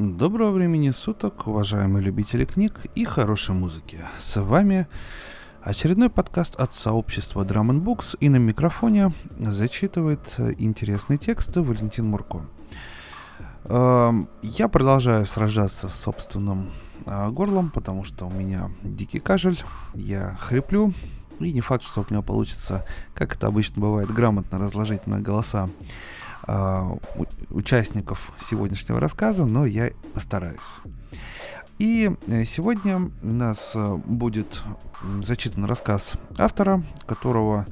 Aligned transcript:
Доброго 0.00 0.52
времени 0.52 0.92
суток, 0.92 1.46
уважаемые 1.46 2.02
любители 2.02 2.46
книг 2.46 2.80
и 2.94 3.04
хорошей 3.04 3.54
музыки. 3.54 3.98
С 4.18 4.40
вами 4.40 4.88
очередной 5.60 6.08
подкаст 6.08 6.56
от 6.56 6.72
сообщества 6.72 7.44
Drum 7.44 7.84
Books 7.84 8.16
и 8.18 8.30
на 8.30 8.36
микрофоне 8.36 9.12
зачитывает 9.38 10.36
интересные 10.56 11.18
тексты 11.18 11.60
Валентин 11.60 12.06
Мурко. 12.06 12.46
Эм, 13.64 14.30
я 14.40 14.68
продолжаю 14.68 15.26
сражаться 15.26 15.90
с 15.90 16.00
собственным 16.00 16.70
э, 17.04 17.28
горлом, 17.28 17.70
потому 17.70 18.04
что 18.04 18.26
у 18.26 18.30
меня 18.30 18.70
дикий 18.82 19.20
кашель, 19.20 19.62
я 19.92 20.34
хриплю, 20.40 20.94
и 21.40 21.52
не 21.52 21.60
факт, 21.60 21.84
что 21.84 22.00
у 22.00 22.06
меня 22.08 22.22
получится, 22.22 22.86
как 23.14 23.36
это 23.36 23.48
обычно 23.48 23.82
бывает, 23.82 24.10
грамотно 24.10 24.58
разложить 24.58 25.06
на 25.06 25.20
голоса 25.20 25.68
участников 27.50 28.32
сегодняшнего 28.38 29.00
рассказа, 29.00 29.44
но 29.44 29.66
я 29.66 29.90
постараюсь. 30.14 30.58
И 31.78 32.10
э, 32.26 32.44
сегодня 32.44 33.10
у 33.22 33.26
нас 33.26 33.72
э, 33.74 33.96
будет 34.04 34.62
зачитан 35.22 35.64
рассказ 35.64 36.14
автора, 36.36 36.82
которого 37.06 37.66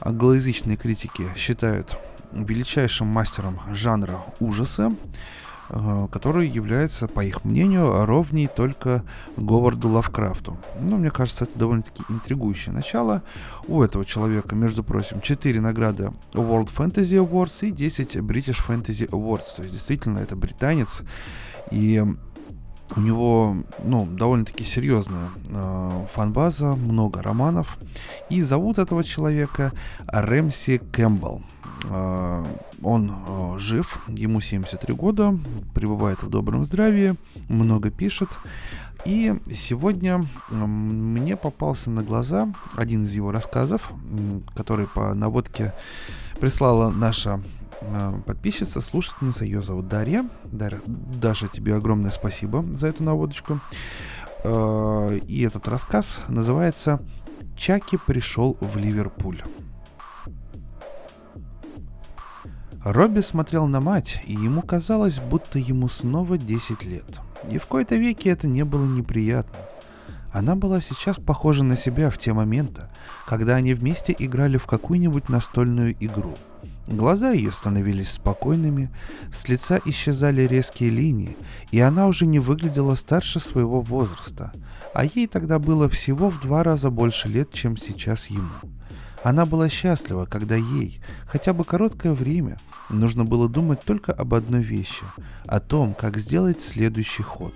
англоязычные 0.00 0.76
критики 0.76 1.24
считают 1.36 1.98
величайшим 2.30 3.08
мастером 3.08 3.60
жанра 3.72 4.22
ужаса, 4.38 4.94
который 5.68 6.48
является, 6.48 7.08
по 7.08 7.24
их 7.24 7.44
мнению, 7.44 8.04
ровней 8.06 8.46
только 8.46 9.04
Говарду 9.36 9.88
Лавкрафту. 9.88 10.58
Ну, 10.80 10.98
мне 10.98 11.10
кажется, 11.10 11.44
это 11.44 11.58
довольно-таки 11.58 12.02
интригующее 12.08 12.74
начало. 12.74 13.22
У 13.66 13.82
этого 13.82 14.04
человека, 14.04 14.54
между 14.54 14.82
прочим, 14.82 15.20
4 15.20 15.60
награды 15.60 16.12
World 16.32 16.70
Fantasy 16.74 17.22
Awards 17.24 17.66
и 17.66 17.70
10 17.70 18.16
British 18.16 18.62
Fantasy 18.66 19.08
Awards. 19.10 19.56
То 19.56 19.62
есть, 19.62 19.72
действительно, 19.72 20.18
это 20.18 20.36
британец. 20.36 21.02
И 21.70 22.02
у 22.96 23.00
него, 23.00 23.56
ну, 23.84 24.06
довольно-таки 24.06 24.64
серьезная 24.64 25.30
э, 25.48 26.06
фан-база, 26.08 26.74
много 26.74 27.22
романов. 27.22 27.78
И 28.30 28.42
зовут 28.42 28.78
этого 28.78 29.04
человека 29.04 29.72
Рэмси 30.06 30.80
Кэмпбелл. 30.92 31.42
Э, 31.84 32.44
он 32.82 33.10
э, 33.10 33.58
жив, 33.58 34.00
ему 34.08 34.40
73 34.40 34.94
года, 34.94 35.38
пребывает 35.74 36.22
в 36.22 36.30
добром 36.30 36.64
здравии, 36.64 37.14
много 37.48 37.90
пишет. 37.90 38.30
И 39.04 39.34
сегодня 39.50 40.24
мне 40.50 41.36
попался 41.36 41.90
на 41.90 42.02
глаза 42.02 42.52
один 42.76 43.04
из 43.04 43.14
его 43.14 43.30
рассказов, 43.32 43.92
который 44.56 44.86
по 44.86 45.14
наводке 45.14 45.72
прислала 46.40 46.90
наша 46.90 47.40
подписчица, 48.26 48.80
слушательница, 48.80 49.44
ее 49.44 49.62
зовут 49.62 49.88
Дарья. 49.88 50.28
Дарья, 50.44 50.80
Даша, 50.86 51.48
тебе 51.48 51.74
огромное 51.74 52.10
спасибо 52.10 52.62
за 52.74 52.88
эту 52.88 53.02
наводочку. 53.02 53.60
И 54.44 55.42
этот 55.46 55.68
рассказ 55.68 56.20
называется 56.28 57.00
«Чаки 57.56 57.96
пришел 57.96 58.56
в 58.60 58.76
Ливерпуль». 58.76 59.42
Робби 62.84 63.20
смотрел 63.20 63.66
на 63.66 63.80
мать, 63.80 64.22
и 64.26 64.32
ему 64.32 64.62
казалось, 64.62 65.18
будто 65.18 65.58
ему 65.58 65.88
снова 65.88 66.38
10 66.38 66.84
лет. 66.84 67.20
И 67.50 67.58
в 67.58 67.66
кои-то 67.66 67.96
веке 67.96 68.30
это 68.30 68.46
не 68.46 68.64
было 68.64 68.86
неприятно. 68.86 69.58
Она 70.32 70.54
была 70.54 70.80
сейчас 70.80 71.18
похожа 71.18 71.64
на 71.64 71.76
себя 71.76 72.08
в 72.10 72.18
те 72.18 72.32
моменты, 72.32 72.84
когда 73.26 73.56
они 73.56 73.74
вместе 73.74 74.14
играли 74.16 74.56
в 74.56 74.66
какую-нибудь 74.66 75.28
настольную 75.28 75.96
игру. 75.98 76.36
Глаза 76.90 77.32
ее 77.32 77.52
становились 77.52 78.12
спокойными, 78.12 78.90
с 79.30 79.46
лица 79.46 79.78
исчезали 79.84 80.42
резкие 80.42 80.88
линии, 80.88 81.36
и 81.70 81.80
она 81.80 82.06
уже 82.06 82.24
не 82.24 82.38
выглядела 82.38 82.94
старше 82.94 83.40
своего 83.40 83.82
возраста, 83.82 84.52
а 84.94 85.04
ей 85.04 85.26
тогда 85.26 85.58
было 85.58 85.90
всего 85.90 86.30
в 86.30 86.40
два 86.40 86.62
раза 86.62 86.90
больше 86.90 87.28
лет, 87.28 87.52
чем 87.52 87.76
сейчас 87.76 88.30
ему. 88.30 88.48
Она 89.22 89.44
была 89.44 89.68
счастлива, 89.68 90.24
когда 90.24 90.56
ей, 90.56 91.00
хотя 91.26 91.52
бы 91.52 91.64
короткое 91.64 92.14
время, 92.14 92.56
нужно 92.88 93.26
было 93.26 93.50
думать 93.50 93.82
только 93.84 94.12
об 94.12 94.32
одной 94.32 94.62
вещи– 94.62 95.04
о 95.46 95.60
том, 95.60 95.92
как 95.92 96.16
сделать 96.16 96.62
следующий 96.62 97.22
ход. 97.22 97.54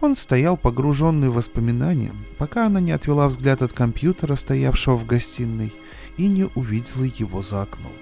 Он 0.00 0.14
стоял 0.14 0.56
погруженный 0.56 1.30
в 1.30 1.34
воспоминания, 1.34 2.12
пока 2.38 2.66
она 2.66 2.78
не 2.78 2.92
отвела 2.92 3.26
взгляд 3.26 3.62
от 3.62 3.72
компьютера, 3.72 4.36
стоявшего 4.36 4.96
в 4.96 5.04
гостиной, 5.04 5.74
и 6.16 6.28
не 6.28 6.44
увидела 6.54 7.04
его 7.04 7.42
за 7.42 7.62
окном. 7.62 7.92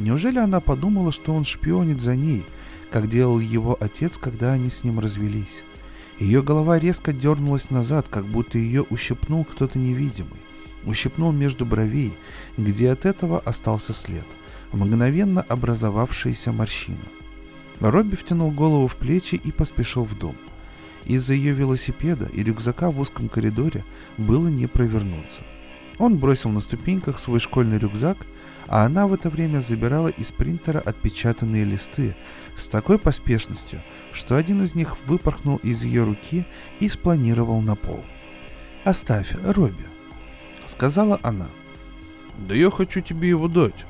Неужели 0.00 0.38
она 0.38 0.60
подумала, 0.60 1.12
что 1.12 1.32
он 1.32 1.44
шпионит 1.44 2.00
за 2.00 2.16
ней, 2.16 2.44
как 2.90 3.08
делал 3.08 3.38
его 3.38 3.76
отец, 3.80 4.18
когда 4.18 4.52
они 4.52 4.68
с 4.68 4.82
ним 4.82 4.98
развелись? 4.98 5.62
Ее 6.18 6.42
голова 6.42 6.78
резко 6.78 7.12
дернулась 7.12 7.70
назад, 7.70 8.08
как 8.08 8.26
будто 8.26 8.58
ее 8.58 8.82
ущипнул 8.82 9.44
кто-то 9.44 9.78
невидимый 9.78 10.40
ущипнул 10.84 11.32
между 11.32 11.66
бровей, 11.66 12.12
где 12.56 12.90
от 12.90 13.06
этого 13.06 13.40
остался 13.40 13.92
след, 13.92 14.26
мгновенно 14.72 15.42
образовавшаяся 15.42 16.52
морщина. 16.52 16.98
Робби 17.80 18.16
втянул 18.16 18.50
голову 18.50 18.86
в 18.86 18.96
плечи 18.96 19.36
и 19.36 19.52
поспешил 19.52 20.04
в 20.04 20.18
дом. 20.18 20.36
Из-за 21.06 21.32
ее 21.32 21.52
велосипеда 21.52 22.28
и 22.32 22.42
рюкзака 22.42 22.90
в 22.90 23.00
узком 23.00 23.28
коридоре 23.28 23.84
было 24.18 24.48
не 24.48 24.66
провернуться. 24.66 25.42
Он 25.98 26.18
бросил 26.18 26.50
на 26.50 26.60
ступеньках 26.60 27.18
свой 27.18 27.40
школьный 27.40 27.78
рюкзак, 27.78 28.18
а 28.70 28.86
она 28.86 29.06
в 29.06 29.12
это 29.12 29.28
время 29.28 29.58
забирала 29.58 30.08
из 30.08 30.32
принтера 30.32 30.78
отпечатанные 30.78 31.64
листы 31.64 32.16
с 32.56 32.68
такой 32.68 32.98
поспешностью, 32.98 33.82
что 34.12 34.36
один 34.36 34.62
из 34.62 34.74
них 34.74 34.96
выпорхнул 35.06 35.56
из 35.56 35.82
ее 35.82 36.04
руки 36.04 36.46
и 36.78 36.88
спланировал 36.88 37.60
на 37.60 37.74
пол. 37.74 38.02
«Оставь, 38.84 39.34
Робби», 39.42 39.84
сказала 40.70 41.18
она. 41.22 41.48
«Да 42.38 42.54
я 42.54 42.70
хочу 42.70 43.00
тебе 43.00 43.28
его 43.28 43.48
дать». 43.48 43.84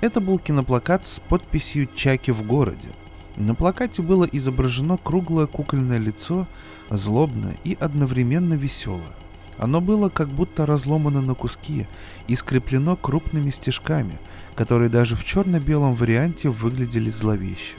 Это 0.00 0.20
был 0.20 0.38
киноплакат 0.38 1.06
с 1.06 1.20
подписью 1.20 1.88
«Чаки 1.94 2.32
в 2.32 2.42
городе». 2.42 2.88
На 3.36 3.54
плакате 3.54 4.02
было 4.02 4.24
изображено 4.24 4.98
круглое 4.98 5.46
кукольное 5.46 5.98
лицо, 5.98 6.46
злобное 6.90 7.56
и 7.64 7.78
одновременно 7.80 8.54
веселое. 8.54 9.21
Оно 9.62 9.80
было 9.80 10.08
как 10.08 10.26
будто 10.26 10.66
разломано 10.66 11.20
на 11.20 11.34
куски 11.34 11.86
и 12.26 12.34
скреплено 12.34 12.96
крупными 12.96 13.50
стежками, 13.50 14.18
которые 14.56 14.88
даже 14.88 15.14
в 15.14 15.24
черно-белом 15.24 15.94
варианте 15.94 16.48
выглядели 16.48 17.10
зловеще. 17.10 17.76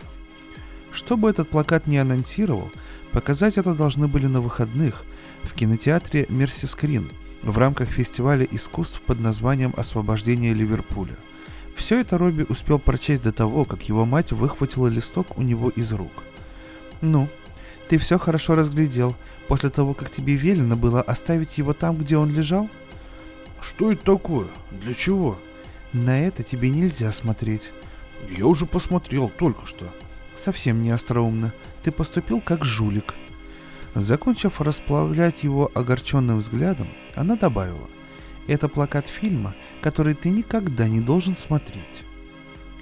Что 0.94 1.18
бы 1.18 1.30
этот 1.30 1.50
плакат 1.50 1.86
не 1.86 1.98
анонсировал, 1.98 2.72
показать 3.12 3.58
это 3.58 3.74
должны 3.74 4.08
были 4.08 4.28
на 4.28 4.40
выходных 4.40 5.04
в 5.44 5.54
кинотеатре 5.56 6.26
«Мерси 6.30 6.68
Скрин», 6.68 7.10
в 7.42 7.58
рамках 7.58 7.90
фестиваля 7.90 8.48
искусств 8.50 9.02
под 9.02 9.20
названием 9.20 9.74
«Освобождение 9.76 10.54
Ливерпуля». 10.54 11.18
Все 11.76 12.00
это 12.00 12.18
Робби 12.18 12.46
успел 12.48 12.80
прочесть 12.80 13.24
до 13.24 13.34
того, 13.34 13.66
как 13.66 13.90
его 13.90 14.06
мать 14.06 14.32
выхватила 14.32 14.88
листок 14.88 15.38
у 15.38 15.42
него 15.42 15.70
из 15.70 15.92
рук. 15.92 16.14
«Ну, 17.02 17.28
ты 17.90 17.98
все 17.98 18.18
хорошо 18.18 18.56
разглядел, 18.56 19.18
после 19.48 19.70
того, 19.70 19.94
как 19.94 20.12
тебе 20.12 20.36
велено 20.36 20.76
было 20.76 21.02
оставить 21.02 21.58
его 21.58 21.74
там, 21.74 21.98
где 21.98 22.18
он 22.18 22.34
лежал?» 22.34 22.70
«Что 23.62 23.92
это 23.92 24.04
такое? 24.04 24.48
Для 24.72 24.94
чего?» 24.94 25.40
«На 25.94 26.22
это 26.22 26.44
тебе 26.44 26.70
нельзя 26.70 27.12
смотреть». 27.12 27.72
«Я 28.30 28.48
уже 28.48 28.66
посмотрел 28.66 29.30
только 29.30 29.66
что». 29.66 29.86
«Совсем 30.36 30.82
не 30.82 30.90
остроумно. 30.90 31.54
Ты 31.84 31.92
поступил 31.92 32.42
как 32.42 32.66
жулик». 32.66 33.14
Закончив 33.96 34.60
расплавлять 34.60 35.44
его 35.44 35.72
огорченным 35.76 36.40
взглядом, 36.40 36.88
она 37.16 37.36
добавила, 37.36 37.88
«Это 38.48 38.68
плакат 38.68 39.08
фильма, 39.08 39.54
который 39.82 40.16
ты 40.16 40.30
никогда 40.30 40.88
не 40.88 41.00
должен 41.00 41.36
смотреть». 41.36 42.04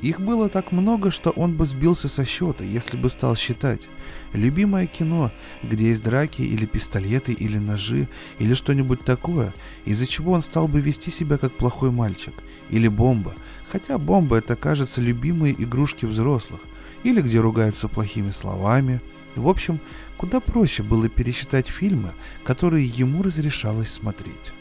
Их 0.01 0.19
было 0.19 0.50
так 0.50 0.72
много, 0.72 1.12
что 1.12 1.29
он 1.29 1.56
бы 1.56 1.66
сбился 1.66 2.07
со 2.07 2.25
счета, 2.25 2.63
если 2.63 2.97
бы 2.97 3.09
стал 3.09 3.35
считать. 3.35 3.87
Любимое 4.34 4.87
кино, 4.87 5.31
где 5.61 5.90
есть 5.90 6.03
драки 6.03 6.41
или 6.41 6.66
пистолеты 6.66 7.34
или 7.34 7.59
ножи 7.59 8.08
или 8.40 8.55
что-нибудь 8.55 9.02
такое, 9.02 9.53
из-за 9.85 10.08
чего 10.08 10.31
он 10.31 10.41
стал 10.41 10.67
бы 10.67 10.81
вести 10.81 11.11
себя 11.11 11.37
как 11.37 11.53
плохой 11.53 11.91
мальчик. 11.91 12.34
Или 12.72 12.87
бомба, 12.87 13.35
хотя 13.72 13.99
бомба 13.99 14.37
это 14.37 14.55
кажется 14.55 15.02
любимые 15.02 15.53
игрушки 15.61 16.05
взрослых. 16.05 16.61
Или 17.03 17.22
где 17.22 17.40
ругаются 17.40 17.87
плохими 17.87 18.31
словами. 18.31 19.02
В 19.35 19.47
общем, 19.47 19.79
куда 20.17 20.40
проще 20.40 20.81
было 20.81 21.09
пересчитать 21.09 21.67
фильмы, 21.67 22.11
которые 22.43 22.87
ему 22.87 23.22
разрешалось 23.22 23.91
смотреть. 23.91 24.52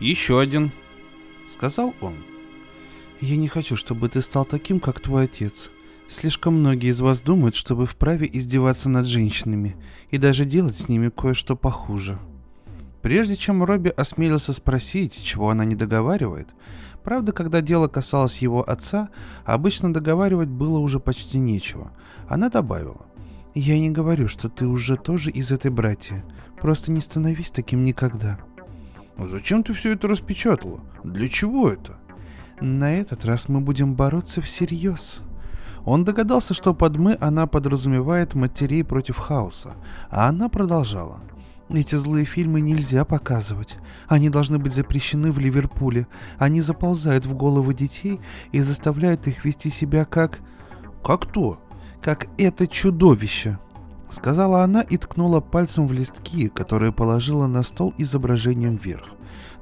«Еще 0.00 0.38
один»,— 0.38 0.70
сказал 1.48 1.94
он. 2.00 2.14
«Я 3.20 3.36
не 3.36 3.48
хочу, 3.48 3.76
чтобы 3.76 4.08
ты 4.08 4.22
стал 4.22 4.44
таким, 4.44 4.80
как 4.80 5.00
твой 5.00 5.24
отец. 5.24 5.70
Слишком 6.08 6.54
многие 6.60 6.90
из 6.90 7.00
вас 7.00 7.22
думают, 7.22 7.54
что 7.54 7.74
вы 7.74 7.86
вправе 7.86 8.28
издеваться 8.32 8.88
над 8.88 9.06
женщинами 9.06 9.76
и 10.10 10.18
даже 10.18 10.44
делать 10.44 10.76
с 10.76 10.88
ними 10.88 11.08
кое-что 11.08 11.56
похуже». 11.56 12.18
Прежде 13.02 13.36
чем 13.36 13.62
Робби 13.62 13.88
осмелился 13.88 14.52
спросить, 14.52 15.22
чего 15.22 15.50
она 15.50 15.64
не 15.64 15.76
договаривает, 15.76 16.48
Правда, 17.06 17.30
когда 17.32 17.60
дело 17.60 17.86
касалось 17.86 18.38
его 18.38 18.68
отца, 18.68 19.10
обычно 19.44 19.94
договаривать 19.94 20.48
было 20.48 20.78
уже 20.78 20.98
почти 20.98 21.38
нечего. 21.38 21.92
Она 22.28 22.50
добавила. 22.50 23.06
«Я 23.54 23.78
не 23.78 23.90
говорю, 23.90 24.26
что 24.26 24.48
ты 24.48 24.66
уже 24.66 24.96
тоже 24.96 25.30
из 25.30 25.52
этой 25.52 25.70
братья. 25.70 26.24
Просто 26.60 26.90
не 26.90 27.00
становись 27.00 27.52
таким 27.52 27.84
никогда». 27.84 28.40
«А 29.16 29.28
зачем 29.28 29.62
ты 29.62 29.72
все 29.72 29.92
это 29.92 30.08
распечатала? 30.08 30.80
Для 31.04 31.28
чего 31.28 31.68
это?» 31.70 31.96
«На 32.60 32.94
этот 32.94 33.24
раз 33.26 33.48
мы 33.48 33.60
будем 33.60 33.94
бороться 33.94 34.40
всерьез». 34.40 35.20
Он 35.84 36.04
догадался, 36.04 36.54
что 36.54 36.74
под 36.74 36.96
«мы» 36.96 37.16
она 37.20 37.46
подразумевает 37.46 38.34
матерей 38.34 38.82
против 38.82 39.18
хаоса, 39.18 39.74
а 40.10 40.28
она 40.28 40.48
продолжала. 40.48 41.20
Эти 41.68 41.96
злые 41.96 42.24
фильмы 42.24 42.60
нельзя 42.60 43.04
показывать. 43.04 43.76
Они 44.08 44.30
должны 44.30 44.58
быть 44.58 44.72
запрещены 44.72 45.32
в 45.32 45.38
Ливерпуле. 45.38 46.06
Они 46.38 46.60
заползают 46.60 47.26
в 47.26 47.36
головы 47.36 47.74
детей 47.74 48.20
и 48.52 48.60
заставляют 48.60 49.26
их 49.26 49.44
вести 49.44 49.68
себя 49.68 50.04
как... 50.04 50.38
Как 51.04 51.26
то? 51.26 51.60
Как 52.00 52.28
это 52.38 52.66
чудовище. 52.68 53.58
Сказала 54.08 54.62
она 54.62 54.82
и 54.82 54.96
ткнула 54.96 55.40
пальцем 55.40 55.88
в 55.88 55.92
листки, 55.92 56.48
которые 56.48 56.92
положила 56.92 57.48
на 57.48 57.64
стол 57.64 57.92
изображением 57.98 58.76
вверх. 58.76 59.06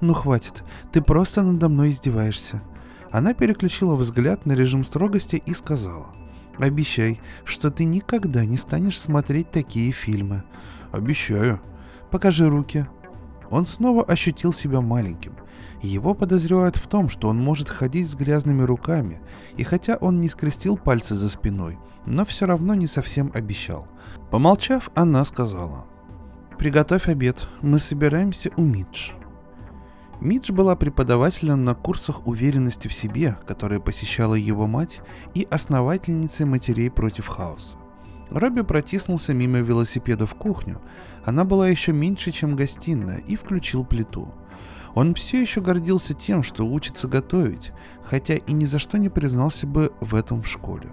«Ну 0.01 0.13
хватит, 0.13 0.63
ты 0.93 1.01
просто 1.01 1.43
надо 1.43 1.69
мной 1.69 1.91
издеваешься. 1.91 2.63
Она 3.15 3.33
переключила 3.33 3.95
взгляд 3.95 4.45
на 4.45 4.55
режим 4.55 4.83
строгости 4.83 5.41
и 5.47 5.55
сказала. 5.55 6.09
«Обещай, 6.59 7.21
что 7.45 7.71
ты 7.71 7.85
никогда 7.85 8.45
не 8.45 8.57
станешь 8.57 8.99
смотреть 9.01 9.53
такие 9.53 9.93
фильмы». 9.93 10.43
«Обещаю». 10.91 11.61
«Покажи 12.11 12.49
руки». 12.49 12.89
Он 13.51 13.67
снова 13.67 14.03
ощутил 14.03 14.53
себя 14.53 14.81
маленьким. 14.81 15.37
Его 15.81 16.15
подозревают 16.15 16.75
в 16.75 16.89
том, 16.89 17.09
что 17.09 17.29
он 17.29 17.37
может 17.37 17.69
ходить 17.69 18.11
с 18.11 18.17
грязными 18.17 18.63
руками, 18.63 19.21
и 19.57 19.63
хотя 19.63 19.95
он 19.95 20.21
не 20.21 20.29
скрестил 20.29 20.77
пальцы 20.77 21.15
за 21.15 21.29
спиной, 21.29 21.79
но 22.07 22.25
все 22.25 22.47
равно 22.47 22.75
не 22.75 22.89
совсем 22.89 23.31
обещал. 23.33 23.87
Помолчав, 24.33 24.91
она 24.97 25.25
сказала. 25.25 25.87
«Приготовь 26.59 27.07
обед, 27.07 27.47
мы 27.63 27.79
собираемся 27.79 28.51
у 28.57 28.63
Мидж». 28.63 29.13
Мидж 30.21 30.53
была 30.53 30.77
преподавателем 30.77 31.65
на 31.65 31.75
курсах 31.75 32.27
уверенности 32.27 32.89
в 32.89 32.95
себе, 32.95 33.37
которые 33.47 33.81
посещала 33.81 34.35
его 34.35 34.67
мать, 34.67 35.01
и 35.35 35.47
основательницей 35.51 36.47
матерей 36.47 36.91
против 36.91 37.27
хаоса. 37.27 37.79
Робби 38.31 38.63
протиснулся 38.63 39.35
мимо 39.35 39.59
велосипеда 39.59 40.27
в 40.27 40.35
кухню, 40.35 40.81
она 41.25 41.45
была 41.45 41.69
еще 41.69 41.93
меньше, 41.93 42.31
чем 42.31 42.57
гостиная, 42.57 43.19
и 43.19 43.37
включил 43.37 43.85
плиту. 43.85 44.33
Он 44.95 45.15
все 45.15 45.43
еще 45.43 45.61
гордился 45.61 46.15
тем, 46.15 46.43
что 46.43 46.65
учится 46.65 47.09
готовить, 47.09 47.73
хотя 48.05 48.35
и 48.35 48.53
ни 48.53 48.65
за 48.65 48.79
что 48.79 48.99
не 48.99 49.09
признался 49.09 49.67
бы 49.67 49.93
в 50.01 50.15
этом 50.15 50.43
в 50.43 50.49
школе. 50.49 50.89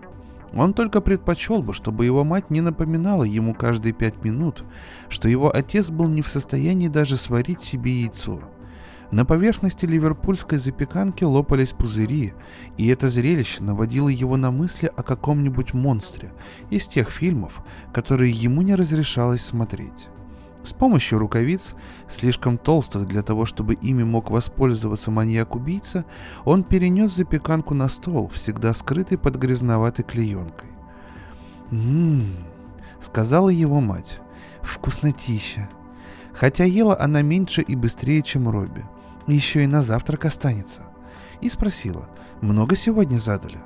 Он 0.53 0.73
только 0.73 0.99
предпочел 0.99 1.61
бы, 1.61 1.73
чтобы 1.73 2.05
его 2.05 2.23
мать 2.23 2.49
не 2.49 2.61
напоминала 2.61 3.23
ему 3.23 3.53
каждые 3.53 3.93
пять 3.93 4.23
минут, 4.23 4.65
что 5.07 5.29
его 5.29 5.55
отец 5.55 5.91
был 5.91 6.07
не 6.07 6.21
в 6.21 6.27
состоянии 6.27 6.87
даже 6.87 7.15
сварить 7.15 7.61
себе 7.61 7.91
яйцо– 7.91 8.41
на 9.11 9.25
поверхности 9.25 9.85
ливерпульской 9.85 10.57
запеканки 10.57 11.25
лопались 11.25 11.73
пузыри, 11.73 12.33
и 12.77 12.87
это 12.87 13.09
зрелище 13.09 13.61
наводило 13.61 14.07
его 14.07 14.37
на 14.37 14.51
мысли 14.51 14.89
о 14.95 15.03
каком-нибудь 15.03 15.73
монстре 15.73 16.31
из 16.69 16.87
тех 16.87 17.09
фильмов, 17.11 17.61
которые 17.93 18.31
ему 18.31 18.61
не 18.61 18.73
разрешалось 18.73 19.43
смотреть. 19.43 20.07
С 20.63 20.71
помощью 20.71 21.19
рукавиц, 21.19 21.73
слишком 22.07 22.57
толстых 22.57 23.05
для 23.05 23.21
того, 23.21 23.45
чтобы 23.45 23.73
ими 23.73 24.03
мог 24.03 24.29
воспользоваться 24.29 25.11
маньяк-убийца, 25.11 26.05
он 26.45 26.63
перенес 26.63 27.11
запеканку 27.11 27.73
на 27.73 27.89
стол, 27.89 28.29
всегда 28.29 28.73
скрытый 28.73 29.17
под 29.17 29.35
грязноватой 29.35 30.05
клеенкой. 30.05 30.69
«Ммм»,— 31.71 32.27
сказала 33.01 33.49
его 33.49 33.81
мать,— 33.81 34.19
«вкуснотища». 34.61 35.67
Хотя 36.33 36.63
ела 36.63 36.95
она 36.97 37.21
меньше 37.23 37.61
и 37.61 37.75
быстрее, 37.75 38.21
чем 38.21 38.47
Робби— 38.47 38.85
еще 39.27 39.63
и 39.63 39.67
на 39.67 39.81
завтрак 39.81 40.25
останется. 40.25 40.87
И 41.41 41.49
спросила, 41.49 42.09
много 42.41 42.75
сегодня 42.75 43.17
задали? 43.17 43.59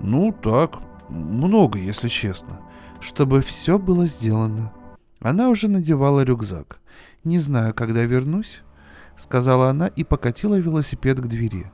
Ну, 0.00 0.32
так, 0.32 0.78
много, 1.08 1.78
если 1.78 2.08
честно. 2.08 2.60
Чтобы 3.00 3.40
все 3.40 3.78
было 3.78 4.06
сделано. 4.06 4.72
Она 5.20 5.48
уже 5.48 5.68
надевала 5.68 6.22
рюкзак. 6.22 6.78
Не 7.24 7.38
знаю, 7.38 7.74
когда 7.74 8.04
вернусь, 8.04 8.62
сказала 9.16 9.68
она 9.68 9.86
и 9.88 10.04
покатила 10.04 10.56
велосипед 10.56 11.20
к 11.20 11.26
двери. 11.26 11.70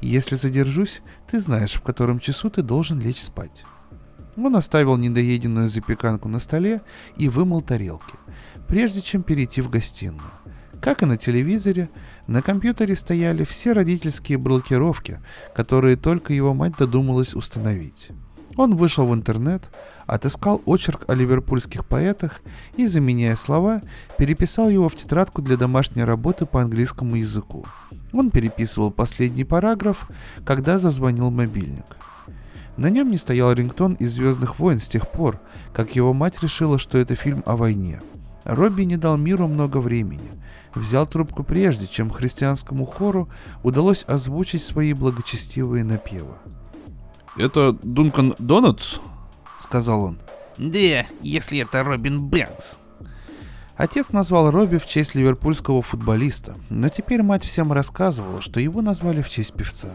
Если 0.00 0.36
задержусь, 0.36 1.02
ты 1.30 1.40
знаешь, 1.40 1.74
в 1.74 1.82
котором 1.82 2.18
часу 2.18 2.50
ты 2.50 2.62
должен 2.62 3.00
лечь 3.00 3.22
спать. 3.22 3.64
Он 4.36 4.54
оставил 4.56 4.96
недоеденную 4.96 5.68
запеканку 5.68 6.28
на 6.28 6.38
столе 6.38 6.82
и 7.16 7.28
вымыл 7.28 7.62
тарелки, 7.62 8.14
прежде 8.68 9.00
чем 9.00 9.22
перейти 9.22 9.62
в 9.62 9.70
гостиную. 9.70 10.30
Как 10.80 11.02
и 11.02 11.06
на 11.06 11.16
телевизоре, 11.16 11.88
на 12.26 12.42
компьютере 12.42 12.96
стояли 12.96 13.44
все 13.44 13.72
родительские 13.72 14.38
блокировки, 14.38 15.20
которые 15.54 15.96
только 15.96 16.32
его 16.32 16.54
мать 16.54 16.74
додумалась 16.78 17.34
установить. 17.34 18.08
Он 18.56 18.74
вышел 18.74 19.06
в 19.06 19.14
интернет, 19.14 19.70
отыскал 20.06 20.62
очерк 20.64 21.04
о 21.08 21.14
ливерпульских 21.14 21.86
поэтах 21.86 22.40
и, 22.76 22.86
заменяя 22.86 23.36
слова, 23.36 23.82
переписал 24.18 24.70
его 24.70 24.88
в 24.88 24.96
тетрадку 24.96 25.42
для 25.42 25.56
домашней 25.56 26.04
работы 26.04 26.46
по 26.46 26.62
английскому 26.62 27.16
языку. 27.16 27.66
Он 28.12 28.30
переписывал 28.30 28.90
последний 28.90 29.44
параграф, 29.44 30.08
когда 30.44 30.78
зазвонил 30.78 31.30
мобильник. 31.30 31.84
На 32.76 32.90
нем 32.90 33.08
не 33.08 33.18
стоял 33.18 33.52
рингтон 33.52 33.94
из 33.94 34.12
«Звездных 34.14 34.58
войн» 34.58 34.78
с 34.78 34.88
тех 34.88 35.10
пор, 35.10 35.40
как 35.72 35.94
его 35.94 36.12
мать 36.12 36.42
решила, 36.42 36.78
что 36.78 36.98
это 36.98 37.14
фильм 37.14 37.42
о 37.46 37.56
войне. 37.56 38.00
Робби 38.44 38.82
не 38.82 38.96
дал 38.96 39.16
миру 39.16 39.46
много 39.46 39.78
времени– 39.78 40.30
взял 40.76 41.06
трубку 41.06 41.42
прежде, 41.42 41.86
чем 41.86 42.10
христианскому 42.10 42.84
хору 42.84 43.28
удалось 43.62 44.04
озвучить 44.06 44.62
свои 44.62 44.92
благочестивые 44.92 45.84
напевы. 45.84 46.34
«Это 47.36 47.72
Дункан 47.82 48.34
Донатс?»— 48.38 48.98
сказал 49.58 50.04
он. 50.04 50.18
«Да, 50.58 51.06
если 51.20 51.58
это 51.58 51.82
Робин 51.82 52.22
Бэнкс». 52.22 52.78
Отец 53.76 54.10
назвал 54.10 54.50
Робби 54.50 54.78
в 54.78 54.86
честь 54.86 55.14
ливерпульского 55.14 55.82
футболиста, 55.82 56.56
но 56.70 56.88
теперь 56.88 57.22
мать 57.22 57.44
всем 57.44 57.72
рассказывала, 57.72 58.40
что 58.40 58.58
его 58.58 58.80
назвали 58.80 59.20
в 59.20 59.28
честь 59.28 59.52
певца. 59.52 59.90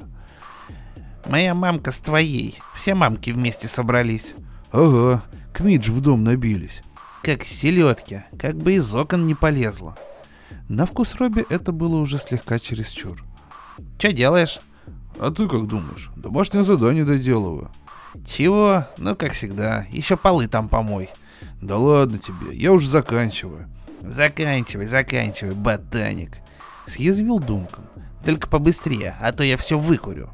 «Моя 1.26 1.56
мамка 1.56 1.92
с 1.92 2.00
твоей. 2.00 2.60
Все 2.76 2.94
мамки 2.94 3.32
вместе 3.32 3.68
собрались». 3.68 4.34
«Ага, 4.72 5.24
к 5.52 5.62
Мидж 5.62 5.90
в 5.90 6.00
дом 6.00 6.24
набились». 6.24 6.84
«Как 7.24 7.44
селедки, 7.44 8.24
как 8.40 8.56
бы 8.56 8.74
из 8.74 8.94
окон 8.96 9.26
не 9.26 9.36
полезло». 9.36 9.96
На 10.70 10.86
вкус 10.86 11.16
Робби 11.16 11.46
это 11.50 11.72
было 11.72 11.98
уже 11.98 12.18
слегка 12.18 12.60
чересчур. 12.60 13.24
«Че 13.98 14.12
делаешь?» 14.12 14.60
«А 15.20 15.30
ты 15.32 15.48
как 15.48 15.68
думаешь? 15.68 16.10
Домашнее 16.16 16.64
задание 16.64 17.04
доделываю». 17.04 17.70
«Чего? 18.26 18.88
Ну, 18.98 19.16
как 19.16 19.34
всегда. 19.34 19.86
Еще 19.92 20.18
полы 20.18 20.48
там 20.48 20.70
помой». 20.70 21.10
«Да 21.62 21.78
ладно 21.78 22.18
тебе, 22.18 22.56
я 22.56 22.72
уже 22.72 22.88
заканчиваю». 22.88 23.68
«Заканчивай, 24.02 24.88
заканчивай, 24.88 25.54
ботаник»,— 25.54 26.38
съязвил 26.88 27.40
Дункан. 27.40 27.86
«Только 28.26 28.48
побыстрее, 28.48 29.16
а 29.20 29.32
то 29.32 29.44
я 29.44 29.58
все 29.58 29.78
выкурю». 29.78 30.30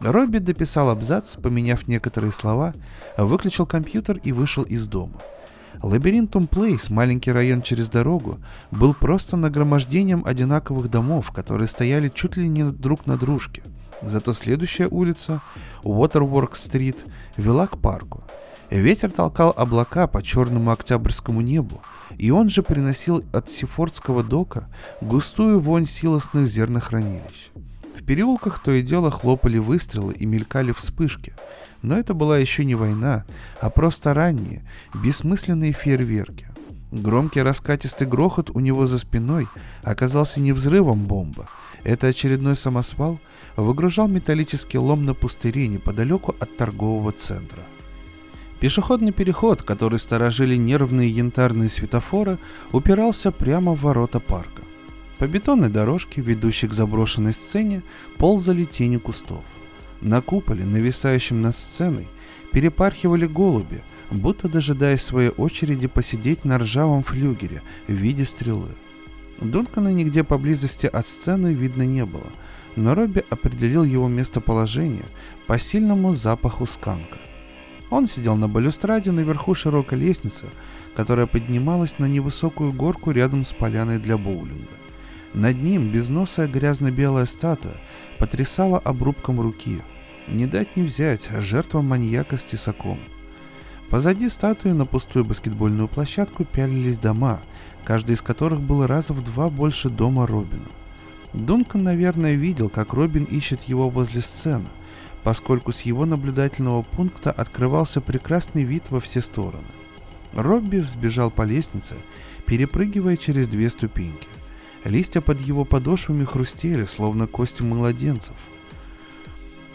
Робби 0.00 0.38
дописал 0.38 0.90
абзац, 0.90 1.36
поменяв 1.36 1.86
некоторые 1.86 2.32
слова, 2.32 2.74
выключил 3.16 3.66
компьютер 3.66 4.18
и 4.22 4.32
вышел 4.32 4.62
из 4.62 4.88
дома— 4.88 5.20
Лабиринтум 5.82 6.46
Плейс, 6.46 6.90
маленький 6.90 7.32
район 7.32 7.62
через 7.62 7.88
дорогу, 7.88 8.38
был 8.70 8.94
просто 8.94 9.36
нагромождением 9.36 10.22
одинаковых 10.24 10.90
домов, 10.90 11.32
которые 11.32 11.68
стояли 11.68 12.08
чуть 12.08 12.36
ли 12.36 12.48
не 12.48 12.64
друг 12.64 13.06
на 13.06 13.16
дружке. 13.16 13.62
Зато 14.02 14.32
следующая 14.32 14.88
улица, 14.88 15.42
Уотерворк-стрит, 15.82 17.04
вела 17.36 17.66
к 17.66 17.78
парку. 17.78 18.24
Ветер 18.70 19.10
толкал 19.10 19.54
облака 19.56 20.06
по 20.06 20.22
черному 20.22 20.72
октябрьскому 20.72 21.40
небу, 21.40 21.80
и 22.18 22.30
он 22.30 22.48
же 22.48 22.62
приносил 22.62 23.24
от 23.32 23.48
Сифордского 23.48 24.22
дока 24.22 24.68
густую 25.00 25.60
вонь 25.60 25.84
силосных 25.84 26.46
зернохранилищ. 26.48 27.50
В 27.98 28.04
переулках 28.04 28.62
то 28.62 28.72
и 28.72 28.82
дело 28.82 29.10
хлопали 29.10 29.58
выстрелы 29.58 30.14
и 30.14 30.26
мелькали 30.26 30.72
вспышки– 30.72 31.34
но 31.82 31.98
это 31.98 32.14
была 32.14 32.38
еще 32.38 32.64
не 32.64 32.74
война, 32.74 33.24
а 33.60 33.70
просто 33.70 34.14
ранние, 34.14 34.64
бессмысленные 34.94 35.72
фейерверки. 35.72 36.48
Громкий 36.92 37.42
раскатистый 37.42 38.06
грохот 38.06 38.50
у 38.50 38.60
него 38.60 38.86
за 38.86 38.98
спиной 38.98 39.48
оказался 39.82 40.40
не 40.40 40.52
взрывом 40.52 41.06
бомбы. 41.06 41.46
Это 41.84 42.08
очередной 42.08 42.56
самосвал 42.56 43.18
выгружал 43.56 44.08
металлический 44.08 44.78
лом 44.78 45.04
на 45.04 45.14
пустыре 45.14 45.66
неподалеку 45.68 46.34
от 46.38 46.56
торгового 46.56 47.12
центра. 47.12 47.62
Пешеходный 48.60 49.12
переход, 49.12 49.62
который 49.62 49.98
сторожили 49.98 50.56
нервные 50.56 51.10
янтарные 51.10 51.68
светофоры, 51.68 52.38
упирался 52.72 53.30
прямо 53.30 53.74
в 53.74 53.82
ворота 53.82 54.20
парка. 54.20 54.62
По 55.18 55.26
бетонной 55.26 55.68
дорожке, 55.68 56.20
ведущей 56.20 56.68
к 56.68 56.72
заброшенной 56.72 57.32
сцене, 57.32 57.82
ползали 58.18 58.64
тени 58.64 58.96
кустов. 58.96 59.44
На 60.00 60.20
куполе, 60.20 60.64
нависающем 60.64 61.40
над 61.40 61.56
сценой, 61.56 62.08
перепархивали 62.52 63.26
голуби, 63.26 63.82
будто 64.10 64.48
дожидаясь 64.48 65.02
своей 65.02 65.30
очереди 65.30 65.86
посидеть 65.86 66.44
на 66.44 66.58
ржавом 66.58 67.02
флюгере 67.02 67.62
в 67.88 67.92
виде 67.92 68.24
стрелы. 68.24 68.70
Дункана 69.40 69.88
нигде 69.88 70.24
поблизости 70.24 70.86
от 70.86 71.06
сцены 71.06 71.52
видно 71.52 71.82
не 71.82 72.04
было, 72.04 72.30
но 72.76 72.94
Робби 72.94 73.24
определил 73.30 73.84
его 73.84 74.08
местоположение 74.08 75.04
по 75.46 75.58
сильному 75.58 76.14
запаху 76.14 76.66
сканка. 76.66 77.18
Он 77.90 78.06
сидел 78.06 78.36
на 78.36 78.48
балюстраде 78.48 79.12
наверху 79.12 79.54
широкой 79.54 79.98
лестницы, 79.98 80.46
которая 80.94 81.26
поднималась 81.26 81.98
на 81.98 82.06
невысокую 82.06 82.72
горку 82.72 83.10
рядом 83.10 83.44
с 83.44 83.52
поляной 83.52 83.98
для 83.98 84.16
боулинга. 84.16 84.66
Над 85.34 85.62
ним 85.62 85.90
безносая 85.90 86.48
грязно-белая 86.48 87.26
статуя 87.26 87.74
потрясала 88.18 88.78
обрубком 88.78 89.40
руки. 89.40 89.80
Не 90.28 90.46
дать 90.46 90.76
не 90.76 90.82
взять, 90.82 91.28
жертва 91.30 91.82
маньяка 91.82 92.36
с 92.36 92.44
тесаком. 92.44 92.98
Позади 93.90 94.28
статуи 94.28 94.70
на 94.70 94.84
пустую 94.84 95.24
баскетбольную 95.24 95.86
площадку 95.86 96.44
пялились 96.44 96.98
дома, 96.98 97.40
каждый 97.84 98.16
из 98.16 98.22
которых 98.22 98.60
был 98.60 98.86
раза 98.86 99.12
в 99.12 99.22
два 99.22 99.48
больше 99.48 99.88
дома 99.88 100.26
Робина. 100.26 100.66
Дункан, 101.32 101.84
наверное, 101.84 102.34
видел, 102.34 102.68
как 102.68 102.94
Робин 102.94 103.24
ищет 103.24 103.62
его 103.62 103.88
возле 103.88 104.22
сцены, 104.22 104.66
поскольку 105.22 105.70
с 105.70 105.82
его 105.82 106.04
наблюдательного 106.04 106.82
пункта 106.82 107.30
открывался 107.30 108.00
прекрасный 108.00 108.64
вид 108.64 108.84
во 108.90 109.00
все 109.00 109.20
стороны. 109.20 109.66
Робби 110.32 110.78
взбежал 110.78 111.30
по 111.30 111.42
лестнице, 111.42 111.94
перепрыгивая 112.46 113.16
через 113.16 113.48
две 113.48 113.70
ступеньки. 113.70 114.28
Листья 114.84 115.20
под 115.20 115.40
его 115.40 115.64
подошвами 115.64 116.24
хрустели, 116.24 116.84
словно 116.84 117.26
кости 117.26 117.62
младенцев. 117.62 118.36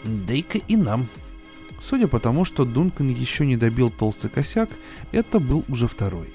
«Дай-ка 0.04 0.58
и 0.58 0.76
нам», 0.76 1.08
Судя 1.82 2.06
по 2.06 2.20
тому, 2.20 2.44
что 2.44 2.64
Дункан 2.64 3.08
еще 3.08 3.44
не 3.44 3.56
добил 3.56 3.90
толстый 3.90 4.30
косяк, 4.30 4.70
это 5.10 5.40
был 5.40 5.64
уже 5.68 5.88
второй. 5.88 6.32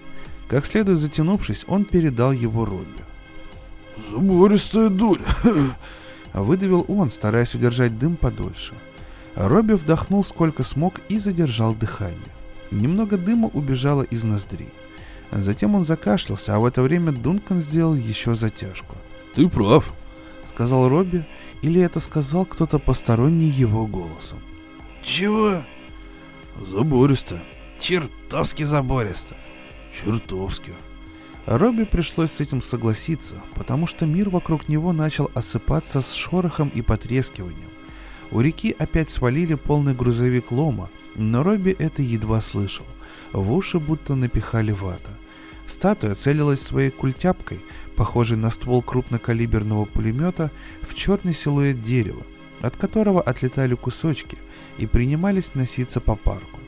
Как 0.49 0.65
следует 0.65 0.99
затянувшись, 0.99 1.63
он 1.69 1.85
передал 1.85 2.33
его 2.33 2.65
Робби. 2.65 2.85
«Забористая 4.11 4.89
дурь!» 4.89 5.21
Выдавил 6.33 6.83
он, 6.89 7.09
стараясь 7.09 7.55
удержать 7.55 7.97
дым 7.97 8.17
подольше. 8.17 8.73
Робби 9.35 9.73
вдохнул 9.73 10.21
сколько 10.23 10.63
смог 10.63 10.99
и 11.07 11.17
задержал 11.17 11.73
дыхание. 11.73 12.19
Немного 12.69 13.17
дыма 13.17 13.49
убежало 13.53 14.03
из 14.03 14.25
ноздрей. 14.25 14.69
Затем 15.31 15.75
он 15.75 15.83
закашлялся, 15.83 16.55
а 16.55 16.59
в 16.59 16.65
это 16.65 16.81
время 16.81 17.11
Дункан 17.11 17.59
сделал 17.59 17.95
еще 17.95 18.35
затяжку. 18.35 18.95
«Ты 19.35 19.49
прав»,— 19.49 19.93
сказал 20.45 20.89
Робби, 20.89 21.25
или 21.61 21.81
это 21.81 21.99
сказал 21.99 22.45
кто-то 22.45 22.79
посторонний 22.79 23.49
его 23.49 23.85
голосом. 23.87 24.39
«Чего?» 25.03 25.63
«Забористо». 26.65 27.43
«Чертовски 27.79 28.63
забористо». 28.63 29.35
«Чертовски». 29.93 30.73
Робби 31.45 31.83
пришлось 31.83 32.31
с 32.31 32.39
этим 32.41 32.61
согласиться, 32.61 33.35
потому 33.53 33.87
что 33.87 34.05
мир 34.05 34.29
вокруг 34.29 34.67
него 34.67 34.91
начал 34.91 35.31
осыпаться 35.33 36.01
с 36.01 36.13
шорохом 36.13 36.69
и 36.69 36.81
потрескиванием. 36.81 37.69
У 38.31 38.41
реки 38.41 38.75
опять 38.77 39.09
свалили 39.09 39.53
полный 39.53 39.93
грузовик 39.93 40.51
лома, 40.51 40.89
но 41.15 41.43
Робби 41.43 41.75
это 41.77 42.01
едва 42.01 42.41
слышал. 42.41 42.85
В 43.33 43.51
уши 43.53 43.79
будто 43.79 44.15
напихали 44.15 44.71
вата. 44.71 45.11
Статуя 45.67 46.15
целилась 46.15 46.61
своей 46.61 46.89
культяпкой, 46.89 47.59
похожей 47.95 48.37
на 48.37 48.49
ствол 48.49 48.81
крупнокалиберного 48.81 49.85
пулемета, 49.85 50.49
в 50.81 50.93
черный 50.93 51.33
силуэт 51.33 51.83
дерева, 51.83 52.23
от 52.61 52.77
которого 52.77 53.21
отлетали 53.21 53.75
кусочки 53.75 54.37
и 54.77 54.85
принимались 54.85 55.55
носиться 55.55 55.99
по 55.99 56.15
парку. 56.15 56.59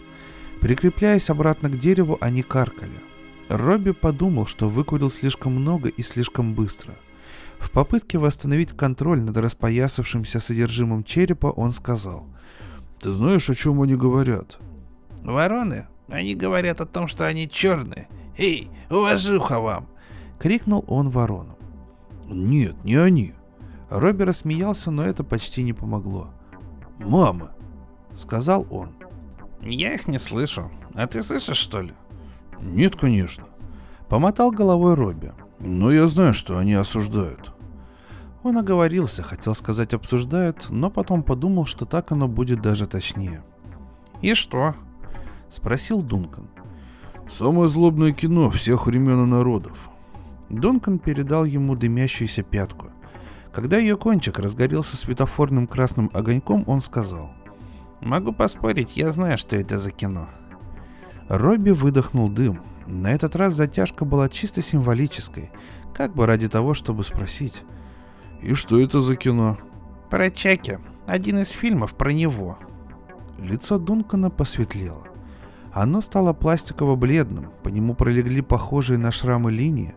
Прикрепляясь 0.59 1.29
обратно 1.29 1.69
к 1.69 1.77
дереву, 1.77 2.17
они 2.19 2.43
каркали. 2.43 2.91
Робби 3.47 3.91
подумал, 3.91 4.45
что 4.45 4.69
выкурил 4.69 5.09
слишком 5.09 5.53
много 5.53 5.89
и 5.89 6.03
слишком 6.03 6.53
быстро. 6.53 6.93
В 7.57 7.71
попытке 7.71 8.17
восстановить 8.17 8.75
контроль 8.75 9.21
над 9.21 9.37
распоясавшимся 9.37 10.39
содержимым 10.39 11.03
черепа 11.03 11.47
он 11.47 11.71
сказал. 11.71 12.27
«Ты 12.99 13.11
знаешь, 13.11 13.49
о 13.49 13.55
чем 13.55 13.81
они 13.81 13.95
говорят?» 13.95 14.59
«Вороны? 15.23 15.87
Они 16.11 16.35
говорят 16.35 16.81
о 16.81 16.85
том, 16.85 17.07
что 17.07 17.27
они 17.27 17.49
черные. 17.49 18.07
Эй, 18.37 18.69
уважуха 18.89 19.59
вам!»— 19.59 19.87
крикнул 20.39 20.83
он 20.87 21.09
воронам. 21.09 21.57
«Нет, 22.27 22.83
не 22.83 22.95
они». 22.95 23.33
Робби 23.89 24.23
рассмеялся, 24.23 24.91
но 24.91 25.03
это 25.03 25.23
почти 25.23 25.63
не 25.63 25.73
помогло. 25.73 26.29
«Мама!»— 26.99 27.51
сказал 28.13 28.67
он. 28.69 28.91
«Я 29.61 29.93
их 29.93 30.07
не 30.07 30.19
слышу. 30.19 30.71
А 30.93 31.07
ты 31.07 31.21
слышишь, 31.21 31.57
что 31.57 31.81
ли?» 31.81 31.93
«Нет, 32.61 32.95
конечно». 32.95 33.45
Помотал 34.07 34.51
головой 34.51 34.95
Робби. 34.95 35.31
«Но 35.59 35.91
я 35.91 36.07
знаю, 36.07 36.33
что 36.33 36.57
они 36.57 36.73
осуждают». 36.73 37.53
Он 38.43 38.57
оговорился, 38.57 39.21
хотел 39.21 39.53
сказать 39.53 39.93
обсуждают, 39.93 40.67
но 40.69 40.89
потом 40.89 41.23
подумал, 41.23 41.65
что 41.65 41.85
так 41.85 42.11
оно 42.11 42.27
будет 42.27 42.61
даже 42.61 42.87
точнее. 42.87 43.43
«И 44.21 44.33
что?»— 44.33 44.75
спросил 45.49 46.01
Дункан. 46.01 46.47
«Самое 47.29 47.67
злобное 47.67 48.11
кино 48.11 48.49
всех 48.49 48.87
времен 48.87 49.23
и 49.23 49.27
народов». 49.27 49.89
Дункан 50.49 50.97
передал 50.97 51.45
ему 51.45 51.75
дымящуюся 51.75 52.41
пятку. 52.41 52.87
Когда 53.53 53.77
ее 53.77 53.97
кончик 53.97 54.39
разгорелся 54.39 54.97
светофорным 54.97 55.67
красным 55.67 56.09
огоньком, 56.13 56.63
он 56.67 56.79
сказал. 56.79 57.31
«Могу 58.01 58.31
поспорить, 58.31 58.97
я 58.97 59.11
знаю, 59.11 59.37
что 59.37 59.55
это 59.55 59.77
за 59.77 59.91
кино». 59.91 60.29
Робби 61.27 61.71
выдохнул 61.71 62.29
дым. 62.29 62.61
На 62.87 63.11
этот 63.11 63.35
раз 63.35 63.53
затяжка 63.53 64.05
была 64.05 64.29
чисто 64.29 64.63
символической, 64.63 65.51
как 65.93 66.15
бы 66.15 66.25
ради 66.25 66.47
того, 66.47 66.73
чтобы 66.73 67.03
спросить. 67.03 67.63
«И 68.41 68.53
что 68.53 68.79
это 68.79 69.01
за 69.01 69.15
кино?» 69.15 69.57
«Про 70.09 70.31
Чаки. 70.31 70.79
Один 71.05 71.39
из 71.39 71.49
фильмов 71.49 71.93
про 71.93 72.11
него». 72.11 72.57
Лицо 73.37 73.77
Дункана 73.77 74.29
посветлело. 74.29 75.03
Оно 75.73 76.01
стало 76.01 76.33
пластиково-бледным, 76.33 77.51
по 77.63 77.69
нему 77.69 77.93
пролегли 77.93 78.41
похожие 78.41 78.97
на 78.97 79.11
шрамы 79.11 79.51
линии, 79.51 79.95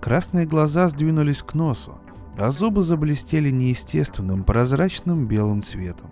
красные 0.00 0.46
глаза 0.46 0.88
сдвинулись 0.88 1.42
к 1.42 1.54
носу, 1.54 1.98
а 2.36 2.50
зубы 2.50 2.82
заблестели 2.82 3.50
неестественным 3.50 4.44
прозрачным 4.44 5.26
белым 5.26 5.62
цветом. 5.62 6.10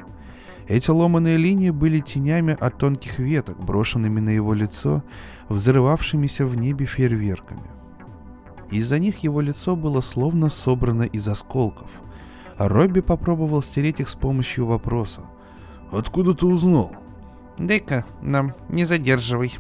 Эти 0.69 0.91
ломаные 0.91 1.37
линии 1.37 1.71
были 1.71 2.01
тенями 2.01 2.57
от 2.59 2.79
тонких 2.79 3.19
веток, 3.19 3.63
брошенными 3.63 4.21
на 4.21 4.31
его 4.31 4.55
лицо, 4.55 5.03
взрывавшимися 5.49 6.47
в 6.47 6.57
небе 6.57 6.87
фейерверками. 6.87 7.69
Из-за 8.71 8.99
них 8.99 9.19
его 9.19 9.43
лицо 9.43 9.77
было 9.77 10.01
словно 10.01 10.49
собрано 10.49 11.03
из 11.03 11.29
осколков. 11.29 11.91
Робби 12.57 13.01
попробовал 13.01 13.63
стереть 13.63 14.01
их 14.01 14.09
с 14.09 14.15
помощью 14.15 14.67
вопроса. 14.67 15.23
«Откуда 15.91 16.33
ты 16.33 16.47
узнал?» 16.47 17.02
«Дай-ка 17.59 18.05
нам, 18.21 18.55
не 18.69 18.85
задерживай». 18.85 19.55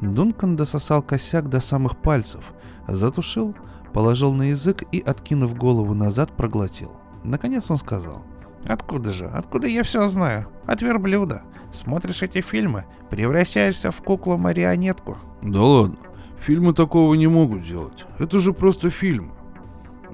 Дункан 0.00 0.56
дососал 0.56 1.02
косяк 1.02 1.48
до 1.48 1.60
самых 1.60 1.96
пальцев, 1.96 2.52
затушил, 2.88 3.54
положил 3.92 4.32
на 4.32 4.50
язык 4.50 4.82
и, 4.90 5.00
откинув 5.00 5.54
голову 5.54 5.94
назад, 5.94 6.32
проглотил. 6.36 6.92
Наконец 7.22 7.70
он 7.70 7.76
сказал. 7.76 8.24
Откуда 8.64 9.12
же? 9.12 9.26
Откуда 9.26 9.66
я 9.66 9.82
все 9.82 10.06
знаю? 10.06 10.46
От 10.66 10.82
верблюда. 10.82 11.42
Смотришь 11.72 12.22
эти 12.22 12.40
фильмы, 12.40 12.84
превращаешься 13.10 13.90
в 13.90 14.02
куклу-марионетку. 14.02 15.18
Да 15.42 15.62
ладно, 15.62 15.98
фильмы 16.38 16.74
такого 16.74 17.14
не 17.14 17.26
могут 17.26 17.64
делать. 17.64 18.04
Это 18.18 18.38
же 18.38 18.52
просто 18.52 18.90
фильмы. 18.90 19.32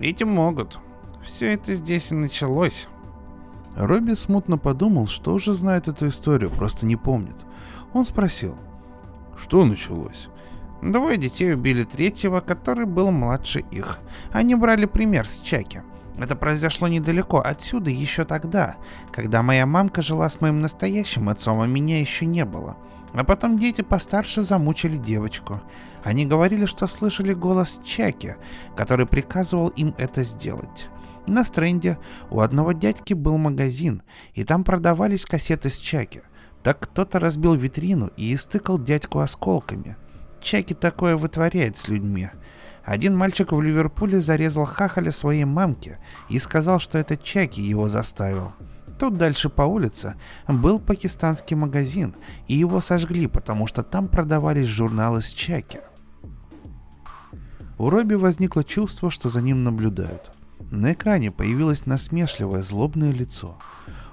Эти 0.00 0.24
могут. 0.24 0.78
Все 1.24 1.52
это 1.52 1.74
здесь 1.74 2.12
и 2.12 2.14
началось. 2.14 2.88
Робби 3.78 4.14
смутно 4.14 4.58
подумал, 4.58 5.06
что 5.06 5.32
уже 5.32 5.52
знает 5.52 5.86
эту 5.86 6.08
историю, 6.08 6.50
просто 6.50 6.84
не 6.84 6.96
помнит. 6.96 7.36
Он 7.92 8.04
спросил. 8.04 8.56
Что 9.38 9.64
началось? 9.64 10.28
Двое 10.82 11.16
детей 11.16 11.54
убили 11.54 11.84
третьего, 11.84 12.40
который 12.40 12.86
был 12.86 13.12
младше 13.12 13.60
их. 13.70 14.00
Они 14.32 14.56
брали 14.56 14.86
пример 14.86 15.26
с 15.28 15.38
Чаки. 15.40 15.82
Это 16.18 16.34
произошло 16.34 16.88
недалеко 16.88 17.38
отсюда 17.38 17.90
еще 17.90 18.24
тогда, 18.24 18.74
когда 19.12 19.42
моя 19.42 19.64
мамка 19.64 20.02
жила 20.02 20.28
с 20.28 20.40
моим 20.40 20.60
настоящим 20.60 21.28
отцом, 21.28 21.60
а 21.60 21.66
меня 21.68 22.00
еще 22.00 22.26
не 22.26 22.44
было. 22.44 22.76
А 23.12 23.22
потом 23.22 23.58
дети 23.58 23.82
постарше 23.82 24.42
замучили 24.42 24.96
девочку. 24.96 25.60
Они 26.02 26.26
говорили, 26.26 26.64
что 26.64 26.88
слышали 26.88 27.32
голос 27.32 27.80
Чаки, 27.84 28.34
который 28.76 29.06
приказывал 29.06 29.68
им 29.68 29.94
это 29.98 30.24
сделать. 30.24 30.88
На 31.28 31.44
стренде 31.44 31.98
у 32.30 32.40
одного 32.40 32.72
дядьки 32.72 33.12
был 33.12 33.36
магазин, 33.36 34.02
и 34.32 34.44
там 34.44 34.64
продавались 34.64 35.26
кассеты 35.26 35.68
с 35.68 35.76
Чаки. 35.76 36.22
Так 36.62 36.80
кто-то 36.80 37.18
разбил 37.20 37.54
витрину 37.54 38.10
и 38.16 38.34
истыкал 38.34 38.78
дядьку 38.78 39.18
осколками. 39.18 39.96
Чаки 40.40 40.72
такое 40.72 41.16
вытворяет 41.16 41.76
с 41.76 41.86
людьми. 41.86 42.30
Один 42.82 43.14
мальчик 43.14 43.52
в 43.52 43.60
Ливерпуле 43.60 44.20
зарезал 44.20 44.64
хахаля 44.64 45.12
своей 45.12 45.44
мамке 45.44 45.98
и 46.30 46.38
сказал, 46.38 46.80
что 46.80 46.96
это 46.96 47.18
Чаки 47.18 47.60
его 47.60 47.88
заставил. 47.88 48.52
Тут 48.98 49.18
дальше 49.18 49.50
по 49.50 49.62
улице 49.62 50.14
был 50.48 50.80
пакистанский 50.80 51.56
магазин, 51.56 52.16
и 52.46 52.54
его 52.54 52.80
сожгли, 52.80 53.26
потому 53.26 53.66
что 53.66 53.82
там 53.82 54.08
продавались 54.08 54.66
журналы 54.66 55.20
с 55.20 55.30
Чаки. 55.32 55.80
У 57.76 57.90
Робби 57.90 58.14
возникло 58.14 58.64
чувство, 58.64 59.10
что 59.10 59.28
за 59.28 59.42
ним 59.42 59.62
наблюдают. 59.62 60.32
На 60.70 60.92
экране 60.92 61.30
появилось 61.30 61.86
насмешливое, 61.86 62.62
злобное 62.62 63.12
лицо. 63.12 63.56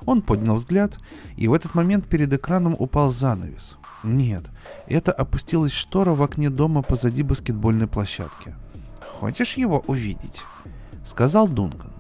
Он 0.06 0.22
поднял 0.22 0.56
взгляд, 0.56 1.00
и 1.36 1.48
в 1.48 1.54
этот 1.54 1.76
момент 1.76 2.08
перед 2.08 2.32
экраном 2.32 2.76
упал 2.78 3.12
занавес. 3.12 3.78
Нет, 4.04 4.46
это 4.88 5.12
опустилась 5.12 5.74
штора 5.74 6.12
в 6.12 6.22
окне 6.22 6.50
дома 6.50 6.84
позади 6.84 7.24
баскетбольной 7.24 7.88
площадки. 7.88 8.56
«Хочешь 9.20 9.58
его 9.58 9.84
увидеть?»— 9.88 10.44
сказал 11.06 11.48
Дункан. 11.48 11.92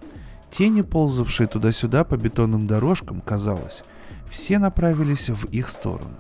Тени, 0.52 0.82
ползавшие 0.82 1.48
туда-сюда 1.48 2.04
по 2.04 2.16
бетонным 2.16 2.68
дорожкам, 2.68 3.22
казалось, 3.22 3.84
все 4.30 4.60
направились 4.60 5.30
в 5.30 5.46
их 5.48 5.70
сторону. 5.70 6.16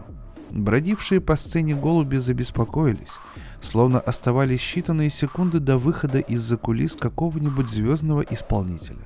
Бродившие 0.51 1.21
по 1.21 1.35
сцене 1.35 1.75
голуби 1.75 2.17
забеспокоились, 2.17 3.17
словно 3.61 3.99
оставались 3.99 4.59
считанные 4.59 5.09
секунды 5.09 5.59
до 5.59 5.77
выхода 5.77 6.19
из-за 6.19 6.57
кулис 6.57 6.95
какого-нибудь 6.95 7.67
звездного 7.67 8.21
исполнителя. 8.21 9.05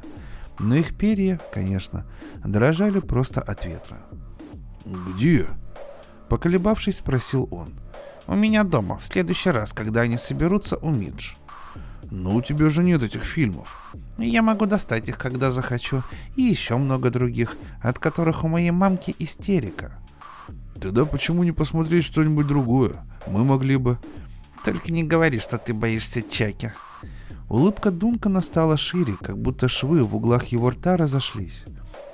Но 0.59 0.75
их 0.75 0.95
перья, 0.95 1.39
конечно, 1.53 2.05
дрожали 2.43 2.99
просто 2.99 3.41
от 3.41 3.65
ветра. 3.65 3.97
«Где?» 4.85 5.47
Поколебавшись, 6.27 6.97
спросил 6.97 7.47
он. 7.51 7.73
«У 8.27 8.35
меня 8.35 8.63
дома, 8.63 8.99
в 8.99 9.05
следующий 9.05 9.49
раз, 9.49 9.73
когда 9.73 10.01
они 10.01 10.17
соберутся 10.17 10.77
у 10.77 10.89
Мидж». 10.91 11.31
«Но 12.11 12.35
у 12.35 12.41
тебя 12.41 12.69
же 12.69 12.83
нет 12.83 13.03
этих 13.03 13.23
фильмов». 13.23 13.93
«Я 14.17 14.41
могу 14.41 14.65
достать 14.65 15.09
их, 15.09 15.17
когда 15.17 15.51
захочу, 15.51 16.03
и 16.35 16.41
еще 16.41 16.77
много 16.77 17.09
других, 17.09 17.55
от 17.81 17.99
которых 17.99 18.43
у 18.43 18.47
моей 18.47 18.71
мамки 18.71 19.15
истерика». 19.19 19.93
«Тогда 20.79 21.05
почему 21.05 21.43
не 21.43 21.51
посмотреть 21.51 22.05
что-нибудь 22.05 22.47
другое? 22.47 23.05
Мы 23.27 23.43
могли 23.43 23.77
бы...» 23.77 23.97
Только 24.63 24.91
не 24.91 25.03
говори, 25.03 25.39
что 25.39 25.57
ты 25.57 25.73
боишься 25.73 26.21
Чаки. 26.21 26.71
Улыбка 27.49 27.89
Дункана 27.89 28.41
стала 28.41 28.77
шире, 28.77 29.15
как 29.19 29.37
будто 29.37 29.67
швы 29.67 30.03
в 30.03 30.15
углах 30.15 30.45
его 30.47 30.69
рта 30.69 30.97
разошлись. 30.97 31.63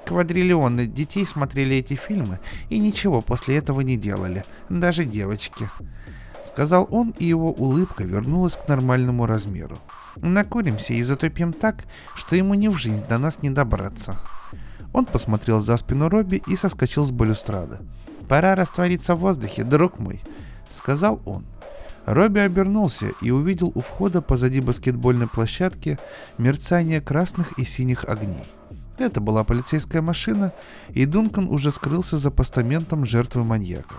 Квадриллионы 0.06 0.86
детей 0.86 1.25
смотрели 1.25 1.75
эти 1.78 1.96
фильмы 1.96 2.40
и 2.70 2.80
ничего 2.80 3.22
после 3.22 3.58
этого 3.58 3.82
не 3.82 3.98
делали, 3.98 4.46
даже 4.70 5.04
девочки. 5.04 5.70
Сказал 6.44 6.88
он, 6.92 7.16
и 7.18 7.25
его 7.25 7.52
улыбка 7.52 8.04
вернулась 8.04 8.56
к 8.56 8.68
нормальному 8.68 9.25
размеру. 9.25 9.78
Накуримся 10.16 10.94
и 10.94 11.02
затупим 11.02 11.52
так, 11.52 11.86
что 12.16 12.36
ему 12.36 12.54
ни 12.54 12.68
в 12.68 12.78
жизнь 12.78 13.06
до 13.08 13.18
нас 13.18 13.42
не 13.42 13.50
добраться. 13.50 14.16
Он 14.94 15.06
посмотрел 15.06 15.60
за 15.60 15.75
спину 15.75 16.08
Робби 16.08 16.42
и 16.48 16.56
соскочил 16.56 17.04
с 17.04 17.12
балюстрады. 17.12 17.80
«Пора 18.30 18.56
раствориться 18.56 19.16
в 19.16 19.20
воздухе, 19.20 19.64
друг 19.64 20.00
мой»,— 20.00 20.22
сказал 20.70 21.20
он. 21.25 21.46
Робби 22.05 22.39
обернулся 22.39 23.13
и 23.21 23.31
увидел 23.31 23.71
у 23.74 23.81
входа 23.81 24.21
позади 24.21 24.62
баскетбольной 24.62 25.27
площадки 25.27 25.97
мерцание 26.38 27.01
красных 27.01 27.57
и 27.57 27.65
синих 27.65 28.05
огней. 28.05 28.43
Это 29.00 29.19
была 29.19 29.43
полицейская 29.43 30.01
машина, 30.01 30.53
и 30.89 31.05
Дункан 31.05 31.50
уже 31.50 31.71
скрылся 31.71 32.17
за 32.17 32.29
постаментом 32.29 33.05
жертвы 33.05 33.43
маньяка. 33.43 33.95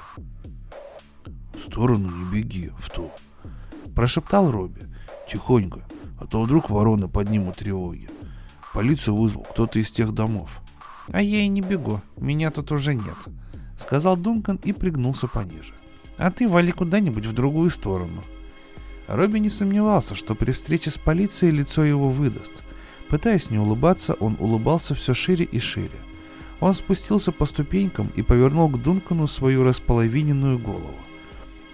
«В 1.54 1.68
сторону 1.68 2.10
не 2.10 2.24
беги, 2.32 2.70
в 2.78 2.90
ту»,— 2.90 3.10
прошептал 3.94 4.52
Робби. 4.52 4.82
«Тихонько, 5.28 5.80
а 6.20 6.26
то 6.26 6.42
вдруг 6.42 6.70
вороны 6.70 7.08
поднимут 7.08 7.56
тревоги. 7.56 8.08
Полицию 8.72 9.16
вызвал 9.16 9.42
кто-то 9.42 9.80
из 9.80 9.90
тех 9.90 10.14
домов». 10.14 10.48
«А 11.08 11.20
я 11.20 11.40
и 11.40 11.48
не 11.48 11.60
бегу, 11.60 12.00
меня 12.16 12.52
тут 12.52 12.70
уже 12.70 12.94
нет»,— 12.94 13.16
сказал 13.78 14.16
Дункан 14.16 14.60
и 14.62 14.72
пригнулся 14.72 15.26
пониже 15.26 15.74
а 16.18 16.30
ты 16.30 16.48
вали 16.48 16.72
куда-нибудь 16.72 17.26
в 17.26 17.32
другую 17.32 17.70
сторону. 17.70 18.22
Робби 19.06 19.38
не 19.38 19.50
сомневался, 19.50 20.14
что 20.14 20.34
при 20.34 20.52
встрече 20.52 20.90
с 20.90 20.98
полицией 20.98 21.52
лицо 21.52 21.84
его 21.84 22.08
выдаст. 22.08 22.62
Пытаясь 23.08 23.50
не 23.50 23.58
улыбаться, 23.58 24.14
он 24.14 24.36
улыбался 24.40 24.94
все 24.94 25.14
шире 25.14 25.44
и 25.44 25.60
шире. 25.60 25.98
Он 26.58 26.74
спустился 26.74 27.30
по 27.30 27.46
ступенькам 27.46 28.10
и 28.16 28.22
повернул 28.22 28.68
к 28.68 28.82
Дункану 28.82 29.26
свою 29.26 29.62
располовиненную 29.62 30.58
голову. 30.58 30.94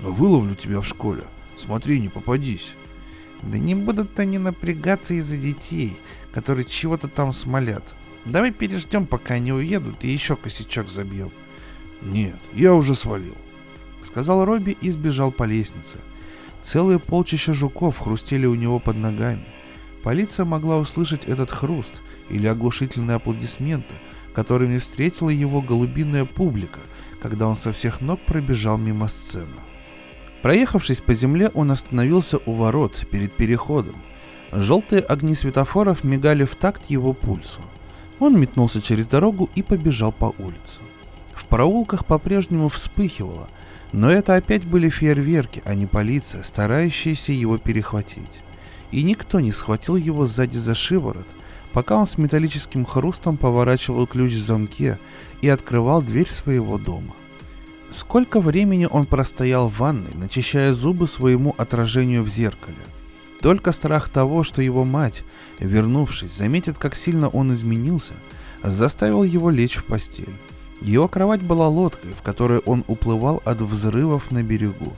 «Выловлю 0.01 0.57
тебя 0.57 0.81
в 0.81 0.87
школе. 0.87 1.23
Смотри, 1.57 2.01
не 2.01 2.09
попадись». 2.09 2.75
«Да 3.43 3.59
не 3.59 3.75
будут 3.75 4.19
они 4.21 4.39
напрягаться 4.39 5.15
из-за 5.15 5.37
детей, 5.37 5.99
которые 6.33 6.65
чего-то 6.65 7.09
там 7.09 7.33
смолят. 7.33 7.95
Давай 8.25 8.53
переждем, 8.53 9.05
пока 9.07 9.35
они 9.35 9.53
уедут, 9.53 10.05
и 10.05 10.09
еще 10.09 10.37
косячок 10.37 10.91
забьем». 10.91 11.31
«Нет, 12.03 12.37
я 12.53 12.75
уже 12.75 12.95
свалил.— 12.95 13.37
сказал 14.05 14.45
Робби 14.45 14.77
и 14.81 14.91
сбежал 14.91 15.33
по 15.33 15.45
лестнице. 15.45 15.99
Целые 16.63 17.01
полчища 17.01 17.55
жуков 17.55 17.99
хрустели 17.99 18.47
у 18.47 18.55
него 18.55 18.79
под 18.79 18.97
ногами. 18.97 19.45
Полиция 20.03 20.45
могла 20.45 20.79
услышать 20.79 21.25
этот 21.25 21.51
хруст 21.51 22.01
или 22.31 22.47
оглушительные 22.47 23.17
аплодисменты, 23.17 23.95
которыми 24.33 24.79
встретила 24.79 25.29
его 25.29 25.61
голубиная 25.61 26.25
публика, 26.25 26.81
когда 27.21 27.49
он 27.49 27.57
со 27.57 27.73
всех 27.73 28.01
ног 28.01 28.21
пробежал 28.21 28.79
мимо 28.79 29.09
сцены. 29.09 29.47
Проехавшись 30.41 31.01
по 31.01 31.15
земле, 31.15 31.51
он 31.55 31.71
остановился 31.71 32.39
у 32.47 32.55
ворот 32.55 33.07
перед 33.11 33.33
переходом. 33.33 33.97
Желтые 34.51 35.03
огни 35.03 35.35
светофоров 35.35 36.05
мигали 36.05 36.45
в 36.45 36.57
такт 36.57 36.91
его 36.91 37.13
пульсу. 37.13 37.61
Он 38.19 38.39
метнулся 38.41 38.81
через 38.81 39.07
дорогу 39.07 39.51
и 39.55 39.63
побежал 39.63 40.13
по 40.13 40.35
улице. 40.39 40.81
В 41.35 41.47
проулках 41.47 42.07
по-прежнему 42.07 42.69
вспыхивало– 42.69 43.49
но 43.93 44.11
это 44.11 44.35
опять 44.37 44.65
были 44.65 44.89
фейерверки, 44.89 45.63
а 45.65 45.75
не 45.75 45.87
полиция, 45.87 46.43
старающаяся 46.43 47.33
его 47.33 47.59
перехватить. 47.59 48.41
И 48.91 49.03
никто 49.03 49.41
не 49.41 49.53
схватил 49.53 49.97
его 49.97 50.27
сзади 50.27 50.59
за 50.59 50.75
шиворот, 50.75 51.27
пока 51.73 51.97
он 51.97 52.07
с 52.07 52.19
металлическим 52.19 52.85
хрустом 52.85 53.37
поворачивал 53.37 54.07
ключ 54.07 54.33
в 54.33 54.47
замке 54.47 54.99
и 55.41 55.49
открывал 55.49 56.03
дверь 56.03 56.29
своего 56.29 56.79
дома. 56.79 57.15
Сколько 57.91 58.41
времени 58.41 58.89
он 58.91 59.05
простоял 59.05 59.69
в 59.69 59.79
ванной, 59.79 60.15
начищая 60.15 60.73
зубы 60.73 61.07
своему 61.07 61.55
отражению 61.59 62.23
в 62.23 62.29
зеркале. 62.29 62.79
Только 63.43 63.73
страх 63.73 64.09
того, 64.09 64.45
что 64.45 64.63
его 64.63 64.85
мать, 64.85 65.25
вернувшись, 65.59 66.33
заметит, 66.33 66.79
как 66.79 66.95
сильно 66.95 67.29
он 67.29 67.53
изменился, 67.53 68.15
заставил 68.63 69.25
его 69.25 69.51
лечь 69.51 69.77
в 69.77 69.85
постель. 69.85 70.33
Его 70.83 71.07
кровать 71.07 71.43
была 71.43 71.69
лодкой, 71.69 72.13
в 72.13 72.23
которой 72.23 72.59
он 72.61 72.85
уплывал 72.89 73.41
от 73.45 73.61
взрывов 73.61 74.33
на 74.33 74.43
берегу. 74.43 74.93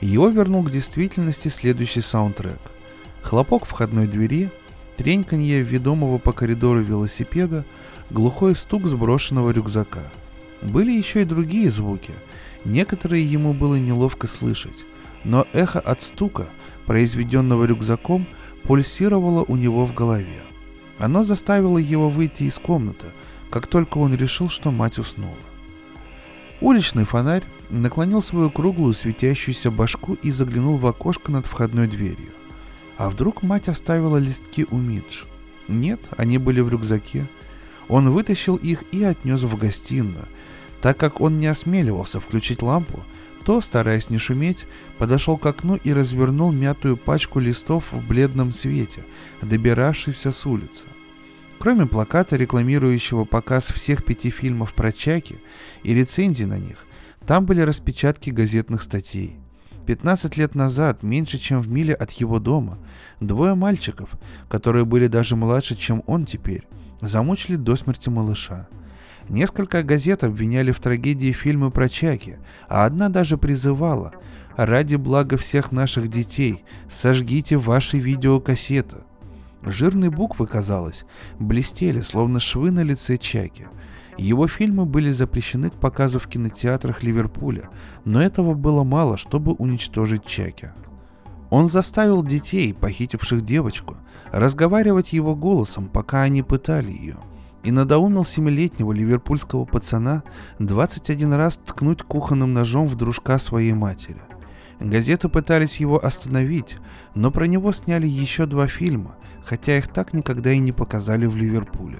Его 0.00 0.28
вернул 0.28 0.62
к 0.62 0.70
действительности 0.70 1.48
следующий 1.48 2.00
саундтрек. 2.00 2.60
Хлопок 3.20 3.66
входной 3.66 4.06
двери, 4.06 4.50
треньканье 4.96 5.60
ведомого 5.60 6.16
по 6.16 6.32
коридору 6.32 6.80
велосипеда, 6.80 7.66
глухой 8.08 8.56
стук 8.56 8.86
сброшенного 8.86 9.50
рюкзака. 9.50 10.10
Были 10.62 10.92
еще 10.92 11.20
и 11.20 11.26
другие 11.26 11.68
звуки. 11.68 12.12
Некоторые 12.64 13.30
ему 13.30 13.52
было 13.52 13.74
неловко 13.74 14.26
слышать, 14.26 14.86
но 15.24 15.46
эхо 15.52 15.80
от 15.80 16.00
стука, 16.00 16.46
произведенного 16.86 17.64
рюкзаком, 17.64 18.26
пульсировало 18.62 19.44
у 19.46 19.56
него 19.56 19.84
в 19.84 19.92
голове. 19.92 20.42
Оно 20.98 21.24
заставило 21.24 21.76
его 21.76 22.08
выйти 22.08 22.44
из 22.44 22.58
комнаты– 22.58 23.06
как 23.50 23.66
только 23.66 23.98
он 23.98 24.14
решил, 24.14 24.48
что 24.48 24.70
мать 24.70 24.98
уснула. 24.98 25.34
Уличный 26.60 27.04
фонарь 27.04 27.42
наклонил 27.70 28.20
свою 28.20 28.50
круглую 28.50 28.94
светящуюся 28.94 29.70
башку 29.70 30.14
и 30.14 30.30
заглянул 30.30 30.76
в 30.76 30.86
окошко 30.86 31.32
над 31.32 31.46
входной 31.46 31.86
дверью. 31.86 32.30
А 32.96 33.08
вдруг 33.08 33.42
мать 33.42 33.68
оставила 33.68 34.18
листки 34.18 34.66
у 34.70 34.76
Мидж? 34.76 35.22
Нет, 35.68 36.00
они 36.16 36.36
были 36.36 36.60
в 36.60 36.68
рюкзаке. 36.68 37.26
Он 37.88 38.10
вытащил 38.10 38.56
их 38.56 38.84
и 38.92 39.02
отнес 39.02 39.42
в 39.42 39.56
гостиную. 39.56 40.26
Так 40.82 40.98
как 40.98 41.20
он 41.20 41.38
не 41.38 41.46
осмеливался 41.46 42.20
включить 42.20 42.62
лампу, 42.62 43.02
то, 43.44 43.60
стараясь 43.60 44.10
не 44.10 44.18
шуметь, 44.18 44.66
подошел 44.98 45.38
к 45.38 45.46
окну 45.46 45.76
и 45.82 45.92
развернул 45.92 46.52
мятую 46.52 46.96
пачку 46.96 47.38
листов 47.38 47.90
в 47.90 48.06
бледном 48.06 48.52
свете, 48.52 49.02
добиравшийся 49.40 50.30
с 50.30 50.44
улицы. 50.44 50.86
Кроме 51.60 51.84
плаката, 51.84 52.36
рекламирующего 52.36 53.26
показ 53.26 53.66
всех 53.66 54.02
пяти 54.02 54.30
фильмов 54.30 54.72
про 54.72 54.92
Чаки 54.92 55.40
и 55.82 55.92
рецензий 55.92 56.46
на 56.46 56.58
них, 56.58 56.86
там 57.26 57.44
были 57.44 57.60
распечатки 57.60 58.30
газетных 58.30 58.80
статей. 58.80 59.36
15 59.86 60.38
лет 60.38 60.54
назад, 60.54 61.02
меньше 61.02 61.36
чем 61.36 61.60
в 61.60 61.68
миле 61.68 61.92
от 61.92 62.12
его 62.12 62.38
дома, 62.38 62.78
двое 63.20 63.54
мальчиков, 63.54 64.08
которые 64.48 64.86
были 64.86 65.06
даже 65.06 65.36
младше, 65.36 65.76
чем 65.76 66.02
он 66.06 66.24
теперь, 66.24 66.66
замучили 67.02 67.56
до 67.56 67.76
смерти 67.76 68.08
малыша. 68.08 68.66
Несколько 69.28 69.82
газет 69.82 70.24
обвиняли 70.24 70.72
в 70.72 70.80
трагедии 70.80 71.32
фильмы 71.32 71.70
про 71.70 71.90
Чаки, 71.90 72.38
а 72.70 72.86
одна 72.86 73.10
даже 73.10 73.36
призывала 73.36 74.14
Ради 74.56 74.96
блага 74.96 75.36
всех 75.36 75.72
наших 75.72 76.08
детей, 76.08 76.64
сожгите 76.88 77.58
ваши 77.58 77.98
видеокассеты. 77.98 78.96
Жирные 79.62 80.10
буквы, 80.10 80.46
казалось, 80.46 81.04
блестели, 81.38 82.00
словно 82.00 82.40
швы 82.40 82.70
на 82.70 82.82
лице 82.82 83.18
Чаки. 83.18 83.66
Его 84.16 84.48
фильмы 84.48 84.86
были 84.86 85.12
запрещены 85.12 85.70
к 85.70 85.74
показу 85.74 86.18
в 86.18 86.26
кинотеатрах 86.26 87.02
Ливерпуля, 87.02 87.68
но 88.04 88.22
этого 88.22 88.54
было 88.54 88.84
мало, 88.84 89.16
чтобы 89.16 89.52
уничтожить 89.52 90.24
Чаки. 90.24 90.70
Он 91.50 91.66
заставил 91.66 92.22
детей, 92.22 92.72
похитивших 92.72 93.42
девочку, 93.42 93.96
разговаривать 94.30 95.12
его 95.12 95.34
голосом, 95.34 95.88
пока 95.88 96.22
они 96.22 96.42
пытали 96.42 96.90
ее, 96.90 97.16
и 97.64 97.72
надоумил 97.72 98.24
семилетнего 98.24 98.92
ливерпульского 98.92 99.64
пацана 99.64 100.22
21 100.58 101.32
раз 101.34 101.58
ткнуть 101.58 102.02
кухонным 102.02 102.54
ножом 102.54 102.86
в 102.86 102.94
дружка 102.94 103.38
своей 103.38 103.72
матери. 103.72 104.20
Газеты 104.80 105.28
пытались 105.28 105.76
его 105.76 106.02
остановить, 106.02 106.78
но 107.14 107.30
про 107.30 107.44
него 107.44 107.70
сняли 107.72 108.06
еще 108.06 108.46
два 108.46 108.66
фильма, 108.66 109.16
хотя 109.44 109.76
их 109.76 109.88
так 109.88 110.14
никогда 110.14 110.52
и 110.52 110.58
не 110.58 110.72
показали 110.72 111.26
в 111.26 111.36
Ливерпуле. 111.36 111.98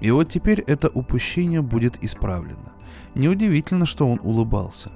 И 0.00 0.10
вот 0.12 0.28
теперь 0.28 0.60
это 0.60 0.88
упущение 0.88 1.60
будет 1.60 2.02
исправлено. 2.04 2.72
Неудивительно, 3.16 3.84
что 3.84 4.06
он 4.06 4.20
улыбался. 4.22 4.92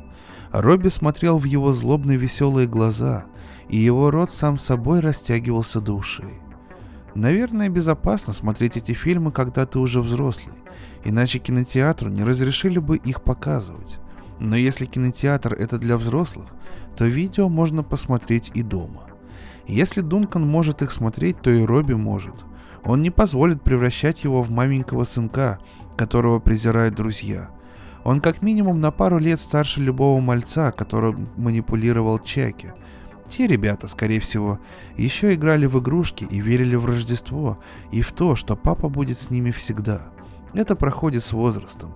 Робби 0.52 0.88
смотрел 0.88 1.38
в 1.38 1.44
его 1.44 1.72
злобные 1.72 2.16
веселые 2.16 2.68
глаза, 2.68 3.24
и 3.68 3.76
его 3.76 4.12
рот 4.12 4.30
сам 4.30 4.56
собой 4.56 5.00
растягивался 5.00 5.80
до 5.80 5.94
ушей. 5.94 6.40
Наверное, 7.16 7.68
безопасно 7.68 8.32
смотреть 8.32 8.76
эти 8.76 8.92
фильмы, 8.92 9.32
когда 9.32 9.66
ты 9.66 9.80
уже 9.80 10.00
взрослый, 10.00 10.54
иначе 11.04 11.40
кинотеатру 11.40 12.08
не 12.08 12.22
разрешили 12.22 12.78
бы 12.78 12.96
их 12.96 13.22
показывать. 13.22 13.98
Но 14.44 14.56
если 14.56 14.84
кинотеатр 14.84 15.54
это 15.54 15.78
для 15.78 15.96
взрослых, 15.96 16.48
то 16.98 17.06
видео 17.06 17.48
можно 17.48 17.82
посмотреть 17.82 18.50
и 18.52 18.62
дома. 18.62 19.06
Если 19.66 20.02
Дункан 20.02 20.46
может 20.46 20.82
их 20.82 20.92
смотреть, 20.92 21.40
то 21.40 21.50
и 21.50 21.64
Робби 21.64 21.94
может. 21.94 22.44
Он 22.84 23.00
не 23.00 23.10
позволит 23.10 23.62
превращать 23.62 24.22
его 24.22 24.42
в 24.42 24.50
маменького 24.50 25.04
сынка, 25.04 25.58
которого 25.96 26.40
презирают 26.40 26.94
друзья. 26.94 27.48
Он 28.04 28.20
как 28.20 28.42
минимум 28.42 28.82
на 28.82 28.90
пару 28.90 29.18
лет 29.18 29.40
старше 29.40 29.80
любого 29.80 30.20
мальца, 30.20 30.72
которым 30.72 31.30
манипулировал 31.38 32.18
Чаки. 32.18 32.72
Те 33.26 33.46
ребята, 33.46 33.88
скорее 33.88 34.20
всего, 34.20 34.58
еще 34.98 35.32
играли 35.32 35.64
в 35.64 35.80
игрушки 35.80 36.24
и 36.24 36.42
верили 36.42 36.74
в 36.74 36.84
Рождество 36.84 37.58
и 37.90 38.02
в 38.02 38.12
то, 38.12 38.36
что 38.36 38.56
папа 38.56 38.90
будет 38.90 39.16
с 39.16 39.30
ними 39.30 39.52
всегда. 39.52 40.12
Это 40.52 40.76
проходит 40.76 41.24
с 41.24 41.32
возрастом. 41.32 41.94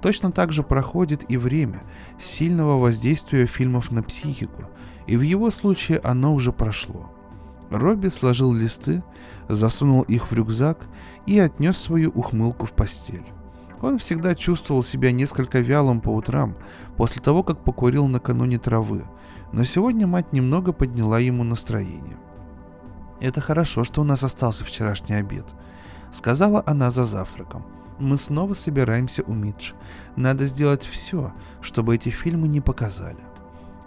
Точно 0.00 0.32
так 0.32 0.52
же 0.52 0.62
проходит 0.62 1.30
и 1.30 1.36
время 1.36 1.82
сильного 2.18 2.78
воздействия 2.78 3.46
фильмов 3.46 3.90
на 3.90 4.02
психику, 4.02 4.64
и 5.06 5.16
в 5.16 5.20
его 5.20 5.50
случае 5.50 6.00
оно 6.02 6.34
уже 6.34 6.52
прошло. 6.52 7.10
Робби 7.70 8.08
сложил 8.08 8.52
листы, 8.52 9.02
засунул 9.48 10.02
их 10.02 10.30
в 10.30 10.34
рюкзак 10.34 10.86
и 11.26 11.38
отнес 11.38 11.76
свою 11.76 12.10
ухмылку 12.10 12.66
в 12.66 12.72
постель. 12.72 13.24
Он 13.82 13.98
всегда 13.98 14.34
чувствовал 14.34 14.82
себя 14.82 15.12
несколько 15.12 15.60
вялым 15.60 16.00
по 16.00 16.10
утрам, 16.10 16.56
после 16.96 17.22
того, 17.22 17.42
как 17.42 17.62
покурил 17.62 18.06
накануне 18.06 18.58
травы, 18.58 19.04
но 19.52 19.64
сегодня 19.64 20.06
мать 20.06 20.32
немного 20.32 20.72
подняла 20.72 21.18
ему 21.18 21.44
настроение. 21.44 22.18
«Это 23.20 23.40
хорошо, 23.40 23.84
что 23.84 24.00
у 24.00 24.04
нас 24.04 24.22
остался 24.22 24.64
вчерашний 24.64 25.14
обед»,— 25.14 25.46
сказала 26.12 26.62
она 26.66 26.90
за 26.90 27.04
завтраком— 27.04 27.64
мы 28.00 28.16
снова 28.16 28.54
собираемся 28.54 29.22
у 29.26 29.32
Мидж. 29.32 29.72
Надо 30.16 30.46
сделать 30.46 30.84
все, 30.84 31.32
чтобы 31.60 31.94
эти 31.94 32.08
фильмы 32.08 32.48
не 32.48 32.60
показали. 32.60 33.18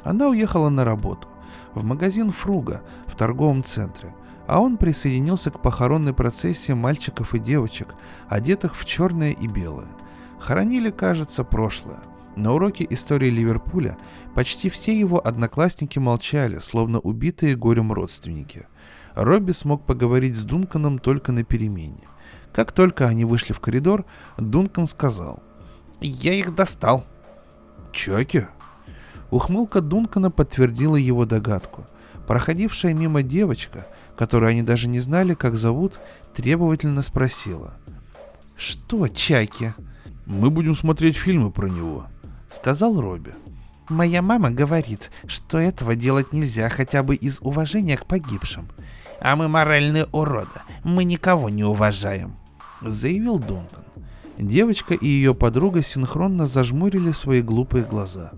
Она 0.04 0.28
уехала 0.28 0.69
на 0.69 0.86
работу, 0.86 1.28
в 1.73 1.84
магазин 1.84 2.32
Фруга 2.32 2.82
в 3.08 3.15
торговом 3.15 3.63
центре, 3.63 4.13
а 4.47 4.60
он 4.60 4.78
присоединился 4.78 5.52
к 5.52 5.62
похоронной 5.62 6.13
процессии 6.13 6.73
мальчиков 6.73 7.34
и 7.34 7.39
девочек, 7.39 7.95
одетых 8.28 8.76
в 8.76 8.86
черное 8.86 9.32
и 9.32 9.47
белое. 9.47 9.88
Хоронили, 10.39 10.91
кажется, 10.91 11.43
прошлое. 11.43 12.02
На 12.36 12.54
уроке 12.54 12.86
истории 12.89 13.30
Ливерпуля 13.30 13.97
почти 14.34 14.69
все 14.69 14.97
его 14.97 15.26
одноклассники 15.26 15.99
молчали, 15.99 16.58
словно 16.58 16.99
убитые 16.99 17.56
горем 17.56 17.93
родственники. 17.93 18.67
Робби 19.13 19.52
смог 19.52 19.86
поговорить 19.86 20.36
с 20.36 20.43
Дунканом 20.43 20.97
только 20.97 21.32
на 21.32 21.43
перемене. 21.43 22.08
Как 22.54 22.72
только 22.72 23.08
они 23.08 23.26
вышли 23.26 23.52
в 23.52 23.60
коридор, 23.60 24.06
Дункан 24.38 24.86
сказал. 24.86 25.42
«Я 26.00 26.34
их 26.34 26.54
достал». 26.54 27.04
«Чаки?» 27.92 28.48
Ухмылка 29.32 29.82
Дункана 29.82 30.30
подтвердила 30.30 30.96
его 30.96 31.26
догадку. 31.26 31.88
Проходившая 32.28 32.94
мимо 32.94 33.24
девочка, 33.24 33.88
которую 34.16 34.52
они 34.52 34.62
даже 34.62 34.88
не 34.88 35.00
знали, 35.00 35.34
как 35.34 35.56
зовут, 35.56 36.00
требовательно 36.36 37.02
спросила. 37.02 37.74
«Что, 38.56 39.08
Чаки?» 39.08 39.74
«Мы 40.26 40.52
будем 40.52 40.76
смотреть 40.76 41.18
фильмы 41.18 41.52
про 41.52 41.68
него»,— 41.68 42.06
сказал 42.50 43.02
Робби. 43.02 43.34
«Моя 43.89 44.22
мама 44.22 44.52
говорит, 44.52 45.12
что 45.26 45.58
этого 45.58 45.96
делать 45.96 46.32
нельзя 46.32 46.70
хотя 46.70 47.04
бы 47.04 47.16
из 47.16 47.42
уважения 47.42 47.98
к 47.98 48.06
погибшим. 48.06 48.70
А 49.20 49.36
мы 49.36 49.48
моральные 49.50 50.06
уроды, 50.12 50.62
мы 50.84 51.04
никого 51.04 51.50
не 51.50 51.63
уважаем» 51.63 52.38
заявил 52.84 53.39
Дункан. 53.39 53.84
Девочка 54.38 54.93
и 54.93 55.08
ее 55.08 55.36
подруга 55.36 55.84
синхронно 55.84 56.48
зажмурили 56.48 57.12
свои 57.12 57.41
глупые 57.41 57.84
глаза. 57.84 58.32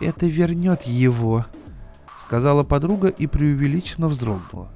«Это 0.00 0.26
вернет 0.26 0.82
его»,— 0.82 1.46
сказала 2.16 2.62
подруга 2.62 3.08
и 3.08 3.26
преувеличенно 3.26 4.08
вздрогнула. 4.08 4.68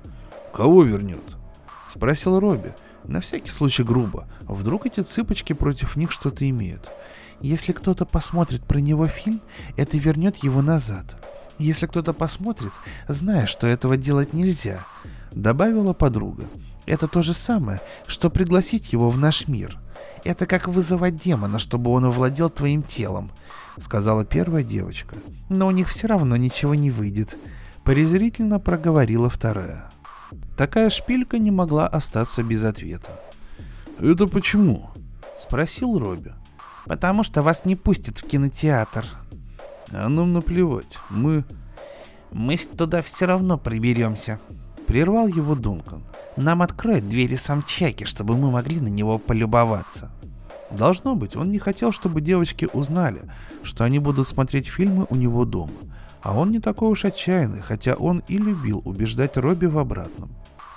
«Кого 0.55 0.83
вернет?»— 0.83 1.37
спросил 1.88 2.40
Робби. 2.40 2.75
На 3.05 3.21
всякий 3.21 3.51
случай 3.51 3.83
грубо. 3.83 4.27
Вдруг 4.42 4.87
эти 4.87 5.01
цыпочки 5.01 5.53
против 5.53 5.97
них 5.97 6.12
что-то 6.12 6.49
имеют. 6.49 6.88
Если 7.40 7.73
кто-то 7.73 8.05
посмотрит 8.05 8.62
про 8.62 8.79
него 8.79 9.07
фильм, 9.09 9.40
это 9.77 9.99
вернет 9.99 10.37
его 10.45 10.62
назад. 10.62 11.16
Если 11.59 11.87
кто-то 11.87 12.12
посмотрит, 12.12 12.73
зная, 13.09 13.47
что 13.47 13.66
этого 13.66 13.97
делать 13.97 14.33
нельзя, 14.33 14.87
добавила 15.33 15.92
подруга. 15.92 16.45
Это 16.87 17.07
то 17.09 17.23
же 17.23 17.33
самое, 17.33 17.81
что 18.07 18.31
пригласить 18.31 18.92
его 18.92 19.11
в 19.11 19.18
наш 19.18 19.49
мир. 19.49 19.79
Это 20.25 20.47
как 20.47 20.68
вызывать 20.68 21.16
демона, 21.16 21.59
чтобы 21.59 21.90
он 21.90 22.05
овладел 22.05 22.51
твоим 22.51 22.83
телом, 22.83 23.31
сказала 23.81 24.25
первая 24.25 24.62
девочка. 24.62 25.16
Но 25.49 25.66
у 25.66 25.71
них 25.71 25.88
все 25.88 26.07
равно 26.07 26.37
ничего 26.37 26.75
не 26.75 26.90
выйдет, 26.90 27.38
презрительно 27.85 28.59
проговорила 28.59 29.29
вторая. 29.31 29.90
Такая 30.57 30.90
шпилька 30.90 31.38
не 31.38 31.51
могла 31.51 31.87
остаться 31.87 32.42
без 32.42 32.64
ответа. 32.64 33.21
«Это 33.99 34.27
почему?»— 34.27 34.90
спросил 35.37 35.99
Робби. 35.99 36.33
«Потому 36.87 37.23
что 37.23 37.42
вас 37.42 37.64
не 37.64 37.77
пустят 37.77 38.18
в 38.18 38.27
кинотеатр». 38.27 39.05
«А 39.90 40.09
нам 40.09 40.33
наплевать, 40.33 40.99
мы...» 41.11 41.45
«Мы 42.33 42.57
туда 42.57 43.03
все 43.03 43.27
равно 43.27 43.59
приберемся»,— 43.59 44.40
прервал 44.87 45.27
его 45.27 45.55
Дункан. 45.55 46.03
Нам 46.37 46.62
откроет 46.62 47.09
двери 47.09 47.35
сам 47.35 47.62
Чаки, 47.62 48.05
чтобы 48.05 48.37
мы 48.37 48.51
могли 48.51 48.81
на 48.81 48.88
него 48.88 49.18
полюбоваться. 49.18 50.11
Должно 50.71 51.14
быть, 51.14 51.37
он 51.37 51.51
не 51.51 51.59
хотел, 51.59 51.92
чтобы 51.92 52.23
девочки 52.23 52.68
узнали, 52.73 53.23
что 53.62 53.85
они 53.85 53.99
будут 53.99 54.27
смотреть 54.27 54.66
фильмы 54.66 55.07
у 55.11 55.16
него 55.16 55.45
дома. 55.45 55.73
А 56.23 56.38
он 56.38 56.51
не 56.51 56.61
такой 56.61 56.88
уж 56.88 57.05
отчаянный, 57.05 57.61
хотя 57.61 57.95
он 57.95 58.23
и 58.29 58.38
любил 58.38 58.81
убеждать 58.85 59.37
Робби 59.37 59.66
в 59.66 59.79
обратном. 59.79 60.31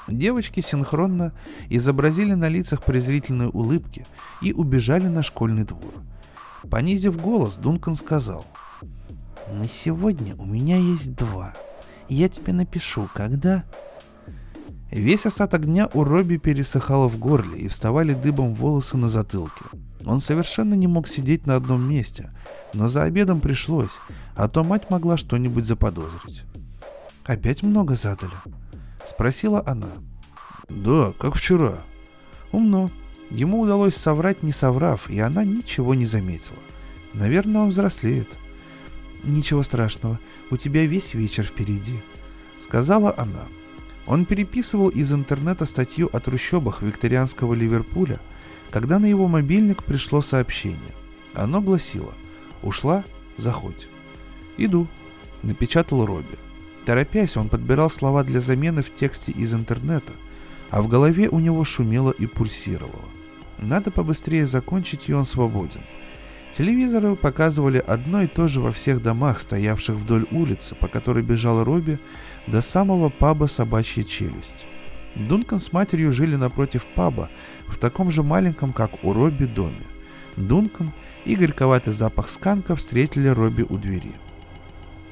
Девочки 0.08 0.60
синхронно 0.60 1.34
изобразили 1.70 2.34
на 2.34 2.50
лицах 2.50 2.84
презрительные 2.84 3.50
улыбки 3.50 4.06
и 4.42 4.54
убежали 4.54 5.08
на 5.08 5.24
школьный 5.24 5.64
двор. 5.64 5.94
Понизив 6.70 7.20
голос, 7.20 7.58
Дункан 7.58 7.96
сказал. 7.96 8.46
«На 9.52 9.68
сегодня 9.68 10.36
у 10.36 10.46
меня 10.46 10.78
есть 10.78 11.16
два. 11.16 11.54
Я 12.10 12.28
тебе 12.28 12.52
напишу, 12.54 13.08
когда...» 13.14 13.64
Весь 14.96 15.26
остаток 15.26 15.66
дня 15.66 15.90
у 15.94 16.06
Робби 16.06 16.38
пересыхало 16.38 17.10
в 17.10 17.20
горле 17.20 17.60
и 17.60 17.68
вставали 17.68 18.14
дыбом 18.14 18.56
волосы 18.56 18.96
на 18.96 19.10
затылке. 19.10 19.66
Он 20.06 20.22
совершенно 20.22 20.74
не 20.74 20.88
мог 20.88 21.10
сидеть 21.10 21.46
на 21.46 21.58
одном 21.58 21.82
месте, 21.82 22.32
но 22.74 22.88
за 22.88 23.04
обедом 23.04 23.42
пришлось, 23.42 24.00
а 24.38 24.48
то 24.48 24.64
мать 24.64 24.90
могла 24.90 25.18
что-нибудь 25.18 25.66
заподозрить. 25.66 26.44
«Опять 27.26 27.62
много 27.62 27.96
задали?»— 27.96 28.32
спросила 29.06 29.62
она. 29.68 29.90
«Да, 30.70 31.12
как 31.20 31.36
вчера». 31.36 31.80
«Умно. 32.54 32.90
Ему 33.30 33.60
удалось 33.60 33.98
соврать, 33.98 34.44
не 34.44 34.54
соврав, 34.54 35.10
и 35.10 35.20
она 35.20 35.44
ничего 35.44 35.94
не 35.94 36.06
заметила. 36.06 36.60
Наверное, 37.14 37.64
он 37.64 37.72
взрослеет». 37.72 38.30
«Ничего 39.26 39.62
страшного, 39.62 40.20
у 40.52 40.56
тебя 40.56 40.86
весь 40.86 41.14
вечер 41.14 41.44
впереди»,— 41.44 42.00
сказала 42.62 43.14
она. 43.18 43.46
Он 44.08 44.26
переписывал 44.26 44.90
из 44.90 45.12
интернета 45.12 45.66
статью 45.66 46.10
о 46.14 46.20
трущобах 46.20 46.82
викторианского 46.82 47.54
Ливерпуля, 47.54 48.20
когда 48.70 49.00
на 49.00 49.06
его 49.06 49.28
мобильник 49.28 49.84
пришло 49.84 50.22
сообщение. 50.22 50.80
Оно 51.34 51.62
гласило 51.62 52.14
«Ушла? 52.62 53.04
Заходь». 53.38 53.88
«Иду». 54.58 54.88
напечатал 55.44 56.06
Робби. 56.06 56.38
Торопясь, 56.86 57.36
он 57.36 57.50
подбирал 57.50 57.90
слова 57.90 58.24
для 58.24 58.42
замены 58.42 58.84
в 58.84 58.94
тексте 58.94 59.32
из 59.32 59.54
интернета, 59.54 60.14
а 60.70 60.82
в 60.82 60.88
голове 60.88 61.30
у 61.30 61.40
него 61.40 61.64
шумело 61.64 62.12
и 62.12 62.28
пульсировало. 62.28 63.06
Надо 63.58 63.90
побыстрее 63.90 64.46
закончить, 64.46 65.10
и 65.10 65.14
он 65.14 65.26
свободен. 65.26 65.82
Телевизоры 66.58 67.16
показывали 67.16 67.84
одно 67.86 68.22
и 68.22 68.28
то 68.28 68.48
же 68.48 68.62
во 68.62 68.72
всех 68.72 69.02
домах, 69.02 69.40
стоявших 69.40 69.96
вдоль 69.96 70.26
улицы, 70.32 70.76
по 70.76 70.88
которой 70.88 71.24
бежал 71.24 71.64
Робби, 71.64 72.00
до 72.48 72.62
самого 72.62 73.10
паба 73.10 73.46
«Собачья 73.46 74.04
челюсть». 74.04 74.66
Дункан 75.16 75.60
с 75.60 75.72
матерью 75.72 76.12
жили 76.12 76.36
напротив 76.36 76.86
паба, 76.86 77.30
в 77.68 77.78
таком 77.78 78.12
же 78.12 78.22
маленьком, 78.22 78.74
как 78.74 79.04
у 79.04 79.14
Робби, 79.14 79.46
доме. 79.46 79.86
Дункан 80.36 80.92
и 81.24 81.36
горьковатый 81.36 81.94
запах 81.94 82.30
сканка 82.30 82.76
встретили 82.76 83.28
Робби 83.28 83.66
у 83.68 83.78
двери. 83.78 84.12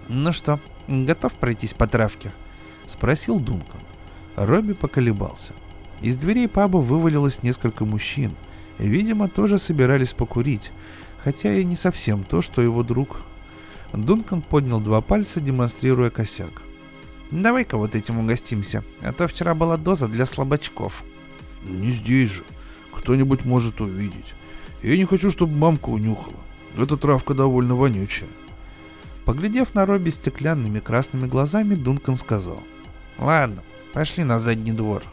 «Ну 0.09 0.33
что, 0.33 0.59
готов 0.87 1.33
пройтись 1.35 1.73
по 1.73 1.87
травке?»— 1.87 2.31
спросил 2.87 3.39
Дункан. 3.39 3.79
Робби 4.35 4.73
поколебался. 4.73 5.53
Из 6.01 6.17
дверей 6.17 6.49
паба 6.49 6.77
вывалилось 6.77 7.43
несколько 7.43 7.85
мужчин. 7.85 8.33
Видимо, 8.77 9.29
тоже 9.29 9.57
собирались 9.57 10.13
покурить, 10.13 10.71
хотя 11.23 11.53
и 11.53 11.63
не 11.63 11.77
совсем 11.77 12.23
то, 12.23 12.41
что 12.41 12.61
его 12.61 12.83
друг. 12.83 13.21
Дункан 13.93 14.41
поднял 14.41 14.81
два 14.81 14.99
пальца, 15.01 15.39
демонстрируя 15.39 16.09
косяк. 16.09 16.63
Давай-ка 17.31 17.77
вот 17.77 17.95
этим 17.95 18.19
угостимся, 18.19 18.83
а 19.01 19.11
то 19.11 19.27
вчера 19.27 19.55
была 19.55 19.77
доза 19.77 20.07
для 20.07 20.25
слабачков. 20.25 21.03
Не 21.63 21.91
здесь 21.91 22.31
же. 22.31 22.43
Кто-нибудь 22.93 23.45
может 23.45 23.81
увидеть. 23.81 24.33
Я 24.81 24.97
не 24.97 25.05
хочу, 25.05 25.31
чтобы 25.31 25.55
мамка 25.55 25.89
унюхала. 25.89 26.35
Эта 26.77 26.97
травка 26.97 27.33
довольно 27.33 27.75
вонючая. 27.75 28.29
Поглядев 29.25 29.73
на 29.73 29.85
Робби 29.85 30.09
стеклянными 30.09 30.79
красными 30.79 31.27
глазами, 31.27 31.75
Дункан 31.75 32.15
сказал. 32.15 32.61
Ладно, 33.17 33.63
пошли 33.93 34.23
на 34.23 34.39
задний 34.39 34.73
двор. 34.73 35.03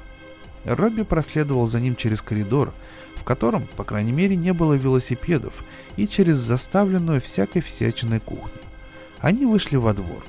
Робби 0.65 1.03
проследовал 1.03 1.67
за 1.67 1.81
ним 1.81 1.97
через 1.97 2.21
коридор, 2.21 2.73
в 3.15 3.25
котором, 3.25 3.67
по 3.77 3.85
крайней 3.85 4.13
мере, 4.13 4.37
не 4.37 4.53
было 4.53 4.75
велосипедов, 4.75 5.53
и 5.97 6.07
через 6.07 6.37
заставленную 6.37 7.21
всякой 7.21 7.63
всячиной 7.63 8.21
кухню. 8.21 8.61
Они 9.21 9.47
вышли 9.47 9.77
во 9.77 9.95
двор. 9.95 10.25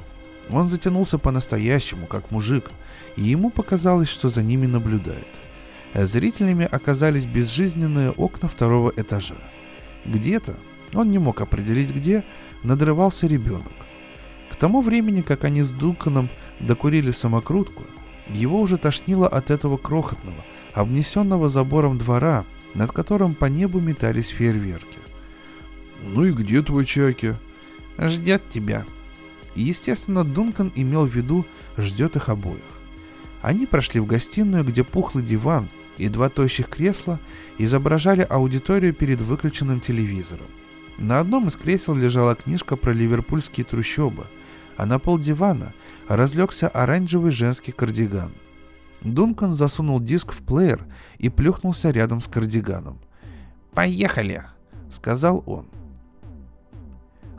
Он 0.52 0.66
затянулся 0.66 1.18
по-настоящему, 1.18 2.08
как 2.08 2.32
мужик, 2.32 2.72
и 3.16 3.22
ему 3.22 3.50
показалось, 3.50 4.10
что 4.10 4.30
за 4.30 4.42
ними 4.42 4.66
наблюдает. 4.66 5.28
Зрителями 5.94 6.68
оказались 6.70 7.26
безжизненные 7.26 8.12
окна 8.12 8.48
второго 8.48 8.94
этажа. 8.96 9.36
Где-то, 10.06 10.56
он 10.94 11.12
не 11.12 11.20
мог 11.20 11.42
определить 11.42 11.94
где, 11.94 12.24
надрывался 12.64 13.28
ребенок. 13.28 13.72
К 14.50 14.56
тому 14.56 14.82
времени, 14.82 15.22
как 15.22 15.44
они 15.44 15.62
с 15.62 15.72
Дунканом 15.72 16.30
докурили 16.60 17.12
самокрутку, 17.12 17.84
его 18.28 18.62
уже 18.62 18.78
тошнило 18.78 19.28
от 19.28 19.50
этого 19.50 19.78
крохотного, 19.78 20.44
обнесенного 20.74 21.50
забором 21.50 21.98
двора, 21.98 22.46
над 22.74 22.92
которым 22.92 23.36
по 23.36 23.46
небу 23.46 23.80
метались 23.80 24.30
фейерверки. 24.30 25.00
«Ну 26.04 26.26
и 26.26 26.32
где 26.32 26.62
твой 26.62 26.86
Чаки?» 26.86 27.36
«Ждет 27.98 28.42
тебя», 28.50 28.86
и, 29.56 29.62
естественно, 29.62 30.24
Дункан 30.24 30.72
имел 30.76 31.06
в 31.06 31.16
виду 31.16 31.46
ждет 31.78 32.16
их 32.16 32.30
обоих. 32.30 32.64
Они 33.42 33.66
прошли 33.66 34.00
в 34.00 34.06
гостиную, 34.06 34.64
где 34.64 34.84
пухлый 34.84 35.24
диван 35.24 35.68
и 35.98 36.08
два 36.08 36.30
тощих 36.30 36.70
кресла 36.70 37.20
изображали 37.58 38.26
аудиторию 38.28 38.94
перед 38.94 39.20
выключенным 39.20 39.80
телевизором. 39.80 40.46
На 40.98 41.20
одном 41.20 41.48
из 41.48 41.56
кресел 41.56 41.96
лежала 41.96 42.36
книжка 42.36 42.76
про 42.76 42.92
ливерпульские 42.92 43.66
трущобы, 43.66 44.26
а 44.78 44.86
на 44.86 45.00
пол 45.00 45.18
дивана 45.18 45.74
разлегся 46.08 46.68
оранжевый 46.68 47.32
женский 47.32 47.72
кардиган. 47.72 48.32
Дункан 49.02 49.52
засунул 49.52 50.00
диск 50.00 50.32
в 50.32 50.44
плеер 50.44 50.86
и 51.18 51.30
плюхнулся 51.30 51.90
рядом 51.90 52.22
с 52.22 52.28
кардиганом. 52.28 53.00
«Поехали!»— 53.74 54.44
сказал 54.92 55.44
он. 55.48 55.66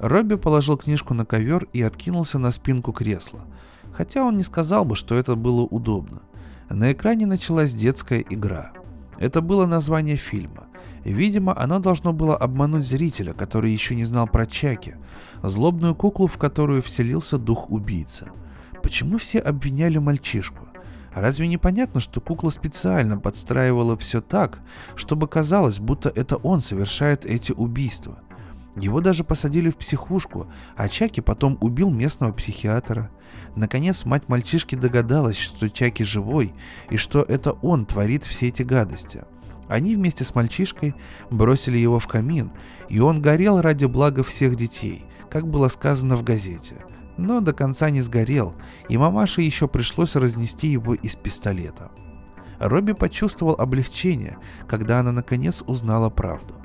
Робби 0.02 0.34
положил 0.34 0.76
книжку 0.76 1.14
на 1.14 1.24
ковер 1.24 1.68
и 1.72 1.80
откинулся 1.80 2.36
на 2.40 2.50
спинку 2.50 2.92
кресла, 2.92 3.44
хотя 3.92 4.24
он 4.24 4.36
не 4.36 4.42
сказал 4.42 4.84
бы, 4.84 4.96
что 4.96 5.14
это 5.14 5.36
было 5.36 5.60
удобно. 5.62 6.22
На 6.68 6.90
экране 6.90 7.24
началась 7.24 7.72
детская 7.72 8.18
игра. 8.18 8.72
Это 9.20 9.40
было 9.40 9.64
название 9.64 10.16
фильма. 10.16 10.64
Видимо, 11.04 11.56
оно 11.56 11.78
должно 11.78 12.12
было 12.12 12.36
обмануть 12.36 12.84
зрителя, 12.84 13.32
который 13.32 13.70
еще 13.70 13.94
не 13.94 14.02
знал 14.02 14.26
про 14.26 14.44
Чаки, 14.44 14.96
злобную 15.40 15.94
куклу, 15.94 16.26
в 16.26 16.36
которую 16.36 16.82
вселился 16.82 17.38
дух 17.38 17.70
убийца. 17.70 18.32
Почему 18.82 19.18
все 19.18 19.38
обвиняли 19.38 19.98
мальчишку? 19.98 20.66
Разве 21.14 21.46
не 21.46 21.58
понятно, 21.58 22.00
что 22.00 22.20
кукла 22.20 22.50
специально 22.50 23.18
подстраивала 23.18 23.96
все 23.96 24.20
так, 24.20 24.58
чтобы 24.96 25.28
казалось, 25.28 25.78
будто 25.78 26.08
это 26.08 26.38
он 26.38 26.60
совершает 26.60 27.24
эти 27.24 27.52
убийства? 27.52 28.18
Его 28.76 29.00
даже 29.00 29.22
посадили 29.22 29.70
в 29.70 29.76
психушку, 29.76 30.46
а 30.76 30.88
Чаки 30.88 31.20
потом 31.20 31.58
убил 31.60 31.90
местного 31.90 32.32
психиатра. 32.32 33.10
Наконец 33.54 34.06
мать 34.06 34.28
мальчишки 34.28 34.74
догадалась, 34.74 35.36
что 35.36 35.68
Чаки 35.68 36.04
живой 36.04 36.54
и 36.90 36.96
что 36.96 37.22
это 37.22 37.52
он 37.52 37.84
творит 37.84 38.24
все 38.24 38.48
эти 38.48 38.62
гадости. 38.62 39.24
Они 39.68 39.94
вместе 39.94 40.24
с 40.24 40.34
мальчишкой 40.34 40.94
бросили 41.30 41.78
его 41.78 41.98
в 41.98 42.06
камин, 42.06 42.50
и 42.88 43.00
он 43.00 43.20
горел 43.20 43.60
ради 43.60 43.84
блага 43.84 44.24
всех 44.24 44.56
детей, 44.56 45.04
как 45.30 45.46
было 45.46 45.68
сказано 45.68 46.16
в 46.16 46.22
газете. 46.22 46.76
Но 47.18 47.40
до 47.40 47.52
конца 47.52 47.90
не 47.90 48.00
сгорел, 48.00 48.54
и 48.88 48.96
мамаше 48.96 49.42
еще 49.42 49.68
пришлось 49.68 50.16
разнести 50.16 50.68
его 50.68 50.94
из 50.94 51.14
пистолета. 51.14 51.90
Робби 52.58 52.92
почувствовал 52.92 53.54
облегчение, 53.58 54.38
когда 54.66 55.00
она 55.00 55.12
наконец 55.12 55.62
узнала 55.66 56.08
правду. 56.08 56.61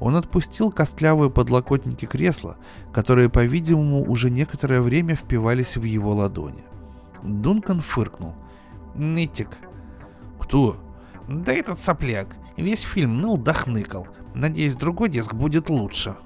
Он 0.00 0.16
отпустил 0.16 0.72
костлявые 0.72 1.30
подлокотники 1.30 2.06
кресла, 2.06 2.56
которые, 2.92 3.28
по-видимому, 3.28 4.02
уже 4.10 4.30
некоторое 4.30 4.80
время 4.80 5.14
впивались 5.14 5.76
в 5.76 5.84
его 5.84 6.12
ладони. 6.14 6.64
Дункан 7.22 7.80
фыркнул. 7.80 8.34
«Нытик». 8.94 9.48
«Кто?» 10.38 10.76
«Да 11.28 11.52
этот 11.52 11.80
сопляк. 11.80 12.28
Весь 12.56 12.80
фильм 12.80 13.20
ныл 13.20 13.36
да 13.36 13.52
хныкал. 13.52 14.08
Надеюсь, 14.34 14.74
другой 14.74 15.10
диск 15.10 15.34
будет 15.34 15.68
лучше». 15.68 16.16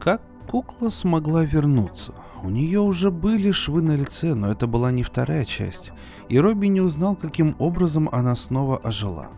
Как 0.00 0.20
кукла 0.48 0.88
смогла 0.88 1.44
вернуться? 1.44 2.12
У 2.42 2.50
нее 2.50 2.80
уже 2.80 3.10
были 3.10 3.52
швы 3.52 3.82
на 3.82 3.96
лице, 3.96 4.34
но 4.34 4.50
это 4.50 4.66
была 4.66 4.90
не 4.90 5.02
вторая 5.02 5.44
часть, 5.44 5.92
и 6.28 6.40
Робби 6.40 6.66
не 6.66 6.80
узнал, 6.80 7.14
каким 7.14 7.54
образом 7.58 8.08
она 8.10 8.34
снова 8.34 8.78
ожила. 8.78 9.28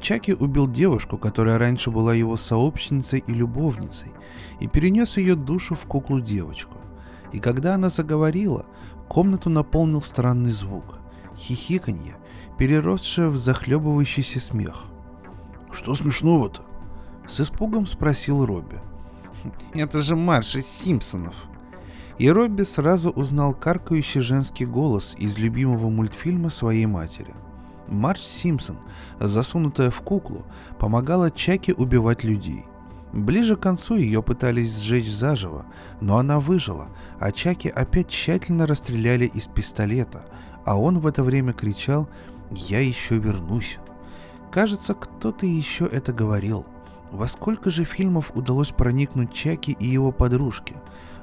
Чаки 0.00 0.32
убил 0.32 0.66
девушку, 0.66 1.18
которая 1.18 1.58
раньше 1.58 1.90
была 1.90 2.14
его 2.14 2.36
сообщницей 2.36 3.22
и 3.26 3.32
любовницей, 3.32 4.12
и 4.58 4.66
перенес 4.66 5.18
ее 5.18 5.34
душу 5.34 5.74
в 5.74 5.84
куклу-девочку. 5.84 6.78
И 7.32 7.38
когда 7.38 7.74
она 7.74 7.90
заговорила, 7.90 8.64
комнату 9.08 9.50
наполнил 9.50 10.02
странный 10.02 10.52
звук— 10.52 10.98
хихиканье, 11.36 12.16
переросшее 12.56 13.28
в 13.28 13.36
захлебывающийся 13.36 14.40
смех. 14.40 14.84
«Что 15.70 15.94
смешного-то?»— 15.94 16.62
с 17.28 17.40
испугом 17.40 17.86
спросил 17.86 18.44
Робби. 18.44 18.80
«Это 19.74 20.00
же 20.02 20.16
марш 20.16 20.56
из 20.56 20.66
Симпсонов!» 20.66 21.34
И 22.18 22.28
Робби 22.30 22.64
сразу 22.64 23.10
узнал 23.10 23.54
каркающий 23.54 24.20
женский 24.20 24.66
голос 24.66 25.14
из 25.18 25.38
любимого 25.38 25.88
мультфильма 25.88 26.50
своей 26.50 26.86
матери— 26.86 27.34
Марч 27.90 28.20
Симпсон, 28.20 28.78
засунутая 29.18 29.90
в 29.90 30.00
куклу, 30.00 30.44
помогала 30.78 31.30
Чаки 31.30 31.72
убивать 31.72 32.24
людей. 32.24 32.64
Ближе 33.12 33.56
к 33.56 33.60
концу 33.60 33.96
ее 33.96 34.22
пытались 34.22 34.78
сжечь 34.78 35.10
заживо, 35.10 35.66
но 36.00 36.18
она 36.18 36.38
выжила, 36.38 36.88
а 37.18 37.32
Чаки 37.32 37.68
опять 37.68 38.08
тщательно 38.08 38.66
расстреляли 38.66 39.26
из 39.26 39.48
пистолета, 39.48 40.24
а 40.64 40.78
он 40.78 41.00
в 41.00 41.06
это 41.06 41.24
время 41.24 41.52
кричал 41.52 42.08
«Я 42.52 42.80
еще 42.80 43.18
вернусь». 43.18 43.78
Кажется, 44.52 44.94
кто-то 44.94 45.46
еще 45.46 45.86
это 45.86 46.12
говорил. 46.12 46.66
Во 47.10 47.26
сколько 47.26 47.70
же 47.70 47.84
фильмов 47.84 48.30
удалось 48.34 48.70
проникнуть 48.70 49.32
Чаки 49.32 49.76
и 49.78 49.86
его 49.86 50.12
подружке? 50.12 50.74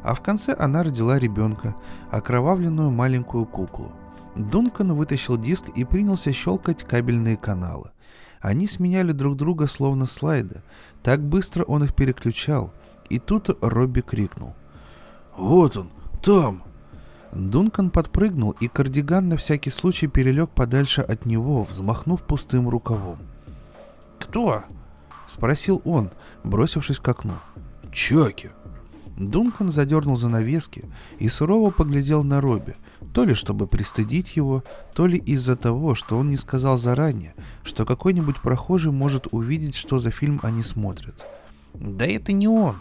А 0.03 0.13
в 0.13 0.21
конце 0.21 0.56
она 0.58 0.84
родила 0.84 1.17
ребенка, 1.17 1.75
окровавленную 2.12 2.91
маленькую 2.91 3.45
куклу– 3.45 3.93
Дункан 4.38 4.93
вытащил 4.93 5.38
диск 5.38 5.65
и 5.76 5.84
принялся 5.84 6.32
щелкать 6.32 6.84
кабельные 6.84 7.38
каналы. 7.38 7.91
Они 8.39 8.67
сменяли 8.67 9.12
друг 9.12 9.36
друга 9.36 9.67
словно 9.67 10.06
слайды. 10.06 10.62
Так 11.04 11.21
быстро 11.21 11.63
он 11.63 11.84
их 11.84 11.95
переключал. 11.95 12.71
И 13.10 13.19
тут 13.19 13.58
Робби 13.62 14.02
крикнул. 14.02 14.54
«Вот 15.36 15.78
он, 15.78 15.89
там!» 16.23 16.63
Дункан 17.34 17.89
подпрыгнул, 17.89 18.52
и 18.52 18.67
кардиган 18.67 19.28
на 19.28 19.38
всякий 19.38 19.69
случай 19.69 20.08
перелег 20.08 20.50
подальше 20.50 21.02
от 21.02 21.26
него, 21.26 21.63
взмахнув 21.63 22.23
пустым 22.23 22.69
рукавом. 22.69 23.19
«Кто?»— 24.19 24.63
спросил 25.28 25.82
он, 25.84 26.10
бросившись 26.43 27.00
к 27.00 27.08
окну. 27.08 27.34
«Чаки!» 27.91 28.52
Дункан 29.17 29.69
задернул 29.69 30.15
занавески 30.15 30.86
и 31.19 31.28
сурово 31.28 31.71
поглядел 31.71 32.23
на 32.23 32.39
Робби, 32.39 32.76
то 33.13 33.23
ли 33.23 33.33
чтобы 33.33 33.67
пристыдить 33.67 34.36
его, 34.36 34.63
то 34.93 35.07
ли 35.07 35.17
из-за 35.17 35.55
того, 35.55 35.95
что 35.95 36.17
он 36.17 36.29
не 36.29 36.38
сказал 36.38 36.77
заранее, 36.77 37.36
что 37.63 37.86
какой-нибудь 37.86 38.41
прохожий 38.41 38.91
может 38.91 39.27
увидеть, 39.31 39.75
что 39.75 39.99
за 39.99 40.12
фильм 40.12 40.39
они 40.43 40.63
смотрят. 40.63 41.15
«Да 41.73 42.05
это 42.05 42.33
не 42.33 42.47
он!» 42.47 42.77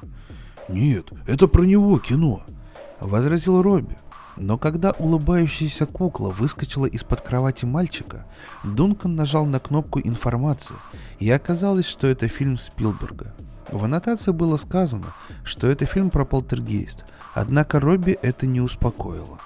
«Нет, 0.68 1.11
это 1.26 1.46
про 1.46 1.62
него 1.62 1.98
кино!»— 1.98 2.42
возразил 3.00 3.62
Робби. 3.62 3.96
Но 4.37 4.59
когда 4.59 4.90
улыбающаяся 4.90 5.87
кукла 5.87 6.29
выскочила 6.29 6.87
из-под 6.87 7.22
кровати 7.22 7.64
мальчика, 7.64 8.26
Дункан 8.64 9.16
нажал 9.16 9.46
на 9.46 9.61
кнопку 9.61 9.98
информации, 10.00 10.76
и 11.18 11.31
оказалось, 11.31 11.87
что 11.87 12.07
это 12.07 12.29
фильм 12.29 12.59
Спилберга. 12.59 13.35
В 13.70 13.85
аннотации 13.85 14.33
было 14.33 14.59
сказано, 14.59 15.14
что 15.42 15.66
это 15.66 15.87
фильм 15.87 16.11
про 16.11 16.24
полтергейст, 16.24 17.05
однако 17.35 17.81
Робби 17.81 18.18
это 18.22 18.46
не 18.46 18.61
успокоило. 18.61 19.38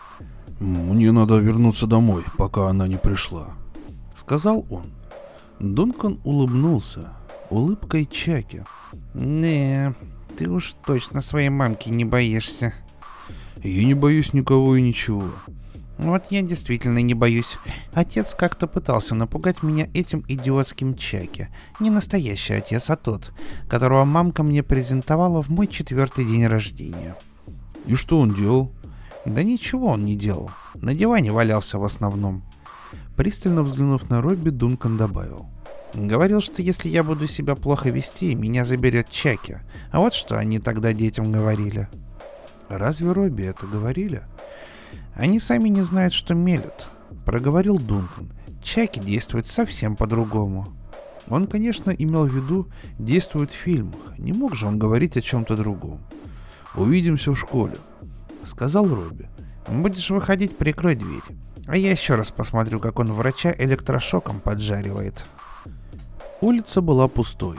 «Мне 0.60 1.10
надо 1.10 1.38
вернуться 1.38 1.86
домой, 1.86 2.22
пока 2.36 2.68
она 2.68 2.86
не 2.86 2.96
пришла»,— 2.96 3.54
сказал 4.14 4.66
он. 4.68 4.92
Дункан 5.58 6.20
улыбнулся, 6.22 7.14
улыбкой 7.48 8.04
Чаки. 8.04 8.64
«Не, 9.14 9.94
ты 10.36 10.50
уж 10.50 10.74
точно 10.84 11.22
своей 11.22 11.48
мамки 11.48 11.88
не 11.88 12.04
боишься». 12.04 12.74
«Я 13.62 13.84
не 13.84 13.94
боюсь 13.94 14.34
никого 14.34 14.76
и 14.76 14.82
ничего», 14.82 15.30
вот 16.00 16.24
я 16.30 16.40
действительно 16.40 17.00
не 17.00 17.12
боюсь. 17.12 17.58
Отец 17.92 18.34
как-то 18.34 18.66
пытался 18.66 19.14
напугать 19.14 19.62
меня 19.62 19.88
этим 19.92 20.24
идиотским 20.26 20.94
чаки. 20.94 21.48
Не 21.78 21.90
настоящий 21.90 22.54
отец, 22.54 22.88
а 22.88 22.96
тот, 22.96 23.32
которого 23.68 24.06
мамка 24.06 24.42
мне 24.42 24.62
презентовала 24.62 25.42
в 25.42 25.50
мой 25.50 25.66
четвертый 25.66 26.24
день 26.24 26.46
рождения. 26.46 27.16
И 27.84 27.94
что 27.96 28.18
он 28.18 28.32
делал? 28.32 28.72
Да 29.26 29.42
ничего 29.42 29.88
он 29.88 30.04
не 30.04 30.16
делал. 30.16 30.50
На 30.74 30.94
диване 30.94 31.32
валялся 31.32 31.78
в 31.78 31.84
основном. 31.84 32.42
Пристально 33.16 33.62
взглянув 33.62 34.08
на 34.08 34.22
Робби, 34.22 34.50
Дункан 34.50 34.96
добавил. 34.96 35.46
Говорил, 35.94 36.40
что 36.40 36.62
если 36.62 36.88
я 36.88 37.02
буду 37.02 37.26
себя 37.26 37.54
плохо 37.54 37.90
вести, 37.90 38.34
меня 38.34 38.64
заберет 38.64 39.10
Чаки. 39.10 39.58
А 39.90 39.98
вот 39.98 40.14
что 40.14 40.38
они 40.38 40.58
тогда 40.58 40.92
детям 40.92 41.32
говорили. 41.32 41.88
Разве 42.68 43.12
Робби 43.12 43.42
это 43.42 43.66
говорили? 43.66 44.22
Они 45.14 45.40
сами 45.40 45.68
не 45.68 45.82
знают, 45.82 46.12
что 46.12 46.34
мелют, 46.34 46.88
проговорил 47.24 47.78
Дункан. 47.78 48.32
Чаки 48.62 49.00
действуют 49.00 49.46
совсем 49.46 49.96
по-другому. 49.96 50.68
Он, 51.28 51.46
конечно, 51.46 51.90
имел 51.90 52.26
в 52.26 52.34
виду 52.34 52.68
действует 52.98 53.50
в 53.50 53.54
фильмах. 53.54 54.18
Не 54.18 54.32
мог 54.32 54.54
же 54.54 54.66
он 54.66 54.78
говорить 54.78 55.16
о 55.16 55.20
чем-то 55.20 55.56
другом. 55.56 56.00
«Увидимся 56.76 57.32
в 57.32 57.36
школе»,— 57.36 57.74
сказал 58.44 58.88
Робби. 58.88 59.28
«Будешь 59.68 60.10
выходить, 60.10 60.56
прикрой 60.56 60.96
дверь. 60.96 61.22
А 61.66 61.76
я 61.76 61.90
еще 61.90 62.14
раз 62.14 62.30
посмотрю, 62.30 62.80
как 62.80 62.98
он 62.98 63.12
врача 63.12 63.54
электрошоком 63.56 64.40
поджаривает». 64.40 65.24
Улица 66.40 66.80
была 66.80 67.06
пустой. 67.06 67.58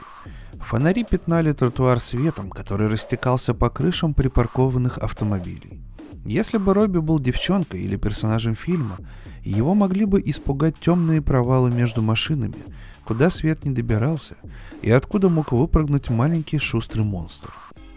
Фонари 0.60 1.04
пятнали 1.04 1.52
тротуар 1.52 2.00
светом, 2.00 2.50
который 2.50 2.88
растекался 2.88 3.54
по 3.54 3.70
крышам 3.70 4.14
припаркованных 4.14 4.98
автомобилей. 4.98 5.80
Если 6.24 6.58
бы 6.58 6.72
Робби 6.72 6.98
был 6.98 7.18
девчонкой 7.18 7.80
или 7.80 7.96
персонажем 7.96 8.54
фильма, 8.54 8.98
его 9.42 9.74
могли 9.74 10.04
бы 10.04 10.22
испугать 10.24 10.78
темные 10.78 11.20
провалы 11.20 11.70
между 11.70 12.00
машинами, 12.00 12.58
куда 13.04 13.28
свет 13.28 13.64
не 13.64 13.72
добирался, 13.72 14.36
и 14.82 14.90
откуда 14.90 15.28
мог 15.28 15.52
выпрыгнуть 15.52 16.10
маленький 16.10 16.58
шустрый 16.58 17.04
монстр. 17.04 17.52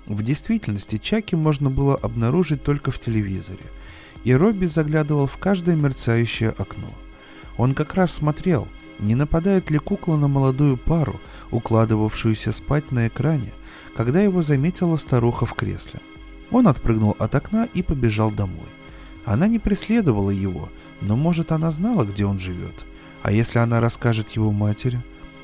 В 0.08 0.22
действительности 0.22 0.98
Чаки 0.98 1.36
можно 1.36 1.70
было 1.70 1.96
обнаружить 1.96 2.64
только 2.64 2.92
в 2.92 3.00
телевизоре, 3.00 3.66
и 4.24 4.34
Робби 4.34 4.66
заглядывал 4.66 5.28
в 5.28 5.38
каждое 5.38 5.76
мерцающее 5.76 6.50
окно. 6.50 6.90
Он 7.58 7.74
как 7.74 7.96
раз 7.96 8.14
смотрел, 8.14 8.68
не 9.00 9.16
нападает 9.16 9.72
ли 9.72 9.78
кукла 9.78 10.16
на 10.18 10.28
молодую 10.28 10.78
пару, 10.78 11.20
укладывавшуюся 11.52 12.52
спать 12.52 12.92
на 12.92 13.08
экране, 13.08 13.54
когда 13.96 14.22
его 14.22 14.42
заметила 14.42 14.98
старуха 14.98 15.46
в 15.46 15.54
кресле– 15.54 16.00
он 16.52 16.68
отпрыгнул 16.68 17.16
от 17.20 17.36
окна 17.36 17.68
и 17.74 17.82
побежал 17.82 18.32
домой. 18.32 18.68
Она 19.26 19.48
не 19.48 19.60
преследовала 19.60 20.30
его, 20.30 20.70
но, 21.02 21.16
может, 21.16 21.52
она 21.52 21.72
знала, 21.72 22.04
где 22.04 22.26
он 22.26 22.40
живет. 22.40 22.86
А 23.24 23.32
если 23.32 23.60
она 23.60 23.80
расскажет 23.80 24.32
его 24.32 24.52
матери? 24.52 25.02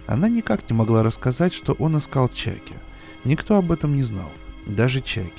Она 0.07 0.29
никак 0.29 0.69
не 0.69 0.75
могла 0.75 1.03
рассказать, 1.03 1.53
что 1.53 1.73
он 1.73 1.97
искал 1.97 2.29
Чаки. 2.29 2.75
Никто 3.23 3.57
об 3.57 3.71
этом 3.71 3.95
не 3.95 4.03
знал, 4.03 4.31
даже 4.71 5.01
Чаки. 5.01 5.31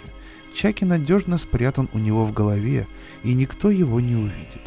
Чаки 0.54 0.84
надежно 0.84 1.38
спрятан 1.38 1.88
у 1.92 1.98
него 1.98 2.24
в 2.24 2.32
голове, 2.32 2.86
и 3.22 3.34
никто 3.34 3.70
его 3.70 4.00
не 4.00 4.14
увидит. 4.14 4.62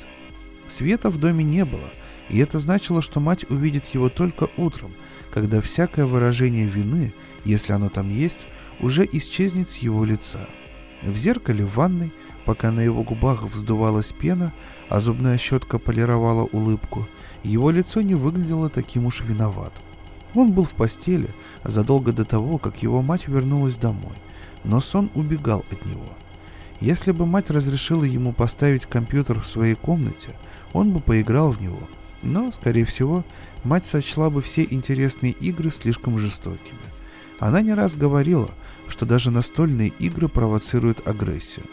Света 0.68 1.10
в 1.10 1.20
доме 1.20 1.44
не 1.44 1.64
было, 1.64 1.92
и 2.30 2.40
это 2.40 2.60
значило, 2.60 3.02
что 3.02 3.20
мать 3.20 3.46
увидит 3.50 3.86
его 3.88 4.10
только 4.10 4.50
утром, 4.58 4.94
когда 5.32 5.62
всякое 5.62 6.06
выражение 6.06 6.66
вины, 6.66 7.14
если 7.44 7.74
оно 7.74 7.90
там 7.90 8.10
есть, 8.10 8.48
уже 8.80 9.08
исчезнет 9.12 9.70
с 9.70 9.78
его 9.78 10.04
лица– 10.04 10.48
в 11.06 11.18
зеркале 11.18 11.66
в 11.66 11.76
ванной, 11.76 12.12
пока 12.46 12.72
на 12.72 12.80
его 12.80 13.04
губах 13.04 13.44
вздувалась 13.44 14.12
пена, 14.12 14.54
а 14.90 15.00
зубная 15.00 15.38
щетка 15.38 15.80
полировала 15.80 16.44
улыбку, 16.44 17.08
его 17.44 17.72
лицо 17.72 18.02
не 18.02 18.16
выглядело 18.16 18.70
таким 18.70 19.06
уж 19.06 19.22
виноватым. 19.22 19.84
Он 20.34 20.52
был 20.52 20.64
в 20.64 20.74
постели 20.74 21.30
задолго 21.64 22.12
до 22.12 22.26
того, 22.26 22.58
как 22.58 22.84
его 22.84 23.02
мать 23.02 23.28
вернулась 23.28 23.78
домой, 23.78 24.14
но 24.66 24.82
сон 24.82 25.10
убегал 25.16 25.64
от 25.72 25.86
него. 25.86 26.10
Если 26.82 27.12
бы 27.12 27.26
мать 27.26 27.50
разрешила 27.50 28.04
ему 28.04 28.34
поставить 28.34 28.86
компьютер 28.86 29.40
в 29.40 29.48
своей 29.48 29.76
комнате, 29.76 30.30
он 30.74 30.92
бы 30.92 31.00
поиграл 31.00 31.52
в 31.52 31.62
него, 31.62 31.80
но, 32.22 32.52
скорее 32.52 32.86
всего, 32.86 33.24
мать 33.64 33.86
сочла 33.86 34.30
бы 34.30 34.42
все 34.42 34.68
интересные 34.70 35.32
игры 35.32 35.72
слишком 35.72 36.18
жестокими. 36.20 36.78
Она 37.40 37.62
не 37.62 37.74
раз 37.74 37.96
говорила, 37.96 38.50
что 38.88 39.06
даже 39.06 39.32
настольные 39.32 39.90
игры 40.00 40.28
провоцируют 40.28 41.08
агрессию. 41.08 41.66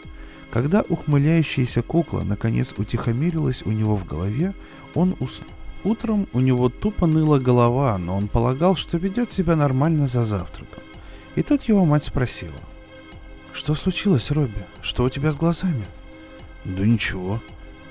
Когда 0.51 0.83
ухмыляющаяся 0.87 1.81
кукла 1.81 2.21
наконец 2.21 2.73
утихомирилась 2.77 3.63
у 3.65 3.71
него 3.71 3.97
в 3.97 4.05
голове, 4.05 4.53
он 4.93 5.15
уснул. 5.19 5.49
Утром 5.83 6.27
у 6.31 6.39
него 6.39 6.69
тупо 6.69 7.07
ныла 7.07 7.39
голова, 7.39 7.97
но 7.97 8.15
он 8.15 8.29
полагал, 8.29 8.77
что 8.77 8.97
ведет 8.97 9.29
себя 9.29 9.55
нормально 9.55 10.07
за 10.07 10.23
завтраком. 10.23 10.81
И 11.35 11.43
тут 11.43 11.63
его 11.63 11.83
мать 11.83 12.03
спросила. 12.05 12.53
«Что 13.53 13.75
случилось, 13.75 14.31
Робби? 14.31 14.65
Что 14.81 15.03
у 15.03 15.09
тебя 15.09 15.31
с 15.31 15.37
глазами?» 15.37 15.85
«Да 16.65 16.85
ничего». 16.85 17.41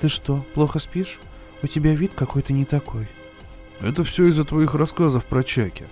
«Ты 0.01 0.09
что, 0.09 0.45
плохо 0.53 0.79
спишь? 0.79 1.19
У 1.61 1.67
тебя 1.67 1.95
вид 1.95 2.11
какой-то 2.15 2.53
не 2.53 2.65
такой». 2.65 3.07
«Это 3.79 4.03
все 4.03 4.27
из-за 4.27 4.43
твоих 4.43 4.75
рассказов 4.75 5.25
про 5.25 5.43
Чаки». 5.43 5.85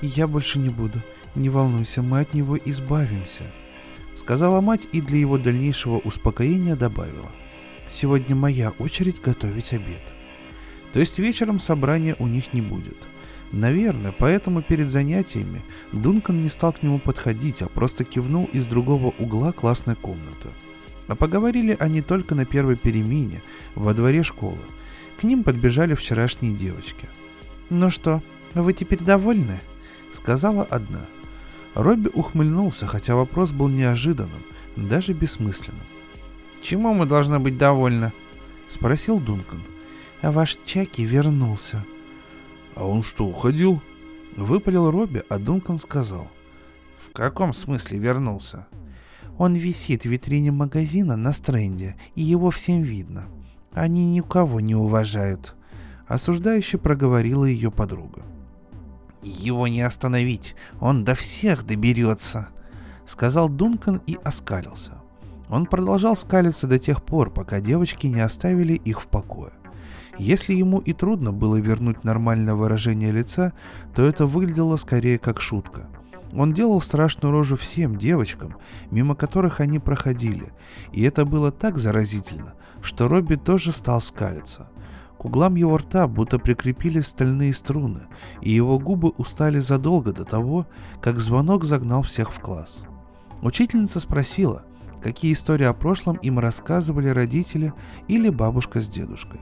«Я 0.00 0.26
больше 0.26 0.58
не 0.58 0.68
буду. 0.68 1.02
«Не 1.34 1.48
волнуйся, 1.48 2.02
мы 2.02 2.20
от 2.20 2.34
него 2.34 2.58
избавимся»,— 2.58 3.44
сказала 4.16 4.60
мать 4.60 4.88
и 4.92 5.00
для 5.00 5.18
его 5.18 5.38
дальнейшего 5.38 5.98
успокоения 5.98 6.74
добавила. 6.74 7.30
«Сегодня 7.88 8.34
моя 8.34 8.70
очередь 8.78 9.20
готовить 9.20 9.72
обед». 9.72 10.02
То 10.92 10.98
есть 10.98 11.18
вечером 11.18 11.60
собрания 11.60 12.16
у 12.18 12.26
них 12.26 12.52
не 12.52 12.60
будет. 12.60 12.96
Наверное, 13.52 14.12
поэтому 14.16 14.62
перед 14.62 14.90
занятиями 14.90 15.62
Дункан 15.92 16.40
не 16.40 16.48
стал 16.48 16.72
к 16.72 16.82
нему 16.82 16.98
подходить, 16.98 17.62
а 17.62 17.68
просто 17.68 18.04
кивнул 18.04 18.48
из 18.52 18.66
другого 18.66 19.12
угла 19.18 19.52
классной 19.52 19.96
комнаты. 19.96 20.48
А 21.08 21.16
поговорили 21.16 21.76
они 21.80 22.00
только 22.00 22.34
на 22.34 22.44
первой 22.44 22.76
перемене, 22.76 23.42
во 23.74 23.94
дворе 23.94 24.22
школы. 24.22 24.58
К 25.20 25.24
ним 25.24 25.42
подбежали 25.42 25.94
вчерашние 25.94 26.52
девочки. 26.52 27.08
«Ну 27.68 27.90
что, 27.90 28.22
вы 28.54 28.72
теперь 28.72 29.00
довольны?»— 29.00 29.60
сказала 30.12 30.62
одна— 30.62 31.00
Робби 31.74 32.10
ухмыльнулся, 32.12 32.86
хотя 32.86 33.14
вопрос 33.14 33.52
был 33.52 33.68
неожиданным, 33.68 34.42
даже 34.76 35.12
бессмысленным. 35.12 35.80
«Чему 36.62 36.92
мы 36.94 37.06
должны 37.06 37.38
быть 37.38 37.58
довольны?»— 37.58 38.12
спросил 38.68 39.18
Дункан. 39.18 39.62
«А 40.20 40.32
ваш 40.32 40.58
Чаки 40.64 41.04
вернулся». 41.04 41.84
«А 42.80 42.86
он 42.86 43.02
что, 43.02 43.26
уходил?»— 43.26 43.82
выпалил 44.38 44.90
Робби, 44.90 45.22
а 45.28 45.38
Дункан 45.38 45.76
сказал. 45.76 46.26
«В 47.06 47.12
каком 47.12 47.52
смысле 47.52 47.98
вернулся?» 47.98 48.68
«Он 49.36 49.52
висит 49.52 50.04
в 50.04 50.06
витрине 50.06 50.50
магазина 50.50 51.14
на 51.14 51.34
стренде, 51.34 51.96
и 52.14 52.22
его 52.22 52.50
всем 52.50 52.80
видно. 52.80 53.26
Они 53.72 54.06
никого 54.06 54.60
не 54.60 54.74
уважают»,— 54.74 55.56
осуждающе 56.08 56.78
проговорила 56.78 57.44
ее 57.44 57.70
подруга. 57.70 58.22
Его 59.22 59.68
не 59.68 59.82
остановить, 59.82 60.56
он 60.80 61.04
до 61.04 61.14
всех 61.14 61.66
доберется»,— 61.66 62.48
сказал 63.06 63.50
Дункан 63.50 64.00
и 64.06 64.16
оскалился. 64.24 65.02
Он 65.50 65.66
продолжал 65.66 66.16
скалиться 66.16 66.66
до 66.66 66.78
тех 66.78 67.02
пор, 67.02 67.30
пока 67.30 67.60
девочки 67.60 68.06
не 68.06 68.20
оставили 68.20 68.72
их 68.72 69.02
в 69.02 69.08
покое. 69.08 69.52
Если 70.20 70.52
ему 70.52 70.80
и 70.80 70.92
трудно 70.92 71.32
было 71.32 71.56
вернуть 71.56 72.04
нормальное 72.04 72.54
выражение 72.54 73.10
лица, 73.10 73.54
то 73.94 74.04
это 74.04 74.26
выглядело 74.26 74.76
скорее 74.76 75.18
как 75.18 75.40
шутка. 75.40 75.88
Он 76.34 76.52
делал 76.52 76.82
страшную 76.82 77.32
рожу 77.32 77.56
всем 77.56 77.96
девочкам, 77.96 78.56
мимо 78.90 79.14
которых 79.14 79.60
они 79.60 79.78
проходили, 79.78 80.52
и 80.92 81.02
это 81.04 81.24
было 81.24 81.50
так 81.50 81.78
заразительно, 81.78 82.52
что 82.82 83.08
Робби 83.08 83.36
тоже 83.36 83.72
стал 83.72 84.02
скалиться. 84.02 84.68
К 85.16 85.24
углам 85.24 85.54
его 85.54 85.78
рта 85.78 86.06
будто 86.06 86.38
прикрепили 86.38 87.00
стальные 87.00 87.54
струны, 87.54 88.02
и 88.42 88.50
его 88.50 88.78
губы 88.78 89.08
устали 89.16 89.58
задолго 89.58 90.12
до 90.12 90.26
того, 90.26 90.66
как 91.00 91.18
звонок 91.18 91.64
загнал 91.64 92.02
всех 92.02 92.30
в 92.30 92.40
класс. 92.40 92.84
Учительница 93.40 94.00
спросила, 94.00 94.64
какие 95.02 95.32
истории 95.32 95.64
о 95.64 95.72
прошлом 95.72 96.16
им 96.16 96.38
рассказывали 96.38 97.08
родители 97.08 97.72
или 98.06 98.28
бабушка 98.28 98.82
с 98.82 98.88
дедушкой. 98.88 99.40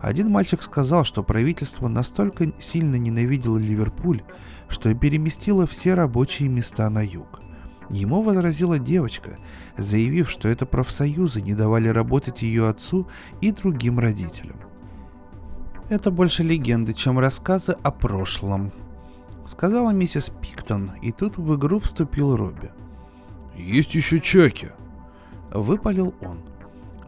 Один 0.00 0.30
мальчик 0.30 0.62
сказал, 0.62 1.04
что 1.04 1.22
правительство 1.22 1.88
настолько 1.88 2.52
сильно 2.58 2.96
ненавидело 2.96 3.58
Ливерпуль, 3.58 4.22
что 4.68 4.94
переместило 4.94 5.66
все 5.66 5.94
рабочие 5.94 6.48
места 6.48 6.88
на 6.90 7.04
юг. 7.04 7.40
Ему 7.88 8.22
возразила 8.22 8.78
девочка, 8.78 9.36
заявив, 9.76 10.30
что 10.30 10.48
это 10.48 10.66
профсоюзы 10.66 11.40
не 11.40 11.54
давали 11.54 11.88
работать 11.88 12.42
ее 12.42 12.68
отцу 12.68 13.06
и 13.40 13.52
другим 13.52 13.98
родителям. 13.98 14.56
Это 15.88 16.10
больше 16.10 16.42
легенды, 16.42 16.94
чем 16.94 17.18
рассказы 17.18 17.76
о 17.82 17.92
прошлом, 17.92 18.72
сказала 19.44 19.90
миссис 19.90 20.30
Пиктон, 20.30 20.90
и 21.00 21.12
тут 21.12 21.38
в 21.38 21.56
игру 21.56 21.78
вступил 21.78 22.34
Робби. 22.34 22.72
Есть 23.54 23.94
еще 23.94 24.20
Чаки, 24.20 24.70
выпалил 25.52 26.14
он. 26.20 26.40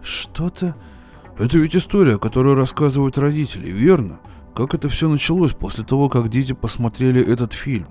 Что-то... 0.01 0.77
Это 1.39 1.57
ведь 1.57 1.77
история, 1.77 2.19
которую 2.19 2.57
рассказывают 2.57 3.17
родители, 3.17 3.69
верно? 3.69 4.19
Как 4.57 4.75
это 4.75 4.89
все 4.89 5.09
началось 5.09 5.53
после 5.53 5.85
того, 5.85 6.09
как 6.09 6.29
дети 6.29 6.53
посмотрели 6.53 7.25
этот 7.25 7.53
фильм? 7.53 7.87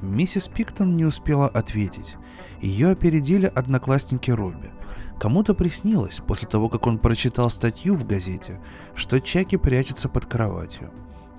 Миссис 0.00 0.48
Пиктон 0.48 0.96
не 0.96 1.04
успела 1.04 1.46
ответить. 1.46 2.16
Ее 2.62 2.88
опередили 2.88 3.52
одноклассники 3.54 4.30
Робби. 4.30 4.72
Кому-то 5.20 5.52
приснилось, 5.52 6.22
после 6.26 6.48
того, 6.48 6.70
как 6.70 6.86
он 6.86 6.98
прочитал 6.98 7.50
статью 7.50 7.96
в 7.96 8.06
газете, 8.06 8.58
что 8.94 9.20
Чаки 9.20 9.58
прячется 9.58 10.08
под 10.08 10.24
кроватью. 10.24 10.90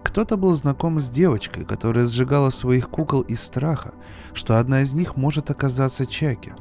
Кто-то 0.03 0.37
был 0.37 0.55
знаком 0.55 0.99
с 0.99 1.09
девочкой, 1.09 1.65
которая 1.65 2.05
сжигала 2.05 2.51
своих 2.51 2.89
кукол 2.89 3.21
из 3.21 3.41
страха, 3.41 3.95
что 4.33 4.59
одна 4.59 4.81
из 4.81 4.93
них 4.93 5.17
может 5.17 5.49
оказаться 5.49 6.05
Чаки. 6.05 6.53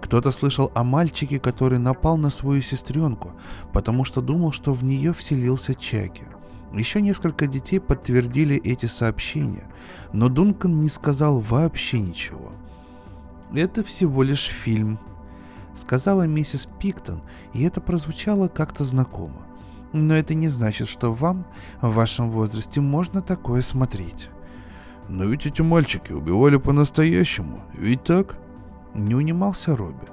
Кто-то 0.00 0.30
слышал 0.30 0.72
о 0.74 0.82
мальчике, 0.82 1.38
который 1.38 1.78
напал 1.78 2.16
на 2.16 2.30
свою 2.30 2.62
сестренку, 2.62 3.32
потому 3.72 4.04
что 4.04 4.20
думал, 4.20 4.52
что 4.52 4.72
в 4.72 4.84
нее 4.84 5.12
вселился 5.12 5.74
Чаки. 5.74 6.24
Еще 6.72 7.02
несколько 7.02 7.46
детей 7.46 7.80
подтвердили 7.80 8.56
эти 8.56 8.86
сообщения, 8.86 9.64
но 10.12 10.28
Дункан 10.28 10.80
не 10.80 10.88
сказал 10.88 11.40
вообще 11.40 12.00
ничего. 12.00 12.52
Это 13.52 13.82
всего 13.82 14.22
лишь 14.22 14.44
фильм, 14.44 14.98
сказала 15.74 16.26
миссис 16.26 16.68
Пиктон, 16.78 17.22
и 17.52 17.64
это 17.64 17.80
прозвучало 17.80 18.48
как-то 18.48 18.84
знакомо. 18.84 19.46
Но 19.92 20.14
это 20.14 20.34
не 20.34 20.46
значит, 20.46 20.88
что 20.88 21.12
вам 21.12 21.44
в 21.80 21.92
вашем 21.92 22.30
возрасте 22.30 22.80
можно 22.80 23.22
такое 23.22 23.60
смотреть. 23.60 24.28
Но 25.08 25.24
ведь 25.24 25.46
эти 25.46 25.62
мальчики 25.62 26.12
убивали 26.12 26.56
по-настоящему, 26.56 27.64
ведь 27.74 28.04
так? 28.04 28.38
Не 28.94 29.14
унимался 29.14 29.76
Робби. 29.76 30.06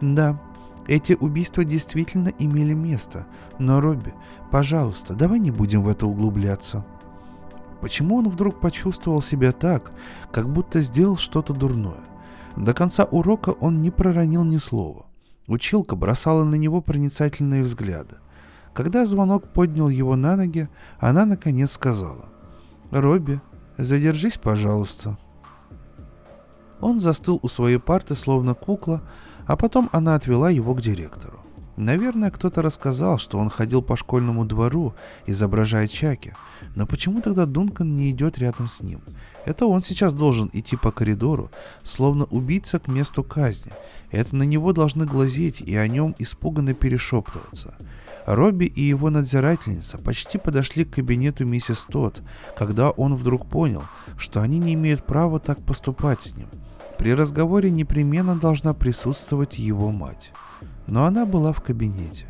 Да, 0.00 0.40
эти 0.86 1.14
убийства 1.14 1.64
действительно 1.64 2.32
имели 2.38 2.74
место. 2.74 3.26
Но, 3.58 3.80
Робби, 3.80 4.12
пожалуйста, 4.50 5.14
давай 5.14 5.38
не 5.38 5.50
будем 5.50 5.82
в 5.82 5.88
это 5.88 6.06
углубляться. 6.06 6.84
Почему 7.80 8.16
он 8.16 8.28
вдруг 8.28 8.60
почувствовал 8.60 9.20
себя 9.22 9.52
так, 9.52 9.92
как 10.32 10.48
будто 10.48 10.80
сделал 10.80 11.16
что-то 11.16 11.52
дурное? 11.52 12.00
До 12.56 12.72
конца 12.72 13.04
урока 13.04 13.50
он 13.50 13.82
не 13.82 13.90
проронил 13.90 14.44
ни 14.44 14.58
слова. 14.58 15.06
Училка 15.46 15.96
бросала 15.96 16.44
на 16.44 16.54
него 16.54 16.80
проницательные 16.80 17.62
взгляды. 17.62 18.16
Когда 18.72 19.04
звонок 19.06 19.48
поднял 19.48 19.88
его 19.88 20.16
на 20.16 20.36
ноги, 20.36 20.68
она 20.98 21.26
наконец 21.26 21.72
сказала. 21.72 22.28
«Робби, 22.90 23.40
задержись, 23.76 24.38
пожалуйста». 24.38 25.18
Он 26.84 27.00
застыл 27.00 27.40
у 27.40 27.48
своей 27.48 27.78
парты, 27.78 28.14
словно 28.14 28.52
кукла, 28.52 29.00
а 29.46 29.56
потом 29.56 29.88
она 29.92 30.16
отвела 30.16 30.50
его 30.50 30.74
к 30.74 30.82
директору. 30.82 31.40
Наверное, 31.78 32.30
кто-то 32.30 32.60
рассказал, 32.60 33.16
что 33.16 33.38
он 33.38 33.48
ходил 33.48 33.80
по 33.80 33.96
школьному 33.96 34.44
двору, 34.44 34.92
изображая 35.24 35.88
Чаки. 35.88 36.34
Но 36.74 36.86
почему 36.86 37.22
тогда 37.22 37.46
Дункан 37.46 37.94
не 37.94 38.10
идет 38.10 38.36
рядом 38.36 38.68
с 38.68 38.82
ним? 38.82 39.00
Это 39.46 39.64
он 39.64 39.80
сейчас 39.80 40.12
должен 40.12 40.50
идти 40.52 40.76
по 40.76 40.92
коридору, 40.92 41.50
словно 41.84 42.26
убийца 42.26 42.78
к 42.78 42.86
месту 42.86 43.24
казни. 43.24 43.72
Это 44.10 44.36
на 44.36 44.42
него 44.42 44.74
должны 44.74 45.06
глазеть 45.06 45.62
и 45.62 45.74
о 45.76 45.88
нем 45.88 46.14
испуганно 46.18 46.74
перешептываться. 46.74 47.78
Робби 48.26 48.66
и 48.66 48.82
его 48.82 49.08
надзирательница 49.08 49.96
почти 49.96 50.36
подошли 50.36 50.84
к 50.84 50.96
кабинету 50.96 51.46
миссис 51.46 51.86
Тот, 51.90 52.20
когда 52.58 52.90
он 52.90 53.16
вдруг 53.16 53.48
понял, 53.48 53.84
что 54.18 54.42
они 54.42 54.58
не 54.58 54.74
имеют 54.74 55.06
права 55.06 55.40
так 55.40 55.64
поступать 55.64 56.20
с 56.20 56.36
ним. 56.36 56.48
При 56.98 57.14
разговоре 57.14 57.70
непременно 57.70 58.36
должна 58.36 58.74
присутствовать 58.74 59.58
его 59.58 59.90
мать 59.90 60.32
но 60.86 61.06
она 61.06 61.26
была 61.26 61.52
в 61.52 61.60
кабинете. 61.60 62.26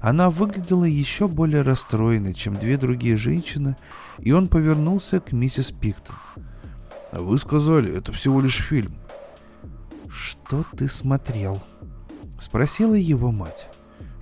Она 0.00 0.30
выглядела 0.30 0.84
еще 0.84 1.28
более 1.28 1.62
расстроенной, 1.62 2.34
чем 2.34 2.56
две 2.56 2.76
другие 2.76 3.16
женщины, 3.16 3.76
и 4.18 4.32
он 4.32 4.48
повернулся 4.48 5.20
к 5.20 5.32
миссис 5.32 5.70
Пиктон. 5.72 6.16
«А 7.12 7.20
вы 7.20 7.38
сказали, 7.38 7.94
это 7.96 8.12
всего 8.12 8.40
лишь 8.40 8.56
фильм». 8.62 8.96
«Что 10.08 10.64
ты 10.76 10.88
смотрел?»— 10.88 11.62
спросила 12.38 12.94
его 12.94 13.32
мать. 13.32 13.68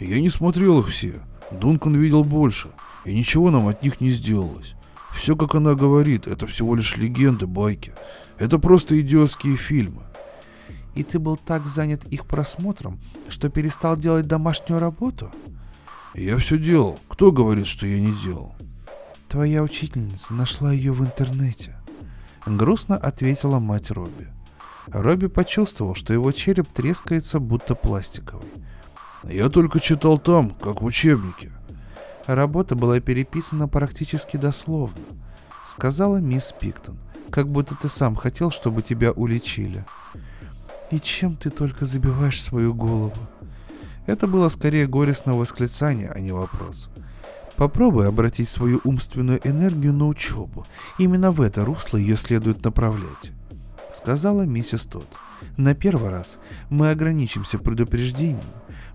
«Я 0.01 0.20
не 0.20 0.31
смотрел 0.31 0.81
их 0.81 0.89
все. 0.89 1.20
Дункан 1.51 1.95
видел 1.97 2.25
больше, 2.25 2.68
и 3.05 3.14
ничего 3.14 3.51
нам 3.51 3.68
от 3.68 3.83
них 3.83 4.01
не 4.01 4.11
сделалось. 4.11 4.75
Все, 5.14 5.37
как 5.37 5.55
она 5.55 5.75
говорит, 5.75 6.27
это 6.27 6.47
всего 6.47 6.75
лишь 6.75 6.97
легенды, 6.97 7.47
байки. 7.47 7.95
Это 8.39 8.59
просто 8.59 9.01
идиотские 9.01 9.57
фильмы 9.57 10.03
и 10.95 11.03
ты 11.03 11.18
был 11.18 11.37
так 11.37 11.66
занят 11.66 12.05
их 12.05 12.26
просмотром, 12.26 13.01
что 13.28 13.49
перестал 13.49 13.97
делать 13.97 14.26
домашнюю 14.26 14.80
работу? 14.80 15.30
Я 16.14 16.39
все 16.39 16.59
делал. 16.59 16.99
Кто 17.09 17.32
говорит, 17.32 17.66
что 17.66 17.87
я 17.87 18.01
не 18.01 18.12
делал? 18.22 18.55
Твоя 19.28 19.62
учительница 19.62 20.32
нашла 20.32 20.72
ее 20.72 20.93
в 20.93 21.01
интернете. 21.01 21.74
Грустно 22.47 22.97
ответила 22.97 23.59
мать 23.59 23.91
Робби. 23.91 24.28
Робби 24.87 25.26
почувствовал, 25.26 25.95
что 25.95 26.12
его 26.12 26.30
череп 26.30 26.68
трескается, 26.68 27.41
будто 27.41 27.74
пластиковый. 27.74 28.49
Я 29.24 29.49
только 29.49 29.80
читал 29.80 30.18
там, 30.18 30.51
как 30.51 30.82
в 30.82 30.85
учебнике. 30.85 31.51
Работа 32.26 32.76
была 32.76 33.01
переписана 33.01 33.66
практически 33.66 34.37
дословно, 34.37 35.01
сказала 35.66 36.18
мисс 36.18 36.55
Пиктон, 36.59 36.99
как 37.35 37.49
будто 37.49 37.74
ты 37.74 37.89
сам 37.89 38.14
хотел, 38.14 38.53
чтобы 38.53 38.80
тебя 38.80 39.11
уличили. 39.11 39.85
И 40.93 41.01
чем 41.01 41.35
ты 41.35 41.51
только 41.51 41.85
забиваешь 41.85 42.41
свою 42.41 42.72
голову? 42.72 43.18
Это 44.07 44.28
было 44.28 44.49
скорее 44.49 44.87
горестное 44.87 45.35
восклицание, 45.35 46.12
а 46.14 46.20
не 46.20 46.30
вопрос. 46.30 46.91
Попробуй 47.57 48.07
обратить 48.07 48.49
свою 48.49 48.80
умственную 48.85 49.41
энергию 49.43 49.93
на 49.93 50.07
учебу. 50.07 50.64
Именно 50.97 51.32
в 51.32 51.41
это 51.41 51.64
русло 51.64 51.97
ее 51.97 52.16
следует 52.16 52.62
направлять. 52.62 53.32
Сказала 53.93 54.43
миссис 54.43 54.87
Тодд. 54.87 55.09
На 55.57 55.74
первый 55.74 56.11
раз 56.11 56.39
мы 56.70 56.93
ограничимся 56.93 57.59
предупреждением, 57.59 58.47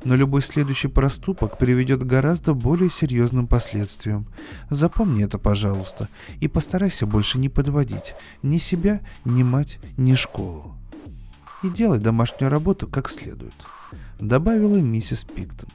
но 0.03 0.15
любой 0.15 0.41
следующий 0.41 0.87
проступок 0.87 1.57
приведет 1.57 2.01
к 2.01 2.07
гораздо 2.07 2.53
более 2.53 2.89
серьезным 2.89 3.47
последствиям. 3.47 4.27
Запомни 4.69 5.23
это, 5.23 5.37
пожалуйста, 5.37 6.07
и 6.39 6.47
постарайся 6.47 7.05
больше 7.05 7.37
не 7.37 7.49
подводить 7.49 8.15
ни 8.43 8.57
себя, 8.57 9.01
ни 9.25 9.43
мать, 9.43 9.79
ни 9.97 10.15
школу 10.15 10.79
и 11.63 11.69
делай 11.69 11.99
домашнюю 11.99 12.49
работу 12.49 12.87
как 12.87 13.09
следует»,— 13.09 13.53
добавила 14.19 14.77
миссис 14.77 15.23
Пиктон. 15.23 15.69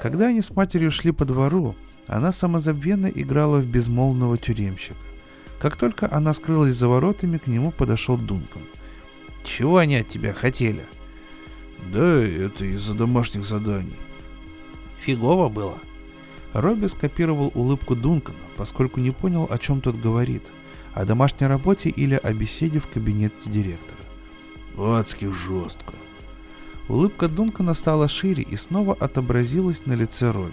Когда 0.00 0.28
они 0.28 0.40
с 0.40 0.50
матерью 0.50 0.90
шли 0.90 1.12
по 1.12 1.24
двору, 1.24 1.74
она 2.06 2.32
самозабвенно 2.32 3.06
играла 3.06 3.58
в 3.58 3.66
безмолвного 3.66 4.38
тюремщика. 4.38 4.96
Как 5.60 5.76
только 5.76 6.08
она 6.10 6.32
скрылась 6.32 6.74
за 6.74 6.88
воротами, 6.88 7.36
к 7.36 7.46
нему 7.46 7.70
подошел 7.70 8.16
Дункан. 8.16 8.62
«Чего 9.44 9.76
они 9.76 9.96
от 9.96 10.08
тебя 10.08 10.32
хотели?» 10.32 10.82
«Да, 11.92 12.22
это 12.22 12.64
из-за 12.64 12.94
домашних 12.94 13.44
заданий». 13.44 13.96
«Фигово 15.00 15.48
было». 15.48 15.78
Робби 16.52 16.86
скопировал 16.86 17.52
улыбку 17.54 17.94
Дункана, 17.94 18.38
поскольку 18.56 19.00
не 19.00 19.12
понял, 19.12 19.46
о 19.48 19.58
чем 19.58 19.80
тот 19.80 19.96
говорит, 19.96 20.42
о 20.94 21.04
домашней 21.04 21.46
работе 21.46 21.88
или 21.88 22.14
о 22.14 22.32
беседе 22.32 22.80
в 22.80 22.88
кабинете 22.88 23.34
директора. 23.46 23.98
Адски 24.76 25.30
жестко. 25.30 25.94
Улыбка 26.88 27.28
Дункана 27.28 27.74
стала 27.74 28.08
шире 28.08 28.42
и 28.42 28.56
снова 28.56 28.94
отобразилась 28.94 29.86
на 29.86 29.92
лице 29.92 30.32
Робби. 30.32 30.52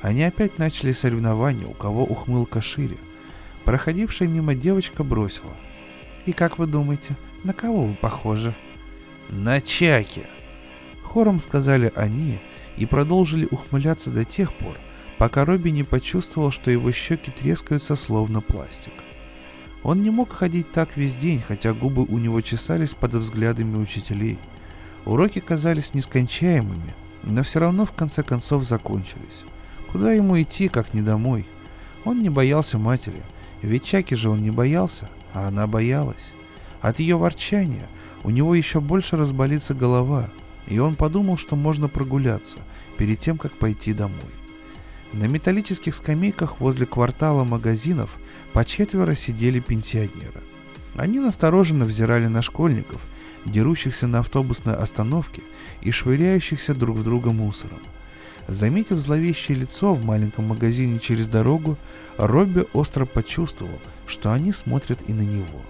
Они 0.00 0.22
опять 0.22 0.58
начали 0.58 0.92
соревнование, 0.92 1.66
у 1.66 1.72
кого 1.72 2.04
ухмылка 2.04 2.62
шире. 2.62 2.96
Проходившая 3.64 4.28
мимо 4.28 4.54
девочка 4.54 5.02
бросила. 5.02 5.54
«И 6.24 6.32
как 6.32 6.58
вы 6.58 6.66
думаете, 6.66 7.16
На 7.44 7.52
кого 7.52 7.86
вы 7.86 7.94
похожи? 7.94 8.54
На 9.28 9.60
Чаки. 9.60 10.26
Хором 11.12 11.40
сказали 11.40 11.92
они 11.94 12.40
и 12.78 12.86
продолжили 12.86 13.46
ухмыляться 13.50 14.10
до 14.10 14.24
тех 14.24 14.50
пор, 14.54 14.78
пока 15.18 15.44
Робби 15.44 15.68
не 15.68 15.84
почувствовал, 15.84 16.50
что 16.50 16.70
его 16.70 16.90
щеки 16.90 17.30
трескаются 17.30 17.96
словно 17.96 18.40
пластик. 18.40 18.94
Он 19.82 20.02
не 20.02 20.08
мог 20.08 20.32
ходить 20.32 20.72
так 20.72 20.96
весь 20.96 21.14
день, 21.14 21.42
хотя 21.46 21.74
губы 21.74 22.04
у 22.04 22.16
него 22.16 22.40
чесались 22.40 22.94
под 22.94 23.12
взглядами 23.12 23.76
учителей. 23.76 24.38
Уроки 25.04 25.40
казались 25.40 25.92
нескончаемыми, 25.92 26.94
но 27.24 27.42
все 27.42 27.60
равно 27.60 27.84
в 27.84 27.92
конце 27.92 28.22
концов 28.22 28.64
закончились. 28.64 29.44
Куда 29.90 30.12
ему 30.12 30.40
идти, 30.40 30.68
как 30.68 30.94
не 30.94 31.02
домой? 31.02 31.46
Он 32.06 32.22
не 32.22 32.30
боялся 32.30 32.78
матери, 32.78 33.22
ведь 33.60 33.84
Чаки 33.84 34.14
же 34.14 34.30
он 34.30 34.42
не 34.42 34.50
боялся, 34.50 35.10
а 35.34 35.48
она 35.48 35.66
боялась. 35.66 36.32
От 36.80 37.00
ее 37.00 37.16
ворчания 37.18 37.86
у 38.24 38.30
него 38.30 38.54
еще 38.54 38.80
больше 38.80 39.18
разболится 39.18 39.74
голова, 39.74 40.30
и 40.66 40.78
он 40.78 40.94
подумал, 40.94 41.36
что 41.36 41.56
можно 41.56 41.88
прогуляться 41.88 42.58
перед 42.96 43.18
тем, 43.18 43.38
как 43.38 43.52
пойти 43.52 43.92
домой. 43.92 44.18
На 45.12 45.24
металлических 45.24 45.94
скамейках 45.94 46.60
возле 46.60 46.86
квартала 46.86 47.44
магазинов 47.44 48.10
по 48.52 48.64
четверо 48.64 49.14
сидели 49.14 49.60
пенсионеры. 49.60 50.40
Они 50.94 51.20
настороженно 51.20 51.84
взирали 51.84 52.26
на 52.26 52.42
школьников, 52.42 53.02
дерущихся 53.44 54.06
на 54.06 54.20
автобусной 54.20 54.74
остановке 54.74 55.42
и 55.80 55.90
швыряющихся 55.90 56.74
друг 56.74 56.98
в 56.98 57.04
друга 57.04 57.32
мусором. 57.32 57.80
Заметив 58.48 58.98
зловещее 58.98 59.58
лицо 59.58 59.94
в 59.94 60.04
маленьком 60.04 60.46
магазине 60.46 60.98
через 60.98 61.28
дорогу, 61.28 61.76
Робби 62.16 62.66
остро 62.72 63.04
почувствовал, 63.04 63.78
что 64.06 64.32
они 64.32 64.52
смотрят 64.52 64.98
и 65.08 65.12
на 65.12 65.22
него. 65.22 65.62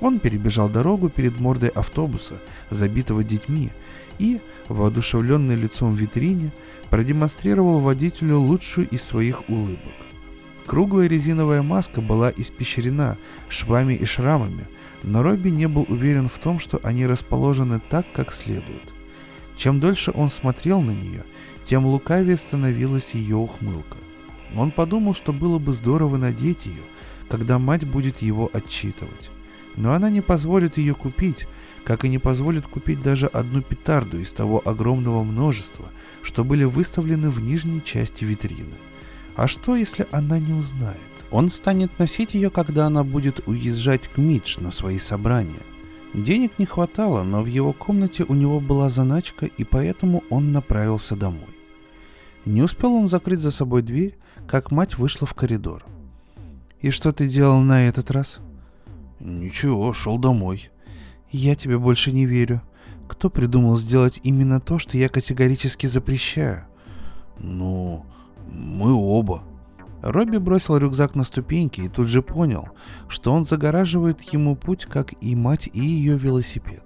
Он 0.00 0.18
перебежал 0.18 0.68
дорогу 0.68 1.08
перед 1.08 1.40
мордой 1.40 1.70
автобуса, 1.70 2.34
забитого 2.70 3.24
детьми, 3.24 3.70
и, 4.18 4.40
воодушевленный 4.68 5.56
лицом 5.56 5.94
в 5.94 5.98
витрине, 5.98 6.52
продемонстрировал 6.90 7.80
водителю 7.80 8.38
лучшую 8.38 8.88
из 8.88 9.02
своих 9.02 9.48
улыбок. 9.48 9.94
Круглая 10.66 11.08
резиновая 11.08 11.62
маска 11.62 12.00
была 12.00 12.32
испещрена 12.34 13.18
швами 13.48 13.94
и 13.94 14.04
шрамами, 14.04 14.66
но 15.02 15.22
Робби 15.22 15.50
не 15.50 15.68
был 15.68 15.84
уверен 15.88 16.28
в 16.28 16.38
том, 16.38 16.58
что 16.58 16.80
они 16.82 17.06
расположены 17.06 17.80
так, 17.90 18.06
как 18.12 18.32
следует. 18.32 18.82
Чем 19.56 19.78
дольше 19.78 20.10
он 20.14 20.30
смотрел 20.30 20.80
на 20.80 20.92
нее, 20.92 21.24
тем 21.64 21.84
лукавее 21.86 22.36
становилась 22.36 23.14
ее 23.14 23.36
ухмылка. 23.36 23.96
Он 24.56 24.70
подумал, 24.70 25.14
что 25.14 25.32
было 25.32 25.58
бы 25.58 25.72
здорово 25.72 26.16
надеть 26.16 26.66
ее, 26.66 26.82
когда 27.28 27.58
мать 27.58 27.86
будет 27.86 28.22
его 28.22 28.50
отчитывать. 28.52 29.30
Но 29.76 29.92
она 29.92 30.10
не 30.10 30.20
позволит 30.20 30.78
ее 30.78 30.94
купить, 30.94 31.46
как 31.84 32.04
и 32.04 32.08
не 32.08 32.18
позволит 32.18 32.66
купить 32.66 33.02
даже 33.02 33.26
одну 33.26 33.62
петарду 33.62 34.18
из 34.18 34.32
того 34.32 34.62
огромного 34.64 35.22
множества, 35.22 35.86
что 36.22 36.42
были 36.42 36.64
выставлены 36.64 37.30
в 37.30 37.40
нижней 37.40 37.82
части 37.84 38.24
витрины. 38.24 38.74
А 39.36 39.46
что, 39.46 39.76
если 39.76 40.06
она 40.10 40.38
не 40.38 40.54
узнает? 40.54 40.98
Он 41.30 41.48
станет 41.48 41.98
носить 41.98 42.34
ее, 42.34 42.50
когда 42.50 42.86
она 42.86 43.04
будет 43.04 43.46
уезжать 43.46 44.08
к 44.08 44.18
Мидж 44.18 44.58
на 44.60 44.70
свои 44.70 44.98
собрания. 44.98 45.62
Денег 46.14 46.58
не 46.58 46.66
хватало, 46.66 47.24
но 47.24 47.42
в 47.42 47.46
его 47.46 47.72
комнате 47.72 48.24
у 48.26 48.34
него 48.34 48.60
была 48.60 48.88
заначка, 48.88 49.46
и 49.46 49.64
поэтому 49.64 50.22
он 50.30 50.52
направился 50.52 51.16
домой. 51.16 51.58
Не 52.44 52.62
успел 52.62 52.94
он 52.94 53.08
закрыть 53.08 53.40
за 53.40 53.50
собой 53.50 53.82
дверь, 53.82 54.16
как 54.46 54.70
мать 54.70 54.96
вышла 54.96 55.26
в 55.26 55.34
коридор. 55.34 55.84
«И 56.80 56.90
что 56.90 57.12
ты 57.12 57.26
делал 57.26 57.60
на 57.60 57.88
этот 57.88 58.10
раз?» 58.10 58.38
«Ничего, 59.18 59.92
шел 59.92 60.18
домой». 60.18 60.70
«Я 61.36 61.56
тебе 61.56 61.80
больше 61.80 62.12
не 62.12 62.26
верю. 62.26 62.62
Кто 63.08 63.28
придумал 63.28 63.76
сделать 63.76 64.20
именно 64.22 64.60
то, 64.60 64.78
что 64.78 64.96
я 64.96 65.08
категорически 65.08 65.86
запрещаю?» 65.86 66.64
«Ну, 67.40 68.06
мы 68.48 68.92
оба». 68.92 69.42
Робби 70.00 70.36
бросил 70.36 70.76
рюкзак 70.76 71.16
на 71.16 71.24
ступеньки 71.24 71.80
и 71.80 71.88
тут 71.88 72.06
же 72.06 72.22
понял, 72.22 72.68
что 73.08 73.32
он 73.32 73.44
загораживает 73.44 74.22
ему 74.32 74.54
путь, 74.54 74.84
как 74.84 75.12
и 75.20 75.34
мать, 75.34 75.68
и 75.72 75.80
ее 75.80 76.16
велосипед. 76.16 76.84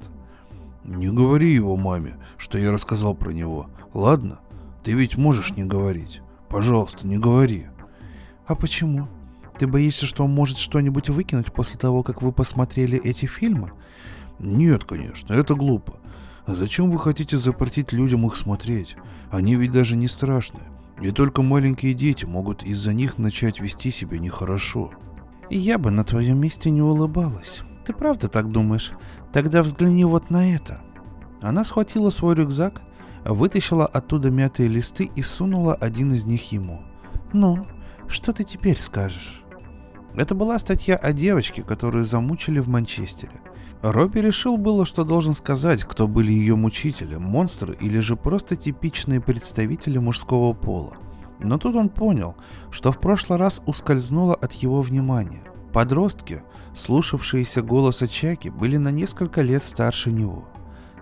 «Не 0.82 1.10
говори 1.10 1.52
его 1.52 1.76
маме, 1.76 2.16
что 2.38 2.56
я 2.56 2.72
рассказал 2.72 3.14
про 3.14 3.32
него, 3.32 3.68
ладно? 3.92 4.38
Ты 4.82 4.92
ведь 4.92 5.18
можешь 5.18 5.56
не 5.56 5.64
говорить. 5.64 6.22
Пожалуйста, 6.48 7.06
не 7.06 7.18
говори». 7.18 7.66
«А 8.46 8.54
почему? 8.54 9.08
Ты 9.58 9.66
боишься, 9.66 10.06
что 10.06 10.24
он 10.24 10.30
может 10.30 10.56
что-нибудь 10.56 11.10
выкинуть 11.10 11.52
после 11.52 11.78
того, 11.78 12.02
как 12.02 12.22
вы 12.22 12.32
посмотрели 12.32 12.98
эти 12.98 13.26
фильмы?» 13.26 13.72
«Нет, 14.38 14.84
конечно, 14.84 15.32
это 15.32 15.54
глупо. 15.54 15.94
Зачем 16.46 16.90
вы 16.90 16.98
хотите 16.98 17.36
запретить 17.36 17.92
людям 17.92 18.26
их 18.26 18.36
смотреть? 18.36 18.96
Они 19.30 19.54
ведь 19.54 19.72
даже 19.72 19.96
не 19.96 20.08
страшные. 20.08 20.64
И 21.00 21.10
только 21.10 21.42
маленькие 21.42 21.94
дети 21.94 22.24
могут 22.24 22.62
из-за 22.62 22.92
них 22.92 23.18
начать 23.18 23.60
вести 23.60 23.90
себя 23.90 24.18
нехорошо. 24.18 24.92
Я 25.50 25.78
бы 25.78 25.90
на 25.90 26.04
твоем 26.04 26.40
месте 26.40 26.70
не 26.70 26.82
улыбалась. 26.82 27.62
Ты 27.86 27.92
правда 27.92 28.28
так 28.28 28.50
думаешь? 28.50 28.92
Тогда 29.32 29.62
взгляни 29.62 30.04
вот 30.04 30.30
на 30.30 30.54
это. 30.54 30.80
Она 31.40 31.64
схватила 31.64 32.10
свой 32.10 32.34
рюкзак, 32.34 32.82
вытащила 33.24 33.86
оттуда 33.86 34.30
мятые 34.30 34.68
листы 34.68 35.10
и 35.14 35.22
сунула 35.22 35.74
один 35.74 36.12
из 36.12 36.24
них 36.24 36.52
ему. 36.52 36.82
Ну, 37.32 37.64
что 38.08 38.32
ты 38.32 38.44
теперь 38.44 38.78
скажешь? 38.78 39.42
Это 40.14 40.34
была 40.34 40.58
статья 40.58 40.96
о 40.96 41.12
девочке, 41.12 41.62
которую 41.62 42.04
замучили 42.04 42.58
в 42.58 42.68
Манчестере. 42.68 43.40
Робби 43.82 44.18
решил 44.18 44.56
было, 44.56 44.84
что 44.84 45.04
должен 45.04 45.34
сказать, 45.34 45.84
кто 45.84 46.08
были 46.08 46.32
ее 46.32 46.56
мучители, 46.56 47.14
монстры 47.14 47.76
или 47.80 48.00
же 48.00 48.16
просто 48.16 48.56
типичные 48.56 49.20
представители 49.20 49.98
мужского 49.98 50.52
пола. 50.52 50.94
Но 51.38 51.58
тут 51.58 51.76
он 51.76 51.88
понял, 51.88 52.34
что 52.72 52.90
в 52.90 52.98
прошлый 52.98 53.38
раз 53.38 53.62
ускользнуло 53.66 54.34
от 54.34 54.52
его 54.54 54.82
внимания. 54.82 55.44
Подростки, 55.72 56.42
слушавшиеся 56.74 57.62
голоса 57.62 58.08
Чаки, 58.08 58.48
были 58.48 58.78
на 58.78 58.90
несколько 58.90 59.42
лет 59.42 59.62
старше 59.62 60.10
него. 60.10 60.48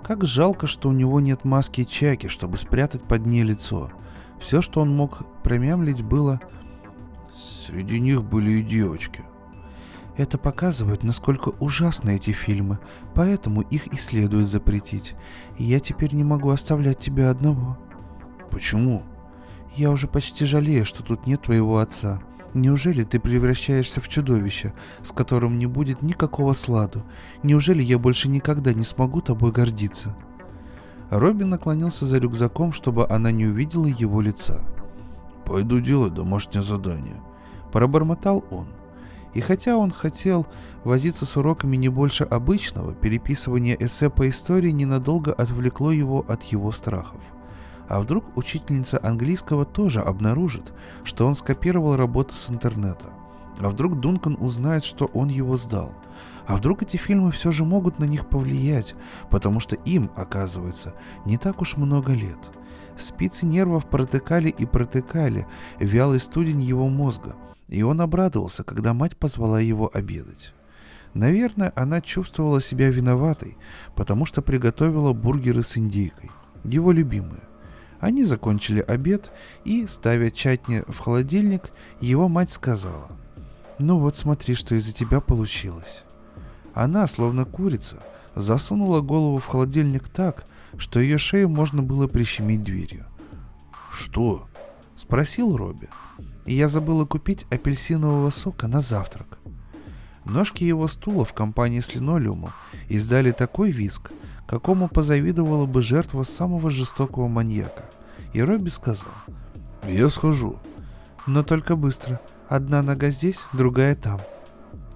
Как 0.05 0.27
жалко, 0.27 0.66
что 0.66 0.91
у 0.91 0.93
него 0.93 1.20
нет 1.20 1.45
маски 1.45 1.85
Чаки, 1.85 2.29
чтобы 2.29 2.59
спрятать 2.59 3.03
под 3.03 3.24
ней 3.24 3.43
лицо. 3.43 3.91
Все, 4.39 4.61
что 4.61 4.83
он 4.83 4.95
мог 4.95 5.27
промямлить, 5.43 6.03
было 6.03 6.41
«Среди 7.33 7.99
них 8.01 8.22
были 8.22 8.51
и 8.53 8.62
девочки», 8.62 9.24
это 10.17 10.39
показывает, 10.39 11.05
насколько 11.05 11.51
ужасны 11.61 12.17
эти 12.17 12.31
фильмы, 12.31 12.79
поэтому 13.14 13.61
их 13.62 13.87
и 13.89 13.99
следует 13.99 14.49
запретить. 14.49 15.14
Я 15.59 15.81
теперь 15.81 16.14
не 16.14 16.25
могу 16.25 16.51
оставлять 16.51 16.99
тебя 16.99 17.31
одного. 17.31 17.79
Почему? 18.51 19.03
Я 19.75 19.91
уже 19.91 20.09
почти 20.09 20.47
жалею, 20.47 20.87
что 20.87 21.03
тут 21.03 21.27
нет 21.27 21.43
твоего 21.43 21.79
отца. 21.79 22.23
Неужели 22.55 23.05
ты 23.05 23.21
превращаешься 23.21 24.01
в 24.01 24.09
чудовище, 24.09 24.73
с 25.03 25.12
которым 25.12 25.59
не 25.59 25.67
будет 25.67 26.01
никакого 26.01 26.55
сладу? 26.55 27.05
Неужели 27.43 27.83
я 27.83 27.99
больше 27.99 28.31
никогда 28.31 28.73
не 28.73 28.85
смогу 28.85 29.21
тобой 29.21 29.53
гордиться?» 29.53 30.17
Робин 31.11 31.51
наклонился 31.51 32.07
за 32.07 32.19
рюкзаком, 32.19 32.73
чтобы 32.73 33.07
она 33.09 33.31
не 33.31 33.45
увидела 33.45 33.85
его 33.85 34.23
лица. 34.23 34.64
«Пойду 35.45 35.81
делать 35.81 36.14
домашнее 36.14 36.62
задание»,— 36.62 37.21
пробормотал 37.73 38.43
он. 38.51 38.69
И 39.37 39.41
хотя 39.43 39.76
он 39.76 39.91
хотел 39.91 40.47
возиться 40.82 41.26
с 41.26 41.37
уроками 41.37 41.76
не 41.76 41.91
больше 41.91 42.24
обычного, 42.24 42.95
переписывание 42.95 43.76
эссе 43.78 44.09
по 44.09 44.26
истории 44.30 44.70
ненадолго 44.70 45.30
отвлекло 45.30 45.93
его 45.93 46.24
от 46.26 46.43
его 46.45 46.72
страхов. 46.72 47.20
А 47.87 48.01
вдруг 48.01 48.34
учительница 48.34 48.99
английского 49.03 49.66
тоже 49.66 50.01
обнаружит, 50.01 50.72
что 51.05 51.26
он 51.26 51.34
скопировал 51.34 51.97
работу 51.97 52.34
с 52.34 52.49
интернета? 52.49 53.12
А 53.59 53.68
вдруг 53.68 54.01
Дункан 54.01 54.39
узнает, 54.41 54.84
что 54.84 55.05
он 55.12 55.28
его 55.28 55.59
сдал? 55.59 55.93
А 56.47 56.57
вдруг 56.57 56.82
эти 56.82 56.97
фильмы 56.97 57.30
все 57.30 57.53
же 57.53 57.66
могут 57.66 57.99
на 57.99 58.05
них 58.05 58.30
повлиять, 58.30 58.95
потому 59.28 59.61
что 59.61 59.76
им, 59.76 60.11
оказывается, 60.16 60.95
не 61.26 61.37
так 61.37 61.61
уж 61.61 61.76
много 61.76 62.14
лет. 62.14 62.39
Спицы 62.97 63.45
нервов 63.45 63.84
протыкали 63.84 64.49
и 64.49 64.64
протыкали 64.64 65.47
вялый 65.78 66.20
студень 66.20 66.62
его 66.62 66.89
мозга, 66.89 67.37
и 67.69 67.83
он 67.83 68.01
обрадовался, 68.01 68.64
когда 68.64 68.95
мать 68.95 69.17
позвала 69.17 69.61
его 69.61 69.91
обедать. 69.93 70.53
Наверное, 71.14 71.73
она 71.77 72.01
чувствовала 72.01 72.61
себя 72.61 72.91
виноватой, 72.91 73.57
потому 73.95 74.27
что 74.27 74.43
приготовила 74.43 75.12
бургеры 75.12 75.62
с 75.62 75.77
индейкой, 75.77 76.31
его 76.64 76.93
любимые. 76.93 77.43
Они 77.99 78.25
закончили 78.25 78.81
обед, 78.81 79.33
и, 79.64 79.87
ставя 79.87 80.31
чатни 80.31 80.83
в 80.87 80.99
холодильник, 80.99 81.71
его 82.01 82.29
мать 82.29 82.51
сказала, 82.51 83.11
«Ну 83.79 83.99
вот 83.99 84.17
смотри, 84.17 84.55
что 84.55 84.75
из-за 84.75 84.93
тебя 84.93 85.21
получилось». 85.21 86.05
Она, 86.75 87.07
словно 87.07 87.47
курица, 87.47 88.03
засунула 88.35 89.01
голову 89.01 89.39
в 89.39 89.47
холодильник 89.47 90.09
так, 90.09 90.45
что 90.77 91.01
ее 91.01 91.17
шею 91.17 91.49
можно 91.49 91.83
было 91.83 92.07
прищемить 92.07 92.62
дверью. 92.62 93.07
«Что?»— 93.91 94.47
спросил 94.95 95.57
Робби 95.57 95.89
и 96.47 96.55
я 96.55 96.68
забыла 96.68 97.05
купить 97.05 97.47
апельсинового 97.51 98.30
сока 98.30 98.68
на 98.68 98.80
завтрак. 98.80 99.38
Ножки 100.24 100.64
его 100.64 100.88
стула 100.88 101.24
в 101.24 101.32
компании 101.32 101.80
с 101.80 101.94
линолеумом 101.94 102.53
издали 102.88 103.32
такой 103.32 103.70
виск, 103.70 104.11
какому 104.47 104.88
позавидовала 104.88 105.66
бы 105.66 105.82
жертва 105.82 106.24
самого 106.24 106.70
жестокого 106.70 107.28
маньяка. 107.28 107.84
И 108.32 108.42
Робби 108.42 108.68
сказал, 108.68 109.12
«Я 109.86 110.09
схожу». 110.09 110.59
«Но 111.26 111.42
только 111.42 111.74
быстро. 111.74 112.20
Одна 112.49 112.82
нога 112.82 113.09
здесь, 113.09 113.40
другая 113.53 113.97
там». 113.97 114.20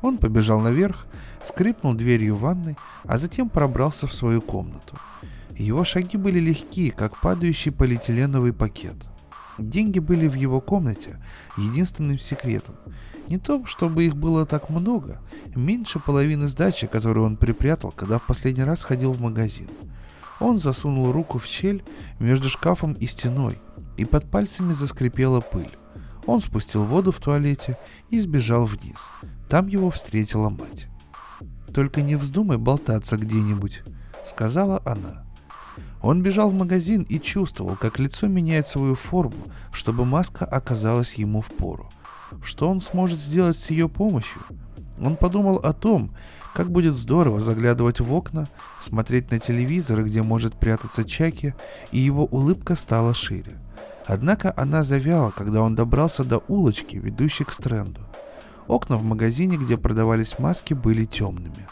Он 0.00 0.16
побежал 0.16 0.60
наверх, 0.60 1.06
скрипнул 1.44 1.94
дверью 1.94 2.36
ванной, 2.36 2.76
а 3.04 3.18
затем 3.18 3.48
пробрался 3.48 4.06
в 4.06 4.14
свою 4.14 4.40
комнату. 4.40 4.96
Его 5.56 5.82
шаги 5.84 6.16
были 6.16 6.38
легкие, 6.38 6.92
как 6.92 7.20
падающий 7.20 7.72
полиэтиленовый 7.72 8.52
пакет. 8.52 8.96
Деньги 9.60 9.98
были 9.98 10.26
в 10.26 10.34
его 10.34 10.60
комнате 10.60 11.18
единственным 11.56 12.18
секретом. 12.18 12.76
Не 13.28 13.38
то, 13.38 13.64
чтобы 13.66 14.04
их 14.04 14.16
было 14.16 14.46
так 14.46 14.70
много, 14.70 15.20
меньше 15.54 16.00
половины 16.00 16.48
сдачи, 16.48 16.86
которую 16.86 17.26
он 17.26 17.36
припрятал, 17.36 17.92
когда 17.92 18.18
в 18.18 18.26
последний 18.26 18.64
раз 18.64 18.82
ходил 18.82 19.12
в 19.12 19.20
магазин. 19.20 19.68
Он 20.40 20.56
засунул 20.56 21.12
руку 21.12 21.38
в 21.38 21.44
щель 21.44 21.84
между 22.18 22.48
шкафом 22.48 22.94
и 22.94 23.06
стеной, 23.06 23.58
и 23.98 24.04
под 24.04 24.30
пальцами 24.30 24.72
заскрипела 24.72 25.40
пыль. 25.40 25.70
Он 26.26 26.40
спустил 26.40 26.84
воду 26.84 27.12
в 27.12 27.20
туалете 27.20 27.76
и 28.08 28.18
сбежал 28.18 28.64
вниз. 28.64 29.08
Там 29.48 29.66
его 29.66 29.90
встретила 29.90 30.48
мать. 30.48 30.88
«Только 31.74 32.02
не 32.02 32.16
вздумай 32.16 32.56
болтаться 32.56 33.16
где-нибудь»,— 33.16 33.82
сказала 34.24 34.82
она. 34.84 35.29
Он 36.02 36.22
бежал 36.22 36.50
в 36.50 36.54
магазин 36.54 37.02
и 37.02 37.18
чувствовал, 37.18 37.76
как 37.76 37.98
лицо 37.98 38.26
меняет 38.26 38.66
свою 38.66 38.94
форму, 38.94 39.36
чтобы 39.72 40.04
маска 40.04 40.44
оказалась 40.44 41.14
ему 41.14 41.40
в 41.40 41.50
пору. 41.50 41.90
Что 42.42 42.70
он 42.70 42.80
сможет 42.80 43.18
сделать 43.18 43.58
с 43.58 43.70
ее 43.70 43.88
помощью? 43.88 44.40
Он 45.00 45.16
подумал 45.16 45.56
о 45.56 45.72
том, 45.72 46.14
как 46.54 46.70
будет 46.70 46.94
здорово 46.94 47.40
заглядывать 47.40 48.00
в 48.00 48.12
окна, 48.12 48.48
смотреть 48.80 49.30
на 49.30 49.38
телевизор, 49.38 50.02
где 50.04 50.22
может 50.22 50.54
прятаться 50.54 51.04
Чаки, 51.04 51.54
и 51.92 51.98
его 51.98 52.24
улыбка 52.24 52.76
стала 52.76 53.14
шире. 53.14 53.58
Однако 54.06 54.52
она 54.56 54.82
завяла, 54.82 55.30
когда 55.30 55.62
он 55.62 55.74
добрался 55.74 56.24
до 56.24 56.38
улочки, 56.48 56.96
ведущей 56.96 57.44
к 57.44 57.52
стренду. 57.52 58.00
Окна 58.66 58.96
в 58.96 59.04
магазине, 59.04 59.56
где 59.56 59.76
продавались 59.76 60.38
маски, 60.38 60.74
были 60.74 61.04
темными. 61.04 61.66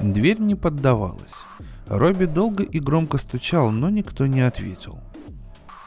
Дверь 0.00 0.40
не 0.40 0.54
поддавалась. 0.54 1.44
Робби 1.86 2.24
долго 2.24 2.64
и 2.64 2.80
громко 2.80 3.16
стучал, 3.16 3.70
но 3.70 3.90
никто 3.90 4.26
не 4.26 4.40
ответил. 4.40 5.00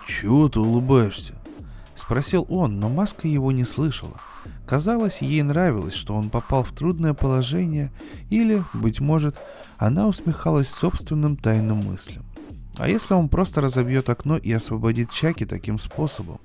«Чего 0.07 0.47
ты 0.47 0.59
улыбаешься?»— 0.59 1.33
спросил 1.95 2.45
он, 2.49 2.79
но 2.79 2.89
маска 2.89 3.27
его 3.27 3.51
не 3.51 3.65
слышала. 3.65 4.19
Казалось, 4.65 5.21
ей 5.21 5.41
нравилось, 5.41 5.93
что 5.93 6.15
он 6.15 6.29
попал 6.29 6.63
в 6.63 6.71
трудное 6.71 7.13
положение, 7.13 7.91
или, 8.29 8.63
быть 8.73 8.99
может, 8.99 9.35
она 9.77 10.07
усмехалась 10.07 10.69
собственным 10.69 11.35
тайным 11.35 11.79
мыслям. 11.79 12.23
А 12.77 12.87
если 12.87 13.13
он 13.13 13.27
просто 13.27 13.59
разобьет 13.61 14.09
окно 14.09 14.37
и 14.37 14.51
освободит 14.53 15.11
Чаки 15.11 15.45
таким 15.45 15.77
способом? 15.79 16.39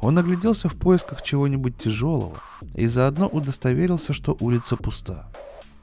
Он 0.00 0.16
огляделся 0.18 0.68
в 0.68 0.76
поисках 0.76 1.22
чего-нибудь 1.22 1.76
тяжелого 1.76 2.38
и 2.74 2.86
заодно 2.86 3.26
удостоверился, 3.26 4.12
что 4.12 4.36
улица 4.40 4.76
пуста. 4.76 5.28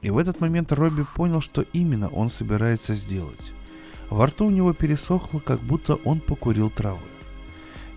И 0.02 0.10
в 0.10 0.18
этот 0.18 0.40
момент 0.40 0.72
Робби 0.72 1.04
понял, 1.14 1.40
что 1.40 1.62
именно 1.72 2.08
он 2.08 2.28
собирается 2.28 2.94
сделать. 2.94 3.52
Во 4.10 4.26
рту 4.26 4.46
у 4.46 4.50
него 4.50 4.72
пересохло, 4.72 5.40
как 5.40 5.60
будто 5.60 5.94
он 5.94 6.20
покурил 6.20 6.70
травы. 6.70 7.00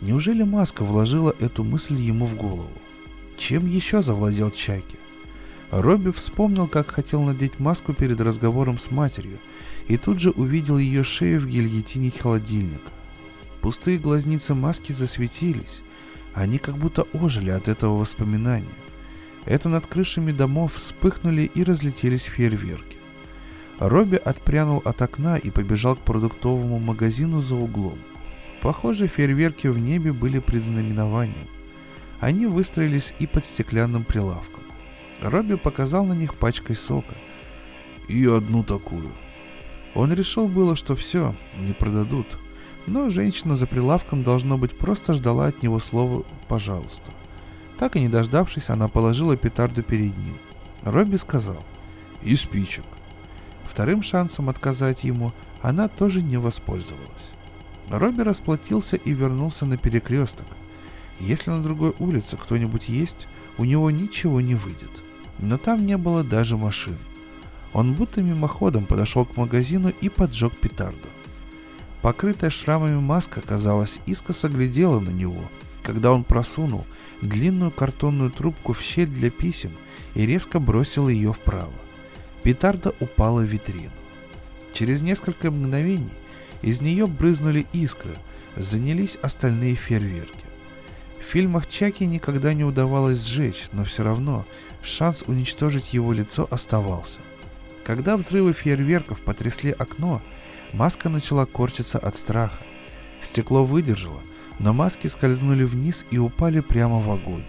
Неужели 0.02 0.43
Маска 0.43 0.84
вложила 0.84 1.36
эту 1.39 1.64
мысль 1.64 1.95
ему 1.95 2.26
в 2.26 2.36
голову? 2.36 2.72
Чем 3.38 3.68
еще 3.68 4.02
завладел 4.02 4.50
Чайки? 4.50 4.97
Робби 5.72 6.12
вспомнил, 6.12 6.68
как 6.68 6.89
хотел 6.89 7.22
надеть 7.22 7.60
маску 7.60 7.93
перед 7.93 8.20
разговором 8.22 8.80
с 8.80 8.91
матерью, 8.91 9.38
и 9.88 9.97
тут 9.97 10.20
же 10.20 10.32
увидел 10.32 10.78
ее 10.78 11.04
шею 11.04 11.41
в 11.41 11.47
гильотине 11.47 12.12
холодильника. 12.12 12.91
Пустые 13.62 14.00
глазницы 14.00 14.56
маски 14.56 14.93
засветились. 14.93 15.82
Они 16.34 16.58
как 16.58 16.78
будто 16.78 17.04
ожили 17.14 17.50
от 17.50 17.68
этого 17.68 18.00
воспоминания. 18.00 18.68
Это 19.46 19.70
над 19.70 19.86
крышами 19.86 20.32
домов 20.32 20.74
вспыхнули 20.74 21.44
и 21.54 21.64
разлетелись 21.64 22.24
фейерверки. 22.24 22.98
Робби 23.80 24.18
отпрянул 24.18 24.82
от 24.84 25.02
окна 25.02 25.38
и 25.38 25.52
побежал 25.52 25.96
к 25.96 26.00
продуктовому 26.00 26.80
магазину 26.80 27.40
за 27.40 27.56
углом. 27.56 27.98
Похоже, 28.62 29.08
фейерверки 29.08 29.68
в 29.68 29.80
небе 29.80 30.12
были 30.12 30.40
предзнаменованием. 30.40 31.48
Они 32.20 32.46
выстроились 32.46 33.14
и 33.20 33.28
под 33.28 33.46
стеклянным 33.46 34.04
прилавком. 34.04 34.64
Робби 35.22 35.56
показал 35.56 36.06
на 36.06 36.14
них 36.14 36.36
пачкой 36.36 36.76
сока. 36.76 37.16
«И 38.10 38.26
одну 38.26 38.64
такую». 38.64 39.10
Он 39.96 40.14
решил 40.14 40.48
было, 40.48 40.76
что 40.76 40.96
все, 40.96 41.36
не 41.58 41.74
продадут. 41.74 42.28
Но 42.86 43.10
женщина 43.10 43.56
за 43.56 43.68
прилавком, 43.68 44.24
должно 44.24 44.58
быть, 44.58 44.78
просто 44.78 45.14
ждала 45.14 45.48
от 45.48 45.64
него 45.64 45.80
слова 45.80 46.26
«пожалуйста». 46.48 47.12
Так 47.80 47.95
и 47.95 48.01
не 48.01 48.09
дождавшись, 48.09 48.69
она 48.69 48.89
положила 48.89 49.38
петарду 49.38 49.84
перед 49.84 50.15
ним. 50.17 50.36
Робби 50.84 51.15
сказал 51.15 51.63
«И 52.21 52.36
спичек». 52.36 52.84
Вторым 53.63 54.03
шансом 54.03 54.49
отказать 54.49 55.05
ему 55.05 55.32
она 55.61 55.88
тоже 55.88 56.21
не 56.21 56.36
воспользовалась. 56.38 57.32
Робби 57.89 58.21
расплатился 58.21 58.97
и 58.97 59.13
вернулся 59.13 59.65
на 59.65 59.77
перекресток. 59.77 60.45
Если 61.21 61.51
на 61.51 61.63
другой 61.63 61.95
улице 61.99 62.36
кто-нибудь 62.36 62.89
есть, 62.89 63.27
у 63.57 63.63
него 63.63 63.89
ничего 63.91 64.41
не 64.41 64.55
выйдет. 64.55 64.91
Но 65.38 65.57
там 65.57 65.86
не 65.86 65.95
было 65.95 66.23
даже 66.23 66.57
машин. 66.57 66.97
Он 67.71 67.93
будто 67.93 68.21
мимоходом 68.21 68.86
подошел 68.86 69.25
к 69.25 69.38
магазину 69.38 69.89
и 70.01 70.09
поджег 70.09 70.53
петарду. 70.57 71.07
Покрытая 72.01 72.49
шрамами 72.49 72.99
маска, 72.99 73.41
казалось, 73.41 73.99
искоса 74.05 74.49
глядела 74.49 74.99
на 74.99 75.11
него, 75.11 75.43
когда 75.82 76.11
он 76.11 76.23
просунул 76.25 76.86
длинную 77.22 77.72
картонную 77.72 78.32
трубку 78.32 78.74
в 78.74 78.82
щель 78.82 79.07
для 79.07 79.30
писем 79.30 79.72
и 80.15 80.26
резко 80.26 80.59
бросил 80.59 81.09
ее 81.09 81.34
вправо. 81.34 81.74
Петарда 82.43 82.93
упала 82.99 83.41
в 83.41 83.45
витрину. 83.45 83.91
Через 84.74 85.01
несколько 85.01 85.51
мгновений 85.51 86.09
из 86.61 86.82
нее 86.82 87.07
брызнули 87.07 87.65
искры, 87.74 88.13
занялись 88.55 89.17
остальные 89.22 89.76
фейерверки. 89.76 90.45
В 91.20 91.24
фильмах 91.24 91.67
Чаки 91.67 92.05
никогда 92.05 92.53
не 92.53 92.63
удавалось 92.63 93.24
сжечь, 93.24 93.67
но 93.72 93.84
все 93.84 94.03
равно 94.03 94.45
шанс 94.82 95.24
уничтожить 95.28 95.93
его 95.93 96.13
лицо 96.13 96.47
оставался. 96.49 97.20
Когда 97.84 98.17
взрывы 98.17 98.53
фейерверков 98.53 99.22
потрясли 99.22 99.72
окно, 99.72 100.22
маска 100.74 101.09
начала 101.09 101.45
корчиться 101.45 101.99
от 101.99 102.15
страха. 102.15 102.59
Стекло 103.22 103.65
выдержало, 103.65 104.22
но 104.60 104.74
маски 104.74 105.07
скользнули 105.07 105.64
вниз 105.64 106.05
и 106.12 106.18
упали 106.18 106.60
прямо 106.60 106.99
в 106.99 107.10
огонь. 107.10 107.45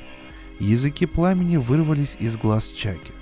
Языки 0.58 1.06
пламени 1.06 1.56
вырвались 1.56 2.16
из 2.18 2.36
глаз 2.36 2.68
Чаки. 2.68 3.12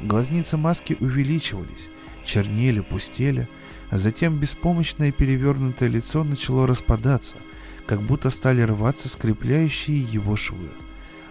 Глазницы 0.00 0.56
маски 0.56 0.96
увеличивались, 1.00 1.88
чернели, 2.24 2.80
пустели, 2.80 3.48
а 3.90 3.98
затем 3.98 4.38
беспомощное 4.38 5.12
перевернутое 5.12 5.88
лицо 5.88 6.24
начало 6.24 6.66
распадаться, 6.66 7.36
как 7.86 8.00
будто 8.00 8.30
стали 8.30 8.62
рваться 8.62 9.08
скрепляющие 9.08 10.00
его 10.00 10.36
швы. 10.36 10.68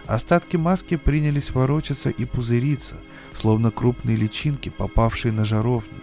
Остатки 0.06 0.56
маски 0.56 0.96
принялись 0.96 1.50
ворочаться 1.50 2.10
и 2.10 2.24
пузыриться, 2.24 2.96
словно 3.34 3.70
крупные 3.70 4.16
личинки, 4.16 4.68
попавшие 4.68 5.32
на 5.32 5.44
жаровню, 5.44 6.00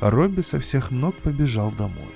Робби 0.00 0.40
со 0.40 0.58
всех 0.58 0.90
ног 0.90 1.14
побежал 1.16 1.70
домой. 1.70 2.14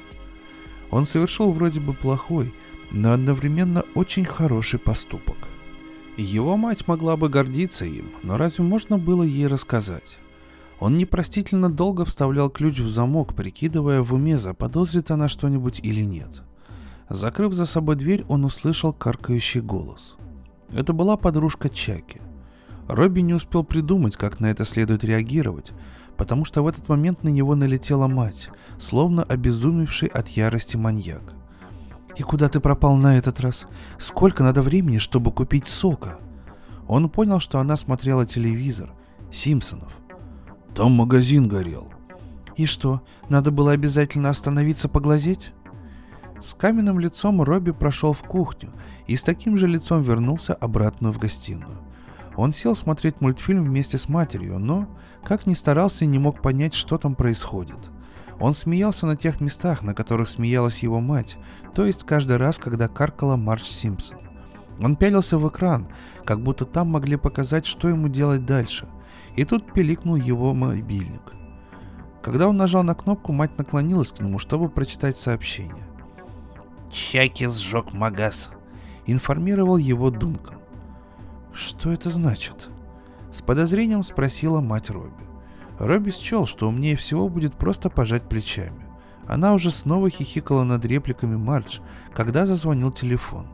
Он 0.91 1.05
совершил 1.05 1.53
вроде 1.53 1.79
бы 1.79 1.93
плохой, 1.93 2.53
но 2.91 3.13
одновременно 3.13 3.85
очень 3.95 4.25
хороший 4.25 4.79
поступок. 4.79 5.37
Его 6.17 6.57
мать 6.57 6.89
могла 6.89 7.17
бы 7.17 7.29
гордиться 7.29 7.85
им, 7.85 8.11
но 8.23 8.37
разве 8.37 8.65
можно 8.65 8.97
было 8.99 9.23
ей 9.23 9.47
рассказать? 9.47 10.19
Он 10.79 10.97
непростительно 10.97 11.71
долго 11.71 12.05
вставлял 12.05 12.51
ключ 12.51 12.81
в 12.81 12.89
замок, 12.89 13.35
прикидывая 13.35 14.03
в 14.03 14.13
уме, 14.13 14.39
заподозрит 14.39 15.11
она 15.11 15.29
что-нибудь 15.29 15.81
или 15.83 16.03
нет. 16.03 16.43
Закрыв 17.09 17.55
за 17.55 17.67
собой 17.67 17.97
дверь, 17.97 18.25
он 18.29 18.45
услышал 18.45 18.93
каркающий 18.93 19.61
голос. 19.61 20.17
Это 20.71 20.93
была 20.93 21.17
подружка 21.17 21.69
Чаки. 21.69 22.21
Робби 22.89 23.21
не 23.21 23.35
успел 23.35 23.65
придумать, 23.65 24.17
как 24.17 24.41
на 24.41 24.47
это 24.47 24.65
следует 24.65 25.05
реагировать, 25.05 25.73
потому 26.17 26.45
что 26.45 26.63
в 26.63 26.67
этот 26.67 26.89
момент 26.89 27.23
на 27.23 27.29
него 27.29 27.55
налетела 27.55 28.07
мать, 28.07 28.51
словно 28.79 29.23
обезумевший 29.23 30.09
от 30.09 30.29
ярости 30.29 30.77
маньяк. 30.77 31.36
«И 32.17 32.23
куда 32.23 32.49
ты 32.49 32.61
пропал 32.61 32.97
на 32.97 33.19
этот 33.19 33.41
раз? 33.41 33.67
Сколько 33.99 34.43
надо 34.43 34.63
времени, 34.63 34.99
чтобы 34.99 35.33
купить 35.33 35.67
сока?» 35.67 36.19
Он 36.89 37.09
понял, 37.11 37.41
что 37.41 37.59
она 37.59 37.77
смотрела 37.77 38.27
телевизор. 38.27 38.93
Симпсонов. 39.31 39.93
«Там 40.75 40.93
магазин 40.93 41.49
горел». 41.49 41.93
«И 42.57 42.65
что, 42.65 43.03
надо 43.29 43.51
было 43.51 43.73
обязательно 43.73 44.31
остановиться 44.31 44.89
поглазеть?» 44.89 45.53
С 46.41 46.55
каменным 46.55 47.01
лицом 47.01 47.43
Робби 47.43 47.73
прошел 47.73 48.13
в 48.13 48.23
кухню 48.23 48.73
и 49.07 49.17
с 49.17 49.23
таким 49.23 49.57
же 49.57 49.67
лицом 49.67 50.03
вернулся 50.03 50.55
обратно 50.55 51.13
в 51.13 51.19
гостиную. 51.19 51.79
Он 52.37 52.53
сел 52.53 52.77
смотреть 52.77 53.21
мультфильм 53.21 53.65
вместе 53.65 53.97
с 53.97 54.09
матерью, 54.09 54.59
но, 54.59 54.87
как 55.25 55.47
ни 55.47 55.55
старался, 55.55 56.05
не 56.05 56.19
мог 56.19 56.43
понять, 56.43 56.75
что 56.75 56.99
там 56.99 57.15
происходит. 57.15 57.79
Он 58.39 58.53
смеялся 58.53 59.07
на 59.07 59.17
тех 59.17 59.41
местах, 59.41 59.83
на 59.83 59.95
которых 59.95 60.29
смеялась 60.29 60.83
его 60.83 61.01
мать, 61.01 61.39
то 61.77 61.85
есть 61.85 62.05
каждый 62.05 62.39
раз, 62.39 62.57
когда 62.57 62.89
каркала 62.89 63.37
Марч 63.37 63.65
Симпсон. 63.65 64.17
Он 64.81 64.97
пялился 64.97 65.37
в 65.37 65.47
экран, 65.47 65.89
как 66.25 66.41
будто 66.41 66.65
там 66.65 66.89
могли 66.89 67.17
показать, 67.17 67.67
что 67.67 67.91
ему 67.91 68.09
делать 68.09 68.47
дальше. 68.47 68.87
И 69.37 69.45
тут 69.45 69.75
пиликнул 69.75 70.17
его 70.17 70.55
мобильник. 70.55 71.21
Когда 72.23 72.49
он 72.49 72.57
нажал 72.57 72.83
на 72.83 72.95
кнопку, 72.95 73.33
мать 73.33 73.59
наклонилась 73.59 74.11
к 74.11 74.21
нему, 74.21 74.39
чтобы 74.39 74.71
прочитать 74.71 75.19
сообщение. 75.19 75.87
«Чаки 76.91 77.47
сжег 77.47 77.93
магаз»,— 77.93 78.49
информировал 79.07 79.77
его 79.77 80.11
Дункан. 80.11 80.59
«Что 81.53 81.93
это 81.93 82.09
значит?» 82.09 82.71
С 83.31 83.43
подозрением 83.43 84.03
спросила 84.03 84.63
мать 84.63 84.89
Робби. 84.89 85.25
Робби 85.79 86.11
счел, 86.11 86.47
что 86.47 86.69
умнее 86.69 86.97
всего 86.97 87.29
будет 87.29 87.53
просто 87.55 87.91
пожать 87.91 88.23
плечами. 88.23 88.86
Она 89.29 89.55
уже 89.55 89.71
снова 89.71 90.11
хихикала 90.11 90.63
над 90.65 90.85
репликами 90.85 91.37
Мардж, 91.37 91.81
когда 92.15 92.47
зазвонил 92.47 92.93
телефон. 92.93 93.47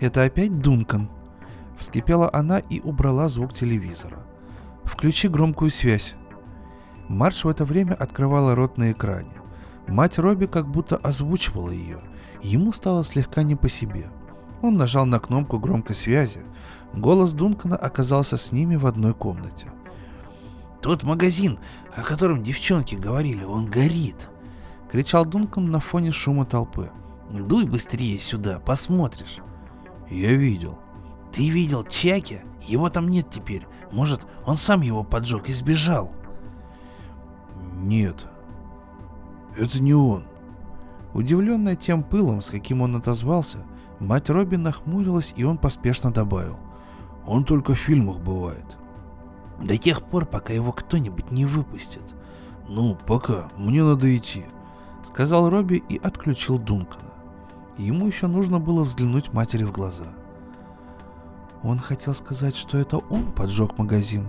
«Это 0.00 0.22
опять 0.22 0.60
Дункан?» 0.60 1.08
Вскипела 1.78 2.30
она 2.32 2.58
и 2.58 2.80
убрала 2.80 3.28
звук 3.28 3.52
телевизора. 3.52 4.18
«Включи 4.84 5.28
громкую 5.28 5.70
связь». 5.70 6.14
Мардж 7.08 7.44
в 7.44 7.48
это 7.48 7.64
время 7.64 7.94
открывала 7.94 8.54
рот 8.54 8.78
на 8.78 8.92
экране. 8.92 9.32
Мать 9.88 10.18
Робби 10.18 10.46
как 10.46 10.68
будто 10.68 10.96
озвучивала 10.96 11.70
ее. 11.70 11.98
Ему 12.40 12.72
стало 12.72 13.04
слегка 13.04 13.42
не 13.42 13.56
по 13.56 13.68
себе. 13.68 14.10
Он 14.62 14.76
нажал 14.76 15.06
на 15.06 15.18
кнопку 15.18 15.58
громкой 15.58 15.96
связи, 15.96 16.46
Голос 16.94 17.32
Дункана 17.32 17.76
оказался 17.76 18.36
с 18.36 18.52
ними 18.52 18.76
в 18.76 18.86
одной 18.86 19.14
комнате. 19.14 19.66
«Тот 20.80 21.04
магазин, 21.04 21.58
о 21.94 22.02
котором 22.02 22.42
девчонки 22.42 22.94
говорили, 22.94 23.44
он 23.44 23.66
горит!»— 23.66 24.28
кричал 24.92 25.26
Дункан 25.26 25.70
на 25.70 25.80
фоне 25.80 26.12
шума 26.12 26.44
толпы. 26.44 26.90
«Дуй 27.30 27.64
быстрее 27.64 28.18
сюда, 28.20 28.60
посмотришь!» 28.60 29.38
«Я 30.08 30.32
видел». 30.32 30.78
«Ты 31.32 31.48
видел 31.48 31.82
Чаки? 31.82 32.42
Его 32.62 32.90
там 32.90 33.08
нет 33.08 33.26
теперь. 33.30 33.66
Может, 33.90 34.26
он 34.46 34.56
сам 34.56 34.82
его 34.82 35.02
поджег 35.02 35.48
и 35.48 35.52
сбежал?» 35.52 36.12
«Нет, 37.80 38.26
это 39.56 39.82
не 39.82 39.94
он». 39.94 40.24
Удивленная 41.14 41.74
тем 41.74 42.02
пылом, 42.02 42.42
с 42.42 42.50
каким 42.50 42.82
он 42.82 42.94
отозвался, 42.94 43.64
мать 43.98 44.28
Робби 44.28 44.56
нахмурилась, 44.56 45.32
и 45.36 45.44
он 45.44 45.58
поспешно 45.58 46.12
добавил— 46.12 46.58
он 47.26 47.44
только 47.44 47.74
в 47.74 47.78
фильмах 47.78 48.18
бывает. 48.18 48.76
До 49.62 49.78
тех 49.78 50.02
пор, 50.02 50.26
пока 50.26 50.52
его 50.52 50.72
кто-нибудь 50.72 51.30
не 51.30 51.46
выпустит. 51.46 52.02
Ну, 52.68 52.96
пока, 53.06 53.48
мне 53.56 53.82
надо 53.84 54.14
идти, 54.16 54.44
сказал 55.06 55.50
Робби 55.50 55.82
и 55.88 55.98
отключил 55.98 56.58
Дункана. 56.58 57.12
Ему 57.78 58.06
еще 58.06 58.26
нужно 58.26 58.58
было 58.58 58.82
взглянуть 58.82 59.32
матери 59.32 59.64
в 59.64 59.72
глаза. 59.72 60.14
Он 61.62 61.78
хотел 61.78 62.14
сказать, 62.14 62.56
что 62.56 62.78
это 62.78 62.98
он 62.98 63.32
поджег 63.32 63.78
магазин, 63.78 64.28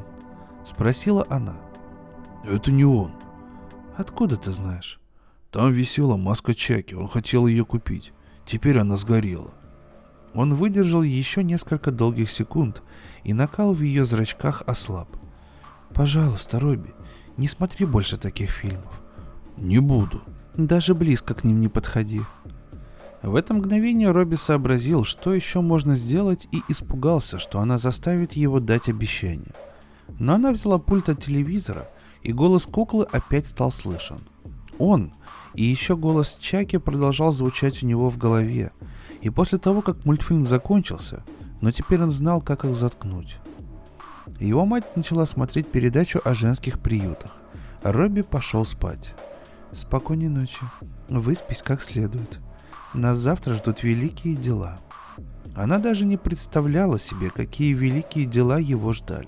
спросила 0.64 1.26
она. 1.30 1.56
Это 2.44 2.72
не 2.72 2.86
он. 2.86 3.12
Откуда 3.98 4.38
ты 4.38 4.52
знаешь? 4.52 5.00
Там 5.52 5.72
висела 5.72 6.18
маска 6.18 6.56
Чаки, 6.56 6.96
он 6.96 7.08
хотел 7.08 7.48
ее 7.48 7.66
купить. 7.66 8.14
Теперь 8.46 8.80
она 8.80 8.98
сгорела. 8.98 9.54
Он 10.34 10.56
выдержал 10.56 11.04
еще 11.04 11.44
несколько 11.44 11.92
долгих 11.92 12.32
секунд, 12.32 12.82
и 13.24 13.34
накал 13.34 13.74
в 13.74 13.82
ее 13.82 14.06
зрачках 14.06 14.64
ослаб. 14.66 15.08
«Пожалуйста, 15.94 16.60
Робби, 16.60 16.94
не 17.38 17.48
смотри 17.48 17.86
больше 17.86 18.18
таких 18.18 18.50
фильмов». 18.50 19.02
«Не 19.58 19.80
буду». 19.80 20.24
«Даже 20.56 20.93
близко 20.93 21.34
к 21.34 21.43
ним 21.43 21.60
не 21.62 21.68
подходи». 21.68 22.22
В 23.22 23.36
это 23.36 23.54
мгновение 23.54 24.12
Робби 24.12 24.36
сообразил, 24.36 25.06
что 25.06 25.34
еще 25.34 25.62
можно 25.62 25.95
сделать, 25.95 26.47
и 26.51 26.62
испугался, 26.68 27.39
что 27.39 27.60
она 27.60 27.78
заставит 27.78 28.34
его 28.34 28.60
дать 28.60 28.89
обещание. 28.89 29.54
Но 30.20 30.34
она 30.34 30.51
взяла 30.51 30.78
пульт 30.78 31.08
от 31.08 31.24
телевизора, 31.24 31.89
и 32.22 32.34
голос 32.34 32.66
куклы 32.66 33.06
опять 33.06 33.47
стал 33.47 33.72
слышен. 33.72 34.28
Он 34.78 35.14
и 35.54 35.64
еще 35.64 35.95
голос 35.95 36.38
Чаки 36.39 36.78
продолжал 36.78 37.32
звучать 37.32 37.82
у 37.84 37.86
него 37.86 38.10
в 38.10 38.18
голове, 38.18 38.72
и 39.22 39.30
после 39.30 39.58
того, 39.58 39.82
как 39.82 40.04
мультфильм 40.06 40.45
закончился, 40.45 41.24
но 41.62 41.72
теперь 41.72 42.01
он 42.01 42.10
знал, 42.10 42.41
как 42.41 42.66
их 42.66 42.76
заткнуть. 42.76 43.38
Его 44.39 44.66
мать 44.66 44.97
начала 44.97 45.26
смотреть 45.26 45.68
передачу 45.68 46.20
о 46.26 46.34
женских 46.34 46.80
приютах. 46.80 47.38
Робби 47.84 48.22
пошел 48.22 48.66
спать. 48.66 49.14
Спокойной 49.74 50.30
ночи. 50.30 50.60
Выспись 51.10 51.62
как 51.62 51.82
следует. 51.82 52.40
Нас 52.94 53.18
завтра 53.18 53.56
ждут 53.56 53.84
великие 53.84 54.36
дела. 54.36 54.80
Она 55.56 55.78
даже 55.78 56.06
не 56.06 56.18
представляла 56.18 57.00
себе, 57.00 57.30
какие 57.30 57.74
великие 57.74 58.26
дела 58.26 58.60
его 58.60 58.94
ждали. 58.94 59.28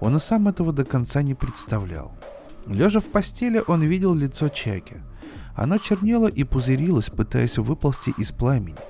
Он 0.00 0.16
и 0.16 0.20
сам 0.20 0.48
этого 0.48 0.72
до 0.72 0.84
конца 0.84 1.22
не 1.22 1.34
представлял. 1.34 2.12
Лежа 2.66 3.00
в 3.00 3.10
постели, 3.10 3.62
он 3.66 3.82
видел 3.82 4.14
лицо 4.14 4.48
Чаки. 4.48 4.96
Оно 5.54 5.78
чернело 5.78 6.28
и 6.28 6.44
пузырилось, 6.44 7.10
пытаясь 7.10 7.58
выползти 7.58 8.10
из 8.16 8.32
пламени– 8.32 8.76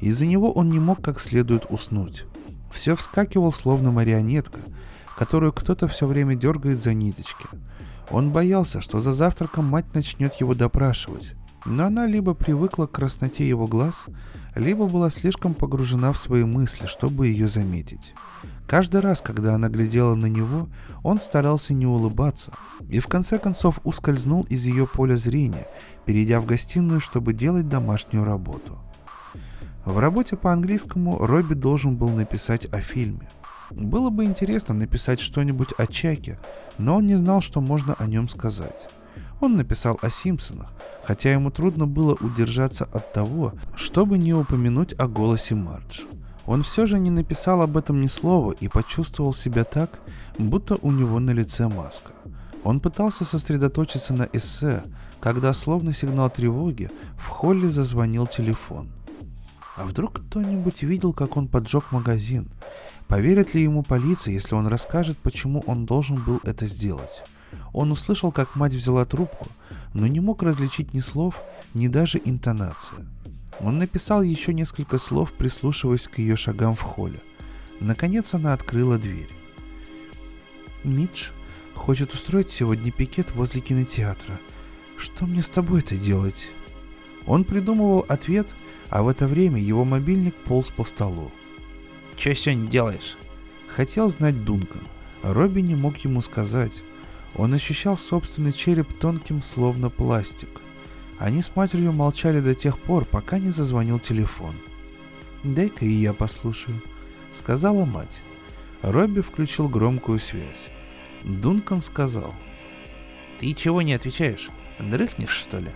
из-за 0.00 0.26
него 0.26 0.52
он 0.52 0.68
не 0.68 0.78
мог 0.78 1.02
как 1.02 1.20
следует 1.20 1.66
уснуть. 1.70 2.24
Все 2.72 2.96
вскакивал, 2.96 3.52
словно 3.52 3.90
марионетка, 3.90 4.60
которую 5.16 5.52
кто-то 5.52 5.88
все 5.88 6.06
время 6.06 6.34
дергает 6.34 6.78
за 6.78 6.94
ниточки. 6.94 7.46
Он 8.10 8.30
боялся, 8.30 8.80
что 8.80 9.00
за 9.00 9.12
завтраком 9.12 9.66
мать 9.66 9.94
начнет 9.94 10.34
его 10.34 10.54
допрашивать, 10.54 11.34
но 11.64 11.86
она 11.86 12.06
либо 12.06 12.34
привыкла 12.34 12.86
к 12.86 12.92
красноте 12.92 13.48
его 13.48 13.66
глаз, 13.66 14.06
либо 14.54 14.86
была 14.86 15.10
слишком 15.10 15.54
погружена 15.54 16.12
в 16.12 16.18
свои 16.18 16.44
мысли, 16.44 16.86
чтобы 16.86 17.26
ее 17.26 17.48
заметить. 17.48 18.14
Каждый 18.66 19.00
раз, 19.00 19.20
когда 19.20 19.54
она 19.54 19.68
глядела 19.68 20.14
на 20.14 20.26
него, 20.26 20.68
он 21.02 21.20
старался 21.20 21.72
не 21.72 21.86
улыбаться 21.86 22.52
и 22.88 22.98
в 22.98 23.06
конце 23.06 23.38
концов 23.38 23.80
ускользнул 23.84 24.42
из 24.44 24.64
ее 24.66 24.86
поля 24.86 25.16
зрения, 25.16 25.66
перейдя 26.04 26.40
в 26.40 26.46
гостиную, 26.46 27.00
чтобы 27.00 27.32
делать 27.32 27.68
домашнюю 27.68 28.24
работу. 28.24 28.78
В 29.84 29.98
работе 29.98 30.36
по 30.36 30.52
английскому 30.52 31.24
Робби 31.24 31.54
должен 31.54 31.96
был 31.96 32.08
написать 32.08 32.66
о 32.66 32.80
фильме. 32.80 33.28
Было 33.70 34.10
бы 34.10 34.24
интересно 34.24 34.74
написать 34.74 35.20
что-нибудь 35.20 35.70
о 35.78 35.86
Чаке, 35.86 36.38
но 36.78 36.96
он 36.96 37.06
не 37.06 37.16
знал, 37.16 37.40
что 37.40 37.60
можно 37.60 37.94
о 37.98 38.06
нем 38.06 38.28
сказать. 38.28 38.88
Он 39.40 39.56
написал 39.56 39.98
о 40.02 40.10
Симпсонах, 40.10 40.72
хотя 41.02 41.32
ему 41.32 41.50
трудно 41.50 41.86
было 41.86 42.14
удержаться 42.14 42.84
от 42.84 43.12
того, 43.12 43.52
чтобы 43.74 44.18
не 44.18 44.32
упомянуть 44.32 44.94
о 44.98 45.08
голосе 45.08 45.54
Мардж. 45.54 46.02
Он 46.46 46.62
все 46.62 46.86
же 46.86 46.98
не 46.98 47.10
написал 47.10 47.60
об 47.60 47.76
этом 47.76 48.00
ни 48.00 48.06
слова 48.06 48.52
и 48.52 48.68
почувствовал 48.68 49.32
себя 49.32 49.64
так, 49.64 49.90
будто 50.38 50.78
у 50.80 50.92
него 50.92 51.18
на 51.18 51.32
лице 51.32 51.68
маска. 51.68 52.12
Он 52.62 52.80
пытался 52.80 53.24
сосредоточиться 53.24 54.14
на 54.14 54.28
эссе, 54.32 54.84
когда, 55.20 55.52
словно 55.52 55.92
сигнал 55.92 56.30
тревоги, 56.30 56.90
в 57.16 57.26
холле 57.28 57.70
зазвонил 57.70 58.26
телефон. 58.26 58.88
А 59.76 59.84
вдруг 59.84 60.20
кто-нибудь 60.20 60.82
видел, 60.82 61.12
как 61.12 61.36
он 61.36 61.48
поджег 61.48 61.92
магазин? 61.92 62.48
Поверит 63.08 63.54
ли 63.54 63.62
ему 63.62 63.82
полиция, 63.82 64.34
если 64.34 64.54
он 64.54 64.66
расскажет, 64.66 65.16
почему 65.18 65.62
он 65.66 65.86
должен 65.86 66.16
был 66.16 66.40
это 66.44 66.66
сделать? 66.66 67.22
Он 67.72 67.92
услышал, 67.92 68.32
как 68.32 68.56
мать 68.56 68.74
взяла 68.74 69.04
трубку, 69.04 69.46
но 69.94 70.06
не 70.06 70.20
мог 70.20 70.42
различить 70.42 70.92
ни 70.92 71.00
слов, 71.00 71.40
ни 71.74 71.88
даже 71.88 72.20
интонации. 72.24 73.06
Он 73.60 73.78
написал 73.78 74.22
еще 74.22 74.52
несколько 74.52 74.98
слов, 74.98 75.32
прислушиваясь 75.32 76.08
к 76.08 76.18
ее 76.18 76.36
шагам 76.36 76.74
в 76.74 76.82
холле. 76.82 77.20
Наконец 77.80 78.34
она 78.34 78.52
открыла 78.52 78.98
дверь. 78.98 79.30
«Мидж 80.82 81.28
хочет 81.74 82.12
устроить 82.12 82.50
сегодня 82.50 82.90
пикет 82.90 83.34
возле 83.34 83.60
кинотеатра. 83.60 84.38
Что 84.96 85.26
мне 85.26 85.42
с 85.42 85.48
тобой-то 85.48 85.96
делать?» 85.96 86.48
Он 87.26 87.44
придумывал 87.44 88.04
ответ– 88.08 88.46
а 88.90 89.02
в 89.02 89.08
это 89.08 89.26
время 89.26 89.60
его 89.60 89.84
мобильник 89.84 90.34
полз 90.34 90.70
по 90.70 90.84
столу. 90.84 91.30
«Че 92.16 92.34
сегодня 92.34 92.68
делаешь?» 92.68 93.16
Хотел 93.68 94.08
знать 94.08 94.44
Дункан. 94.44 94.82
Робби 95.22 95.60
не 95.60 95.74
мог 95.74 95.98
ему 95.98 96.22
сказать. 96.22 96.72
Он 97.34 97.52
ощущал 97.52 97.98
собственный 97.98 98.52
череп 98.52 98.92
тонким, 98.98 99.42
словно 99.42 99.90
пластик. 99.90 100.48
Они 101.18 101.42
с 101.42 101.54
матерью 101.54 101.92
молчали 101.92 102.40
до 102.40 102.54
тех 102.54 102.78
пор, 102.78 103.04
пока 103.04 103.38
не 103.38 103.50
зазвонил 103.50 103.98
телефон. 103.98 104.54
«Дай-ка 105.42 105.84
и 105.84 105.90
я 105.90 106.12
послушаю»,— 106.12 106.80
сказала 107.32 107.84
мать. 107.84 108.20
Робби 108.82 109.20
включил 109.20 109.68
громкую 109.68 110.18
связь. 110.18 110.68
Дункан 111.24 111.80
сказал. 111.80 112.34
«Ты 113.38 113.52
чего 113.52 113.82
не 113.82 113.92
отвечаешь? 113.92 114.48
Дрыхнешь, 114.78 115.30
что 115.30 115.58
ли?» 115.58 115.70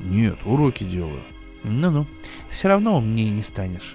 «Нет, 0.00 0.38
уроки 0.44 0.82
делаю», 0.84 1.22
ну-ну, 1.62 2.06
все 2.50 2.68
равно 2.68 2.96
умнее 2.96 3.30
не 3.30 3.42
станешь. 3.42 3.94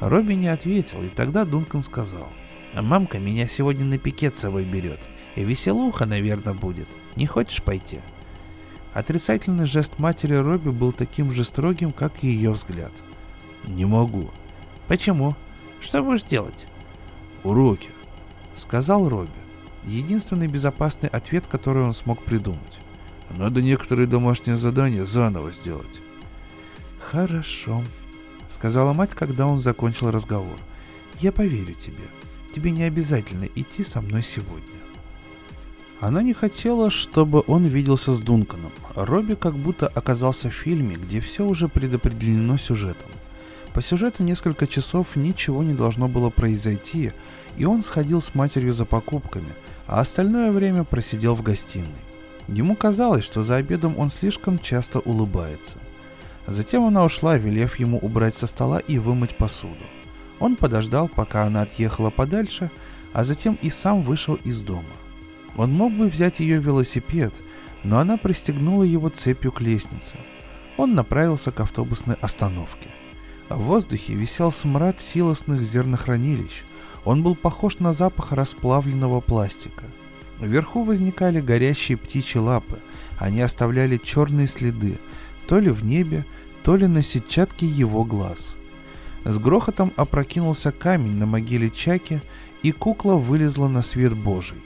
Робби 0.00 0.34
не 0.34 0.48
ответил, 0.48 1.02
и 1.02 1.08
тогда 1.08 1.44
Дункан 1.44 1.82
сказал. 1.82 2.28
Мамка 2.74 3.18
меня 3.18 3.46
сегодня 3.46 3.86
на 3.86 3.98
пикет 3.98 4.36
с 4.36 4.40
собой 4.40 4.64
берет. 4.64 5.00
И 5.34 5.44
веселуха, 5.44 6.06
наверное, 6.06 6.54
будет. 6.54 6.88
Не 7.14 7.26
хочешь 7.26 7.62
пойти?» 7.62 8.00
Отрицательный 8.92 9.66
жест 9.66 9.98
матери 9.98 10.34
Робби 10.34 10.70
был 10.70 10.92
таким 10.92 11.30
же 11.30 11.44
строгим, 11.44 11.92
как 11.92 12.12
и 12.22 12.28
ее 12.28 12.52
взгляд. 12.52 12.92
«Не 13.66 13.84
могу». 13.84 14.30
«Почему? 14.88 15.34
Что 15.80 16.02
будешь 16.02 16.22
делать?» 16.22 16.66
«Уроки»,— 17.44 17.90
сказал 18.54 19.08
Робби. 19.08 19.30
Единственный 19.84 20.46
безопасный 20.46 21.08
ответ, 21.08 21.46
который 21.46 21.82
он 21.82 21.92
смог 21.92 22.22
придумать. 22.22 22.60
«Надо 23.30 23.60
некоторые 23.62 24.06
домашние 24.06 24.56
задания 24.56 25.04
заново 25.04 25.50
сделать». 25.50 26.00
«Хорошо»,— 27.00 27.82
сказала 28.56 28.94
мать, 28.94 29.10
когда 29.14 29.46
он 29.46 29.60
закончил 29.60 30.10
разговор. 30.10 30.56
«Я 31.20 31.30
поверю 31.30 31.74
тебе. 31.74 32.06
Тебе 32.54 32.70
не 32.70 32.84
обязательно 32.84 33.46
идти 33.54 33.84
со 33.84 34.00
мной 34.00 34.22
сегодня». 34.22 34.80
Она 36.00 36.22
не 36.22 36.32
хотела, 36.32 36.90
чтобы 36.90 37.44
он 37.46 37.66
виделся 37.66 38.14
с 38.14 38.20
Дунканом. 38.20 38.72
Робби 38.94 39.34
как 39.34 39.54
будто 39.54 39.86
оказался 39.88 40.48
в 40.48 40.54
фильме, 40.54 40.96
где 40.96 41.20
все 41.20 41.44
уже 41.44 41.68
предопределено 41.68 42.56
сюжетом. 42.56 43.10
По 43.74 43.82
сюжету 43.82 44.22
несколько 44.22 44.66
часов 44.66 45.16
ничего 45.16 45.62
не 45.62 45.74
должно 45.74 46.08
было 46.08 46.30
произойти, 46.30 47.12
и 47.58 47.66
он 47.66 47.82
сходил 47.82 48.22
с 48.22 48.34
матерью 48.34 48.72
за 48.72 48.86
покупками, 48.86 49.52
а 49.86 50.00
остальное 50.00 50.50
время 50.50 50.84
просидел 50.84 51.34
в 51.34 51.42
гостиной. 51.42 52.02
Ему 52.48 52.74
казалось, 52.74 53.24
что 53.24 53.42
за 53.42 53.56
обедом 53.56 53.98
он 53.98 54.08
слишком 54.08 54.58
часто 54.58 55.00
улыбается. 55.00 55.76
Затем 56.46 56.84
она 56.84 57.04
ушла, 57.04 57.36
велев 57.36 57.76
ему 57.76 57.98
убрать 57.98 58.36
со 58.36 58.46
стола 58.46 58.78
и 58.78 58.98
вымыть 58.98 59.36
посуду. 59.36 59.84
Он 60.38 60.56
подождал, 60.56 61.08
пока 61.08 61.44
она 61.44 61.62
отъехала 61.62 62.10
подальше, 62.10 62.70
а 63.12 63.24
затем 63.24 63.58
и 63.62 63.70
сам 63.70 64.02
вышел 64.02 64.34
из 64.44 64.62
дома. 64.62 64.84
Он 65.56 65.72
мог 65.72 65.92
бы 65.92 66.08
взять 66.08 66.40
ее 66.40 66.58
велосипед, 66.58 67.32
но 67.82 67.98
она 67.98 68.16
пристегнула 68.16 68.82
его 68.82 69.08
цепью 69.08 69.52
к 69.52 69.60
лестнице. 69.60 70.14
Он 70.76 70.94
направился 70.94 71.50
к 71.50 71.60
автобусной 71.60 72.16
остановке. 72.20 72.90
В 73.48 73.62
воздухе 73.62 74.14
висел 74.14 74.52
смрад 74.52 75.00
силосных 75.00 75.62
зернохранилищ. 75.62 76.64
Он 77.04 77.22
был 77.22 77.34
похож 77.34 77.78
на 77.78 77.92
запах 77.92 78.32
расплавленного 78.32 79.20
пластика. 79.20 79.84
Вверху 80.40 80.82
возникали 80.82 81.40
горящие 81.40 81.96
птичьи 81.96 82.40
лапы. 82.40 82.80
Они 83.18 83.40
оставляли 83.40 83.96
черные 83.96 84.48
следы, 84.48 84.98
то 85.46 85.58
ли 85.58 85.70
в 85.70 85.84
небе, 85.84 86.24
то 86.62 86.76
ли 86.76 86.86
на 86.86 87.02
сетчатке 87.02 87.66
его 87.66 88.04
глаз. 88.04 88.56
С 89.24 89.38
грохотом 89.38 89.92
опрокинулся 89.96 90.72
камень 90.72 91.16
на 91.16 91.26
могиле 91.26 91.70
Чаки, 91.70 92.20
и 92.62 92.72
кукла 92.72 93.14
вылезла 93.14 93.68
на 93.68 93.82
свет 93.82 94.16
Божий. 94.16 94.58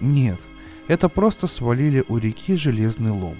Нет, 0.00 0.38
это 0.88 1.08
просто 1.08 1.46
свалили 1.46 2.04
у 2.08 2.18
реки 2.18 2.56
железный 2.56 3.10
лом. 3.10 3.36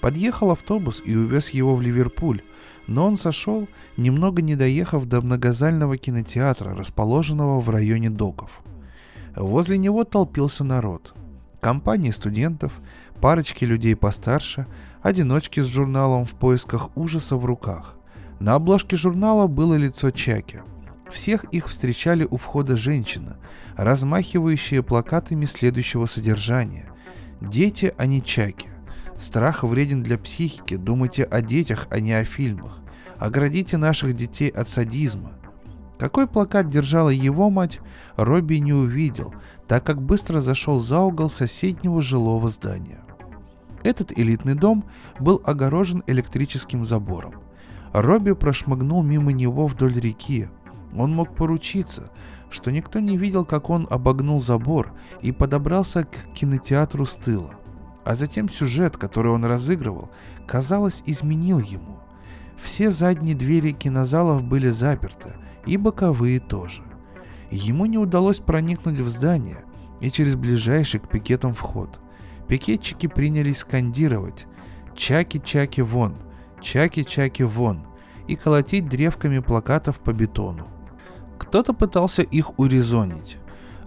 Подъехал 0.00 0.50
автобус 0.50 1.02
и 1.04 1.14
увез 1.14 1.50
его 1.50 1.76
в 1.76 1.82
Ливерпуль, 1.82 2.40
но 2.86 3.06
он 3.06 3.16
сошел, 3.16 3.68
немного 3.96 4.42
не 4.42 4.56
доехав 4.56 5.06
до 5.06 5.20
многозального 5.20 5.96
кинотеатра, 5.96 6.74
расположенного 6.74 7.60
в 7.60 7.68
районе 7.70 8.10
доков. 8.10 8.62
Возле 9.36 9.78
него 9.78 10.04
толпился 10.04 10.64
народ. 10.64 11.14
Компании 11.60 12.10
студентов, 12.10 12.72
парочки 13.20 13.64
людей 13.64 13.94
постарше, 13.94 14.66
одиночки 15.02 15.60
с 15.60 15.66
журналом 15.66 16.24
в 16.24 16.32
поисках 16.32 16.96
ужаса 16.96 17.36
в 17.36 17.44
руках. 17.44 17.96
На 18.40 18.54
обложке 18.54 18.96
журнала 18.96 19.46
было 19.46 19.74
лицо 19.74 20.10
Чаки. 20.10 20.62
Всех 21.10 21.44
их 21.44 21.68
встречали 21.68 22.26
у 22.28 22.38
входа 22.38 22.76
женщина, 22.76 23.36
размахивающие 23.76 24.82
плакатами 24.82 25.44
следующего 25.44 26.06
содержания. 26.06 26.90
«Дети, 27.40 27.92
а 27.98 28.06
не 28.06 28.22
чаки». 28.22 28.68
Страх 29.18 29.62
вреден 29.62 30.02
для 30.02 30.16
психики, 30.16 30.76
думайте 30.76 31.24
о 31.24 31.42
детях, 31.42 31.86
а 31.90 32.00
не 32.00 32.12
о 32.12 32.24
фильмах. 32.24 32.78
Оградите 33.18 33.76
наших 33.76 34.16
детей 34.16 34.48
от 34.48 34.68
садизма. 34.68 35.32
Какой 35.98 36.26
плакат 36.26 36.68
держала 36.68 37.10
его 37.10 37.50
мать, 37.50 37.78
Робби 38.16 38.56
не 38.56 38.72
увидел, 38.72 39.34
так 39.68 39.84
как 39.84 40.02
быстро 40.02 40.40
зашел 40.40 40.80
за 40.80 41.00
угол 41.00 41.30
соседнего 41.30 42.02
жилого 42.02 42.48
здания. 42.48 43.01
Этот 43.82 44.16
элитный 44.16 44.54
дом 44.54 44.84
был 45.18 45.42
огорожен 45.44 46.02
электрическим 46.06 46.84
забором. 46.84 47.34
Робби 47.92 48.32
прошмыгнул 48.32 49.02
мимо 49.02 49.32
него 49.32 49.66
вдоль 49.66 49.94
реки. 49.94 50.48
Он 50.96 51.12
мог 51.14 51.34
поручиться, 51.34 52.10
что 52.50 52.70
никто 52.70 53.00
не 53.00 53.16
видел, 53.16 53.44
как 53.44 53.70
он 53.70 53.86
обогнул 53.90 54.40
забор 54.40 54.92
и 55.20 55.32
подобрался 55.32 56.04
к 56.04 56.32
кинотеатру 56.34 57.04
с 57.04 57.14
тыла. 57.16 57.54
А 58.04 58.14
затем 58.14 58.48
сюжет, 58.48 58.96
который 58.96 59.32
он 59.32 59.44
разыгрывал, 59.44 60.10
казалось, 60.46 61.02
изменил 61.06 61.58
ему. 61.58 62.00
Все 62.58 62.90
задние 62.90 63.34
двери 63.34 63.72
кинозалов 63.72 64.42
были 64.42 64.68
заперты, 64.68 65.34
и 65.66 65.76
боковые 65.76 66.40
тоже. 66.40 66.82
Ему 67.50 67.86
не 67.86 67.98
удалось 67.98 68.38
проникнуть 68.38 69.00
в 69.00 69.08
здание 69.08 69.64
и 70.00 70.10
через 70.10 70.36
ближайший 70.36 71.00
к 71.00 71.08
пикетам 71.08 71.54
вход. 71.54 72.01
Пикетчики 72.52 73.06
принялись 73.06 73.60
скандировать 73.60 74.46
«Чаки-чаки 74.94 75.80
вон! 75.80 76.16
Чаки-чаки 76.60 77.44
вон!» 77.44 77.86
и 78.28 78.36
колотить 78.36 78.90
древками 78.90 79.38
плакатов 79.38 80.00
по 80.00 80.12
бетону. 80.12 80.66
Кто-то 81.38 81.72
пытался 81.72 82.20
их 82.20 82.58
урезонить. 82.58 83.38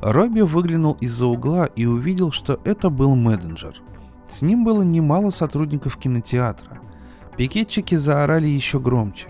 Робби 0.02 0.42
выглянул 0.42 0.94
из-за 0.94 1.28
угла 1.28 1.68
и 1.76 1.86
увидел, 1.86 2.32
что 2.32 2.60
это 2.66 2.90
был 2.90 3.16
Мэдденджер. 3.16 3.84
С 4.28 4.42
ним 4.42 4.66
было 4.66 4.82
немало 4.82 5.30
сотрудников 5.30 5.98
кинотеатра. 5.98 6.80
Пикетчики 7.38 7.94
заорали 7.94 8.48
еще 8.48 8.80
громче. 8.80 9.28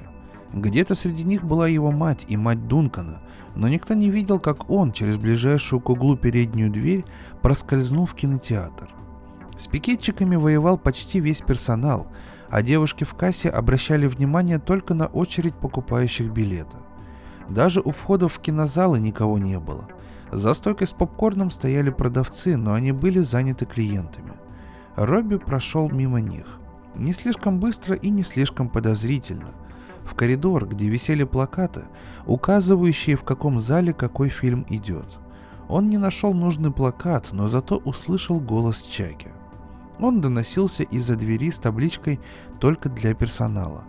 Где-то 0.53 0.95
среди 0.95 1.25
них 1.25 1.43
была 1.43 1.67
его 1.67 1.91
мать 1.91 2.25
и 2.29 2.37
мать 2.37 2.69
Дункана, 2.69 3.21
но 3.53 3.67
никто 3.67 3.95
не 3.95 4.09
видел, 4.09 4.39
как 4.39 4.69
он 4.69 4.93
через 4.93 5.17
ближайшую 5.17 5.81
к 5.81 5.89
углу 5.89 6.15
переднюю 6.15 6.71
дверь 6.71 7.03
проскользнул 7.41 8.05
в 8.05 8.13
кинотеатр. 8.13 8.94
С 9.57 9.67
пикетчиками 9.67 10.35
воевал 10.35 10.77
почти 10.77 11.19
весь 11.19 11.41
персонал, 11.41 12.07
а 12.49 12.61
девушки 12.61 13.03
в 13.03 13.13
кассе 13.13 13.49
обращали 13.49 14.07
внимание 14.07 14.59
только 14.59 14.93
на 14.93 15.07
очередь 15.07 15.55
покупающих 15.55 16.31
билеты. 16.31 16.77
Даже 17.49 17.79
у 17.79 17.91
входа 17.91 18.27
в 18.27 18.39
кинозалы 18.39 18.99
никого 18.99 19.37
не 19.37 19.59
было. 19.59 19.87
За 20.31 20.53
стойкой 20.53 20.87
с 20.87 20.93
попкорном 20.93 21.51
стояли 21.51 21.89
продавцы, 21.89 22.57
но 22.57 22.73
они 22.73 22.91
были 22.91 23.19
заняты 23.19 23.65
клиентами. 23.65 24.33
Робби 24.95 25.37
прошел 25.37 25.89
мимо 25.89 26.19
них. 26.19 26.59
Не 26.95 27.13
слишком 27.13 27.59
быстро 27.59 27.95
и 27.95 28.09
не 28.09 28.23
слишком 28.23 28.69
подозрительно. 28.69 29.53
В 30.05 30.15
коридор, 30.15 30.67
где 30.67 30.89
висели 30.89 31.23
плакаты, 31.23 31.83
указывающие 32.25 33.15
в 33.15 33.23
каком 33.23 33.59
зале 33.59 33.93
какой 33.93 34.29
фильм 34.29 34.65
идет. 34.69 35.05
Он 35.67 35.89
не 35.89 35.97
нашел 35.97 36.33
нужный 36.33 36.71
плакат, 36.71 37.29
но 37.31 37.47
зато 37.47 37.77
услышал 37.77 38.39
голос 38.39 38.81
Чаки. 38.83 39.29
Он 39.99 40.21
доносился 40.21 40.83
из-за 40.83 41.15
двери 41.15 41.51
с 41.51 41.59
табличкой 41.59 42.19
«Только 42.59 42.89
для 42.89 43.13
персонала». 43.13 43.85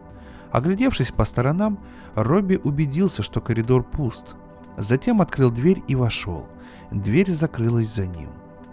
Оглядевшись 0.52 1.10
по 1.10 1.24
сторонам, 1.24 1.78
Робби 2.14 2.60
убедился, 2.62 3.22
что 3.22 3.40
коридор 3.40 3.82
пуст. 3.82 4.36
Затем 4.76 5.20
открыл 5.20 5.50
дверь 5.50 5.82
и 5.88 5.94
вошел. 5.94 6.48
Дверь 6.90 7.30
закрылась 7.30 7.94
за 7.94 8.06
ним. 8.06 8.30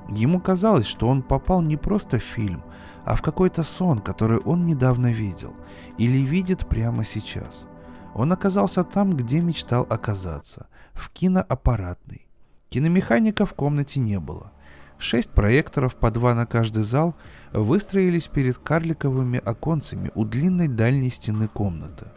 Ему 0.09 0.39
казалось, 0.39 0.85
что 0.85 1.07
он 1.07 1.23
попал 1.23 1.61
не 1.61 1.77
просто 1.77 2.19
в 2.19 2.23
фильм, 2.23 2.63
а 3.05 3.15
в 3.15 3.21
какой-то 3.21 3.63
сон, 3.63 3.99
который 3.99 4.37
он 4.39 4.65
недавно 4.65 5.11
видел, 5.11 5.55
или 5.97 6.17
видит 6.17 6.67
прямо 6.67 7.03
сейчас. 7.03 7.65
Он 8.13 8.31
оказался 8.31 8.83
там, 8.83 9.15
где 9.15 9.41
мечтал 9.41 9.87
оказаться, 9.89 10.67
в 10.93 11.09
киноаппаратной. 11.09 12.27
Киномеханика 12.69 13.45
в 13.45 13.53
комнате 13.53 13.99
не 13.99 14.19
было. 14.19 14.51
Шесть 14.97 15.29
проекторов, 15.29 15.95
по 15.95 16.11
два 16.11 16.33
на 16.33 16.45
каждый 16.45 16.83
зал, 16.83 17.15
выстроились 17.51 18.27
перед 18.27 18.57
карликовыми 18.57 19.41
оконцами 19.43 20.11
у 20.15 20.25
длинной 20.25 20.67
дальней 20.67 21.09
стены 21.09 21.47
комнаты. 21.47 22.07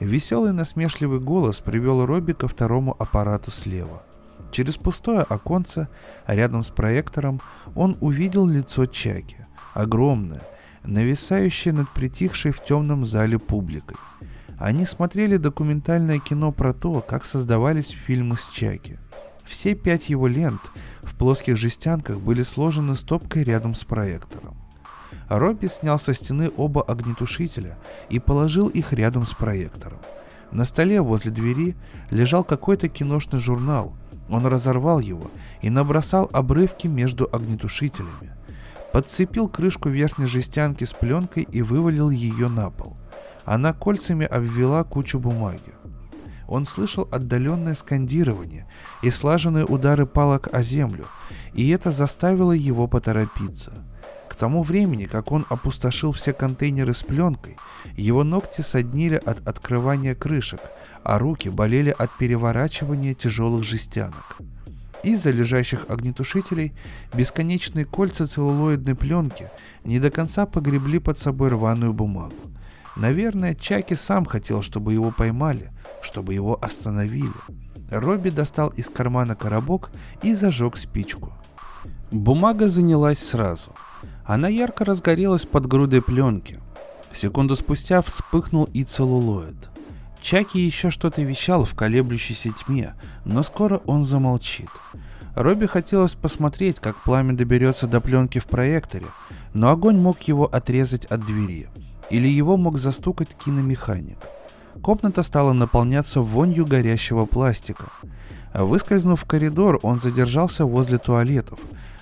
Веселый 0.00 0.52
насмешливый 0.52 1.20
голос 1.20 1.60
привел 1.60 2.04
Робби 2.04 2.32
ко 2.32 2.48
второму 2.48 2.94
аппарату 2.98 3.50
слева. 3.50 4.02
Через 4.52 4.76
пустое 4.76 5.20
оконце, 5.20 5.88
рядом 6.26 6.62
с 6.62 6.68
проектором, 6.68 7.40
он 7.74 7.96
увидел 8.00 8.46
лицо 8.46 8.86
Чаки, 8.86 9.46
огромное, 9.74 10.42
нависающее 10.84 11.72
над 11.72 11.88
притихшей 11.90 12.52
в 12.52 12.62
темном 12.62 13.04
зале 13.04 13.38
публикой. 13.38 13.96
Они 14.58 14.86
смотрели 14.86 15.36
документальное 15.36 16.18
кино 16.18 16.52
про 16.52 16.72
то, 16.72 17.00
как 17.00 17.24
создавались 17.24 17.90
фильмы 17.90 18.36
с 18.36 18.48
Чаки. 18.48 18.98
Все 19.46 19.74
пять 19.74 20.08
его 20.08 20.26
лент 20.26 20.60
в 21.02 21.14
плоских 21.14 21.56
жестянках 21.56 22.18
были 22.18 22.42
сложены 22.42 22.94
стопкой 22.94 23.44
рядом 23.44 23.74
с 23.74 23.84
проектором. 23.84 24.56
Робби 25.28 25.66
снял 25.66 25.98
со 25.98 26.14
стены 26.14 26.50
оба 26.56 26.82
огнетушителя 26.82 27.78
и 28.10 28.18
положил 28.18 28.68
их 28.68 28.92
рядом 28.92 29.26
с 29.26 29.34
проектором. 29.34 29.98
На 30.52 30.64
столе 30.64 31.00
возле 31.00 31.30
двери 31.30 31.76
лежал 32.10 32.44
какой-то 32.44 32.88
киношный 32.88 33.40
журнал, 33.40 33.96
Он 34.28 34.46
разорвал 34.46 34.98
его 34.98 35.30
и 35.62 35.70
набросал 35.70 36.28
обрывки 36.32 36.88
между 36.88 37.28
огнетушителями. 37.32 38.32
Подцепил 38.92 39.48
крышку 39.48 39.88
верхней 39.88 40.26
жестянки 40.26 40.84
с 40.84 40.92
пленкой 40.92 41.44
и 41.44 41.62
вывалил 41.62 42.10
ее 42.10 42.48
на 42.48 42.70
пол. 42.70 42.96
Она 43.44 43.72
кольцами 43.72 44.26
обвела 44.26 44.82
кучу 44.82 45.20
бумаги. 45.20 45.75
Он 46.48 46.64
слышал 46.64 47.08
отдаленное 47.10 47.74
скандирование 47.74 48.66
и 49.02 49.10
слаженные 49.10 49.64
удары 49.64 50.06
палок 50.06 50.48
о 50.52 50.62
землю, 50.62 51.06
и 51.54 51.68
это 51.70 51.90
заставило 51.90 52.52
его 52.52 52.86
поторопиться. 52.86 53.72
К 54.28 54.34
тому 54.34 54.62
времени, 54.62 55.06
как 55.06 55.32
он 55.32 55.46
опустошил 55.48 56.12
все 56.12 56.32
контейнеры 56.32 56.92
с 56.92 57.02
пленкой, 57.02 57.56
его 57.96 58.22
ногти 58.22 58.60
соднили 58.60 59.16
от 59.16 59.46
открывания 59.48 60.14
крышек, 60.14 60.60
а 61.02 61.18
руки 61.18 61.48
болели 61.48 61.94
от 61.96 62.16
переворачивания 62.18 63.14
тяжелых 63.14 63.64
жестянок. 63.64 64.38
Из-за 65.02 65.30
лежащих 65.30 65.86
огнетушителей 65.88 66.74
бесконечные 67.14 67.84
кольца 67.84 68.26
целлулоидной 68.26 68.94
пленки 68.94 69.50
не 69.84 70.00
до 70.00 70.10
конца 70.10 70.46
погребли 70.46 70.98
под 70.98 71.18
собой 71.18 71.50
рваную 71.50 71.92
бумагу. 71.92 72.34
Наверное, 72.96 73.54
Чаки 73.54 73.94
сам 73.94 74.24
хотел, 74.24 74.62
чтобы 74.62 74.94
его 74.94 75.10
поймали, 75.10 75.70
чтобы 76.00 76.32
его 76.32 76.58
остановили. 76.60 77.30
Робби 77.90 78.30
достал 78.30 78.70
из 78.70 78.88
кармана 78.88 79.36
коробок 79.36 79.90
и 80.22 80.34
зажег 80.34 80.76
спичку. 80.76 81.32
Бумага 82.10 82.68
занялась 82.68 83.18
сразу. 83.18 83.70
Она 84.24 84.48
ярко 84.48 84.84
разгорелась 84.84 85.44
под 85.44 85.66
грудой 85.66 86.02
пленки. 86.02 86.58
Секунду 87.12 87.54
спустя 87.54 88.00
вспыхнул 88.02 88.64
и 88.72 88.82
целлулоид. 88.82 89.56
Чаки 90.20 90.58
еще 90.58 90.90
что-то 90.90 91.22
вещал 91.22 91.64
в 91.64 91.74
колеблющейся 91.74 92.50
тьме, 92.50 92.94
но 93.24 93.42
скоро 93.42 93.76
он 93.86 94.02
замолчит. 94.02 94.70
Робби 95.34 95.66
хотелось 95.66 96.14
посмотреть, 96.14 96.80
как 96.80 97.02
пламя 97.04 97.34
доберется 97.34 97.86
до 97.86 98.00
пленки 98.00 98.38
в 98.38 98.46
проекторе, 98.46 99.06
но 99.52 99.70
огонь 99.70 99.98
мог 99.98 100.22
его 100.22 100.46
отрезать 100.46 101.04
от 101.04 101.24
двери– 101.26 101.68
или 102.10 102.28
его 102.28 102.56
мог 102.56 102.78
застукать 102.78 103.36
киномеханик. 103.36 104.18
Комната 104.82 105.22
стала 105.22 105.52
наполняться 105.52 106.20
вонью 106.20 106.66
горящего 106.66 107.26
пластика. 107.26 107.86
Выскользнув 108.54 109.22
в 109.22 109.24
коридор, 109.24 109.78
он 109.82 109.98
задержался 109.98 110.64
возле 110.64 110.98
туалетов, 110.98 111.58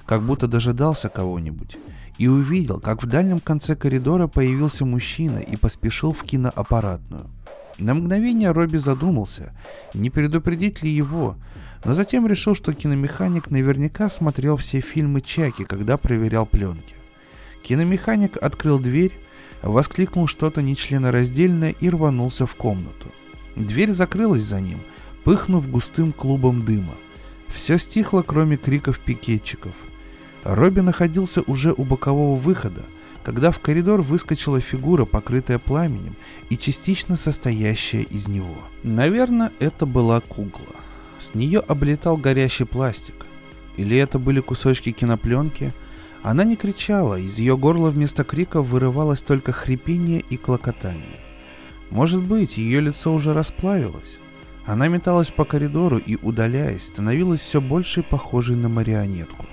как 0.07 0.22
будто 0.22 0.46
дожидался 0.46 1.09
кого-нибудь, 1.09 1.76
и 2.18 2.28
увидел, 2.28 2.80
как 2.80 3.02
в 3.02 3.07
дальнем 3.07 3.40
конце 3.40 3.74
коридора 3.74 4.26
появился 4.26 4.84
мужчина 4.84 5.38
и 5.38 5.57
поспешил 5.57 6.12
в 6.12 6.22
киноаппаратную. 6.22 7.30
На 7.78 7.94
мгновение 7.94 8.52
Робби 8.52 8.76
задумался, 8.76 9.52
не 9.94 10.11
предупредить 10.11 10.82
ли 10.82 10.90
его, 10.90 11.36
но 11.84 11.92
затем 11.92 12.26
решил, 12.26 12.55
что 12.55 12.72
киномеханик 12.72 13.50
наверняка 13.50 14.09
смотрел 14.09 14.57
все 14.57 14.80
фильмы 14.80 15.20
Чаки, 15.20 15.64
когда 15.64 15.96
проверял 15.96 16.46
пленки. 16.46 16.94
Киномеханик 17.64 18.36
открыл 18.36 18.78
дверь, 18.78 19.12
воскликнул 19.65 20.27
что-то 20.27 20.62
нечленораздельное 20.62 21.75
и 21.81 21.89
рванулся 21.89 22.47
в 22.47 22.55
комнату. 22.55 23.09
Дверь 23.57 23.91
закрылась 23.91 24.43
за 24.43 24.61
ним, 24.61 24.79
пыхнув 25.25 25.71
густым 25.71 26.12
клубом 26.12 26.65
дыма. 26.65 26.95
Все 27.55 27.79
стихло, 27.79 28.23
кроме 28.23 28.57
криков 28.57 28.99
пикетчиков. 28.99 29.73
Робби 30.43 30.81
находился 30.81 31.43
уже 31.43 31.73
у 31.73 31.85
бокового 31.85 32.37
выхода, 32.37 32.85
когда 33.23 33.51
в 33.51 33.59
коридор 33.59 34.03
выскочила 34.03 34.61
фигура, 34.61 35.07
покрытая 35.07 35.59
пламенем 35.59 36.15
и 36.51 36.59
частично 36.59 37.17
состоящая 37.17 38.03
из 38.03 38.29
него. 38.29 38.59
Наверное, 38.83 39.51
это 39.61 39.87
была 39.87 40.21
кукла. 40.21 40.77
С 41.19 41.35
нее 41.35 41.61
облетал 41.61 42.19
горящий 42.19 42.67
пластик. 42.67 43.15
Или 43.79 43.97
это 43.97 44.19
были 44.19 44.41
кусочки 44.41 44.93
кинопленки– 44.93 45.73
она 46.25 46.45
не 46.45 46.57
кричала, 46.57 47.18
из 47.20 47.39
ее 47.39 47.59
горла 47.59 47.91
вместо 47.91 48.25
крика 48.25 48.62
вырывалось 48.62 49.20
только 49.20 49.53
хрипение 49.53 50.20
и 50.31 50.39
клокотание. 50.39 51.20
Может 51.91 52.22
быть, 52.22 52.57
ее 52.57 52.81
лицо 52.81 53.12
уже 53.12 53.35
расплавилось. 53.35 54.16
Она 54.64 54.89
металась 54.89 55.31
по 55.31 55.45
коридору 55.45 55.99
и, 55.99 56.16
удаляясь, 56.16 56.87
становилась 56.87 57.43
все 57.43 57.61
больше 57.61 58.03
похожей 58.03 58.57
на 58.57 58.70
марионетку. 58.70 59.45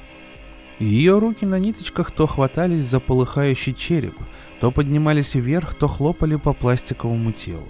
Ее 0.79 1.19
руки 1.19 1.45
на 1.45 1.59
ниточках 1.59 2.11
то 2.11 2.25
хватались 2.25 2.85
за 2.85 3.01
полыхающий 3.01 3.73
череп, 3.73 4.15
то 4.61 4.71
поднимались 4.71 5.35
вверх, 5.35 5.75
то 5.75 5.89
хлопали 5.89 6.37
по 6.37 6.53
пластиковому 6.53 7.33
телу. 7.33 7.67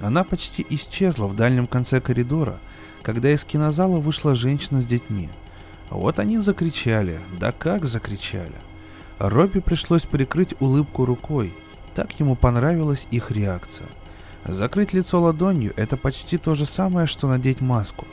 Она 0.00 0.22
почти 0.22 0.64
исчезла 0.70 1.26
в 1.26 1.34
дальнем 1.34 1.66
конце 1.66 2.00
коридора, 2.00 2.60
когда 3.02 3.32
из 3.32 3.44
кинозала 3.44 3.98
вышла 3.98 4.36
женщина 4.36 4.80
с 4.80 4.86
детьми– 4.86 5.30
вот 5.90 6.18
они 6.18 6.38
закричали, 6.38 7.20
да 7.38 7.52
как 7.52 7.84
закричали. 7.84 8.56
Робби 9.18 9.60
пришлось 9.60 10.04
прикрыть 10.04 10.54
улыбку 10.60 11.04
рукой, 11.04 11.54
так 11.94 12.18
ему 12.20 12.36
понравилась 12.36 13.06
их 13.10 13.30
реакция. 13.30 13.86
Закрыть 14.44 14.92
лицо 14.92 15.20
ладонью– 15.20 15.72
это 15.76 15.96
почти 15.96 16.38
то 16.38 16.54
же 16.54 16.66
самое, 16.66 17.06
что 17.06 17.28
надеть 17.28 17.60
маску. 17.60 18.06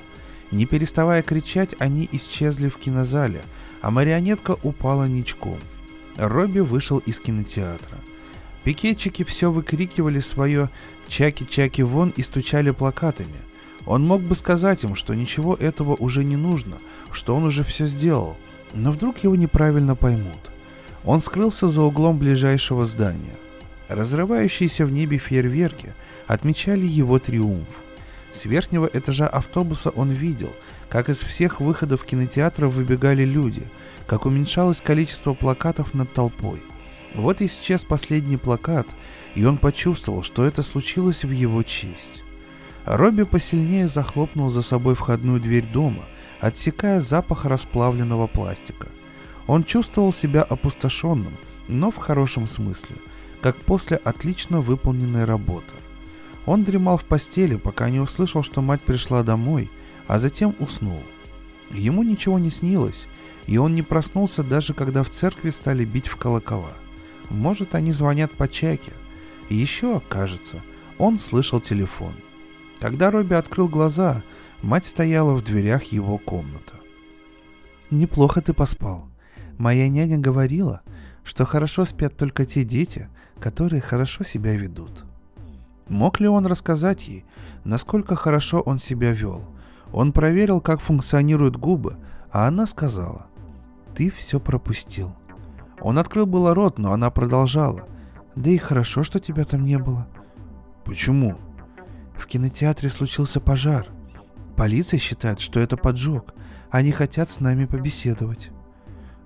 Не 0.52 0.66
переставая 0.66 1.22
кричать, 1.22 1.76
они 1.80 2.08
исчезли 2.12 2.70
в 2.70 2.78
кинозале, 2.78 3.42
а 3.82 3.92
марионетка 3.92 4.56
упала 4.64 5.06
ничком. 5.06 5.58
Робби 6.16 6.60
вышел 6.60 7.00
из 7.00 7.20
кинотеатра. 7.20 7.98
Пикетчики 8.64 9.24
все 9.24 9.52
выкрикивали 9.52 10.20
свое 10.20 10.70
«Чаки-чаки 11.08 11.84
вон» 11.84 12.10
и 12.16 12.22
стучали 12.22 12.72
плакатами– 12.72 13.38
он 13.86 14.06
мог 14.06 14.22
бы 14.22 14.36
сказать 14.36 14.84
им, 14.84 14.96
что 14.96 15.14
ничего 15.14 15.56
этого 15.56 15.96
уже 15.96 16.24
не 16.24 16.38
нужно, 16.38 16.78
что 17.12 17.36
он 17.36 17.44
уже 17.44 17.64
все 17.64 17.86
сделал, 17.88 18.38
но 18.74 18.92
вдруг 18.92 19.24
его 19.24 19.36
неправильно 19.36 19.96
поймут. 19.96 20.52
Он 21.04 21.20
скрылся 21.20 21.68
за 21.68 21.82
углом 21.82 22.18
ближайшего 22.18 22.86
здания. 22.86 23.36
Разрывающиеся 23.90 24.86
в 24.86 24.92
небе 24.92 25.18
фейерверки 25.18 25.94
отмечали 26.28 26.86
его 26.86 27.20
триумф. 27.20 27.68
С 28.34 28.46
верхнего 28.46 28.90
этажа 28.92 29.28
автобуса 29.28 29.90
он 29.90 30.12
видел, 30.12 30.52
как 30.90 31.10
из 31.10 31.20
всех 31.20 31.60
выходов 31.60 32.04
кинотеатра 32.04 32.68
выбегали 32.68 33.24
люди, 33.26 33.64
как 34.08 34.26
уменьшалось 34.26 34.82
количество 34.82 35.34
плакатов 35.34 35.94
над 35.94 36.12
толпой. 36.14 36.62
Вот 37.14 37.42
исчез 37.42 37.84
последний 37.84 38.38
плакат, 38.38 38.88
и 39.36 39.46
он 39.46 39.58
почувствовал, 39.58 40.24
что 40.24 40.46
это 40.46 40.64
случилось 40.64 41.24
в 41.24 41.32
его 41.32 41.62
честь. 41.62 42.23
Робби 42.86 43.24
посильнее 43.24 43.88
захлопнул 43.88 44.50
за 44.50 44.62
собой 44.62 44.96
входную 44.96 45.40
дверь 45.40 45.66
дома, 45.66 46.04
отсекая 46.42 47.00
запах 47.00 47.46
расплавленного 47.46 48.28
пластика. 48.28 48.88
Он 49.48 49.64
чувствовал 49.64 50.12
себя 50.12 50.44
опустошенным, 50.44 51.34
но 51.70 51.92
в 51.92 51.98
хорошем 51.98 52.46
смысле, 52.46 52.98
как 53.42 53.56
после 53.56 53.98
отлично 53.98 54.60
выполненной 54.60 55.24
работы. 55.24 55.74
Он 56.46 56.66
дремал 56.66 56.98
в 56.98 57.06
постели, 57.06 57.56
пока 57.56 57.90
не 57.90 58.02
услышал, 58.02 58.44
что 58.44 58.62
мать 58.62 58.82
пришла 58.82 59.24
домой, 59.24 59.72
а 60.08 60.20
затем 60.20 60.54
уснул. 60.60 61.02
Ему 61.72 62.04
ничего 62.04 62.38
не 62.38 62.50
снилось, 62.50 63.08
и 63.48 63.58
он 63.58 63.74
не 63.76 63.82
проснулся 63.82 64.44
даже 64.44 64.74
когда 64.74 65.04
в 65.04 65.10
церкви 65.10 65.52
стали 65.52 65.86
бить 65.86 66.08
в 66.08 66.18
колокола. 66.18 66.74
Может, 67.30 67.76
они 67.76 67.94
звонят 67.94 68.32
по 68.34 68.50
чайке. 68.50 68.92
Еще, 69.50 70.02
кажется, 70.10 70.62
он 70.98 71.18
слышал 71.18 71.62
телефон– 71.62 72.14
когда 72.84 73.12
Робби 73.12 73.34
открыл 73.34 73.70
глаза, 73.70 74.24
мать 74.62 74.86
стояла 74.86 75.36
в 75.36 75.42
дверях 75.42 75.84
его 75.94 76.18
комнаты. 76.18 76.74
«Неплохо 77.90 78.42
ты 78.42 78.52
поспал. 78.52 79.08
Моя 79.58 79.88
няня 79.88 80.18
говорила, 80.18 80.82
что 81.24 81.46
хорошо 81.46 81.86
спят 81.86 82.18
только 82.18 82.46
те 82.46 82.66
дети, 82.66 83.08
которые 83.40 83.82
хорошо 83.82 84.26
себя 84.26 84.54
ведут». 84.58 85.06
Мог 85.88 86.20
ли 86.20 86.28
он 86.28 86.46
рассказать 86.46 87.08
ей, 87.08 87.24
насколько 87.64 88.18
хорошо 88.18 88.60
он 88.60 88.80
себя 88.80 89.14
вел? 89.14 89.48
Он 89.94 90.12
проверил, 90.12 90.60
как 90.60 90.82
функционируют 90.82 91.56
губы, 91.56 91.96
а 92.34 92.50
она 92.50 92.68
сказала, 92.68 93.28
«Ты 93.96 94.10
все 94.12 94.42
пропустил». 94.42 95.16
Он 95.80 96.00
открыл 96.00 96.26
было 96.26 96.54
рот, 96.54 96.78
но 96.80 96.92
она 96.92 97.12
продолжала, 97.12 97.88
«Да 98.36 98.50
и 98.50 98.58
хорошо, 98.58 99.04
что 99.04 99.22
тебя 99.22 99.46
там 99.46 99.64
не 99.64 99.78
было». 99.78 100.06
«Почему?» 100.84 101.38
В 102.24 102.26
кинотеатре 102.26 102.90
случился 102.90 103.42
пожар. 103.42 103.88
Полиция 104.56 104.98
считает, 104.98 105.42
что 105.42 105.60
это 105.60 105.76
поджог. 105.76 106.34
Они 106.72 106.92
хотят 106.92 107.30
с 107.30 107.42
нами 107.42 107.66
побеседовать. 107.66 108.50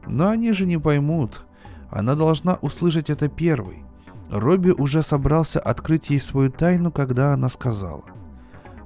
Но 0.08 0.30
они 0.30 0.52
же 0.52 0.66
не 0.66 0.80
поймут. 0.80 1.46
Она 1.92 2.16
должна 2.16 2.56
услышать 2.56 3.12
это 3.12 3.30
первой. 3.30 3.84
Робби 4.32 4.72
уже 4.72 5.04
собрался 5.04 5.60
открыть 5.60 6.10
ей 6.10 6.20
свою 6.20 6.50
тайну, 6.50 6.92
когда 6.92 7.34
она 7.34 7.50
сказала. 7.50 8.04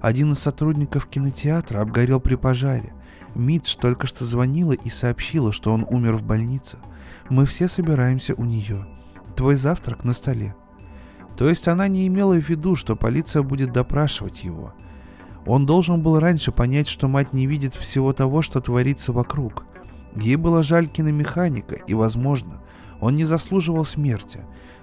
Один 0.01 0.34
из 0.34 0.39
сотрудников 0.39 1.07
кинотеатра 1.07 1.80
обгорел 1.80 2.20
при 2.20 2.36
пожаре. 2.36 2.93
Митч 3.34 3.78
только 3.78 4.07
что 4.07 4.26
звонила 4.26 4.74
и 4.74 4.89
сообщила, 4.89 5.53
что 5.53 5.74
он 5.74 5.88
умер 5.89 6.18
в 6.18 6.24
больнице. 6.24 6.80
Мы 7.30 7.45
все 7.45 7.70
собираемся 7.70 8.36
у 8.36 8.43
нее. 8.43 8.86
Твой 9.38 9.55
завтрак 9.55 10.03
на 10.03 10.12
столе. 10.12 10.53
То 11.41 11.49
есть 11.49 11.67
она 11.67 11.87
не 11.87 12.05
имела 12.05 12.39
в 12.39 12.47
виду, 12.47 12.75
что 12.75 12.95
полиция 12.95 13.41
будет 13.41 13.73
допрашивать 13.73 14.43
его. 14.43 14.75
Он 15.47 15.65
должен 15.65 15.99
был 15.99 16.19
раньше 16.19 16.51
понять, 16.51 16.87
что 16.87 17.07
мать 17.07 17.33
не 17.33 17.47
видит 17.47 17.73
всего 17.73 18.13
того, 18.13 18.43
что 18.43 18.61
творится 18.61 19.11
вокруг. 19.11 19.65
Ей 20.15 20.35
было 20.35 20.61
жаль 20.61 20.87
киномеханика, 20.87 21.73
и, 21.73 21.95
возможно, 21.95 22.61
он 22.99 23.15
не 23.15 23.25
заслуживал 23.25 23.85
смерти, 23.85 24.41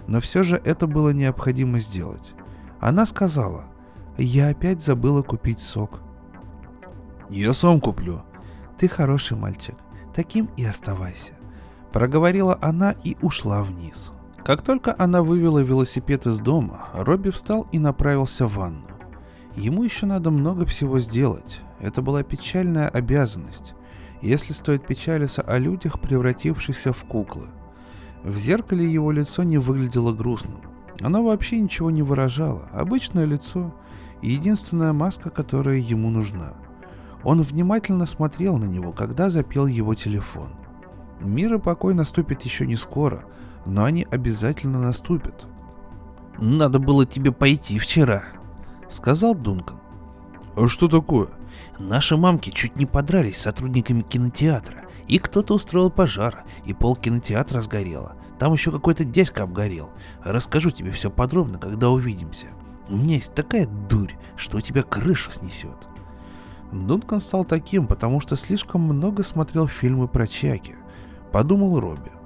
но 0.08 0.20
все 0.20 0.42
же 0.42 0.60
это 0.64 0.88
было 0.88 1.10
необходимо 1.10 1.78
сделать. 1.78 2.34
Она 2.80 3.06
сказала, 3.06 3.66
«Я 4.16 4.48
опять 4.48 4.82
забыла 4.82 5.22
купить 5.22 5.60
сок». 5.60 6.00
«Я 7.30 7.52
сам 7.52 7.80
куплю». 7.80 8.22
«Ты 8.80 8.88
хороший 8.88 9.36
мальчик, 9.36 9.76
таким 10.12 10.50
и 10.56 10.64
оставайся»,— 10.64 11.34
проговорила 11.92 12.58
она 12.60 12.96
и 13.04 13.16
ушла 13.22 13.62
вниз. 13.62 14.10
Как 14.48 14.62
только 14.62 14.94
она 14.96 15.22
вывела 15.22 15.58
велосипед 15.58 16.26
из 16.26 16.40
дома, 16.40 16.88
Робби 16.94 17.28
встал 17.28 17.66
и 17.70 17.78
направился 17.78 18.46
в 18.46 18.54
ванну. 18.54 18.86
Ему 19.54 19.82
еще 19.82 20.06
надо 20.06 20.30
много 20.30 20.64
всего 20.64 21.00
сделать. 21.00 21.60
Это 21.80 22.00
была 22.00 22.22
печальная 22.22 22.88
обязанность, 22.88 23.74
если 24.22 24.54
стоит 24.54 24.86
печалиться 24.86 25.42
о 25.42 25.58
людях, 25.58 26.00
превратившихся 26.00 26.94
в 26.94 27.04
куклы. 27.04 27.48
В 28.24 28.38
зеркале 28.38 28.90
его 28.90 29.12
лицо 29.12 29.42
не 29.42 29.58
выглядело 29.58 30.14
грустным. 30.14 30.62
Оно 31.02 31.22
вообще 31.22 31.60
ничего 31.60 31.90
не 31.90 32.00
выражало. 32.00 32.70
Обычное 32.72 33.26
лицо 33.26 33.74
и 34.22 34.30
единственная 34.30 34.94
маска, 34.94 35.28
которая 35.28 35.76
ему 35.76 36.08
нужна. 36.08 36.54
Он 37.22 37.42
внимательно 37.42 38.06
смотрел 38.06 38.56
на 38.56 38.64
него, 38.64 38.92
когда 38.92 39.28
запел 39.28 39.66
его 39.66 39.92
телефон. 39.92 40.52
Мир 41.20 41.56
и 41.56 41.58
покой 41.58 41.92
наступит 41.92 42.40
еще 42.42 42.66
не 42.66 42.76
скоро, 42.76 43.26
но 43.68 43.84
они 43.84 44.06
обязательно 44.10 44.80
наступят. 44.80 45.46
«Надо 46.38 46.78
было 46.78 47.04
тебе 47.04 47.32
пойти 47.32 47.78
вчера»,— 47.78 48.24
сказал 48.88 49.34
Дункан. 49.34 49.78
«А 50.56 50.66
что 50.68 50.88
такое?» 50.88 51.28
«Наши 51.78 52.16
мамки 52.16 52.50
чуть 52.50 52.76
не 52.76 52.86
подрались 52.86 53.36
с 53.36 53.42
сотрудниками 53.42 54.02
кинотеатра, 54.02 54.84
и 55.06 55.18
кто-то 55.18 55.54
устроил 55.54 55.90
пожар, 55.90 56.44
и 56.64 56.72
пол 56.72 56.96
кинотеатра 56.96 57.60
сгорело. 57.60 58.16
Там 58.38 58.52
еще 58.52 58.72
какой-то 58.72 59.04
дядька 59.04 59.42
обгорел. 59.42 59.90
Расскажу 60.24 60.70
тебе 60.70 60.90
все 60.92 61.10
подробно, 61.10 61.58
когда 61.58 61.90
увидимся. 61.90 62.46
У 62.88 62.96
меня 62.96 63.16
есть 63.16 63.34
такая 63.34 63.66
дурь, 63.66 64.12
что 64.36 64.58
у 64.58 64.60
тебя 64.60 64.82
крышу 64.82 65.30
снесет». 65.30 65.88
Дункан 66.72 67.20
стал 67.20 67.44
таким, 67.44 67.86
потому 67.86 68.20
что 68.20 68.36
слишком 68.36 68.82
много 68.82 69.22
смотрел 69.22 69.68
фильмы 69.68 70.08
про 70.08 70.26
Чаки. 70.26 70.74
Подумал 71.32 71.80
Робби. 71.80 72.17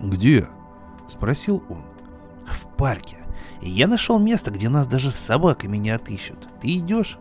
«Где?»— 0.00 0.48
спросил 1.06 1.62
он. 1.68 1.84
«В 2.46 2.66
парке. 2.76 3.16
Я 3.60 3.86
нашел 3.86 4.18
место, 4.18 4.50
где 4.50 4.68
нас 4.68 4.86
даже 4.86 5.10
с 5.10 5.16
собаками 5.16 5.76
не 5.76 5.90
отыщут. 5.90 6.48
Ты 6.60 6.76
идешь?» 6.76 7.18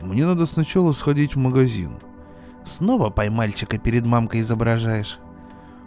«Мне 0.00 0.26
надо 0.26 0.46
сначала 0.46 0.92
сходить 0.92 1.34
в 1.34 1.38
магазин». 1.38 1.98
«Снова 2.64 3.10
поймальчика 3.10 3.78
перед 3.78 4.06
мамкой 4.06 4.40
изображаешь?» 4.40 5.18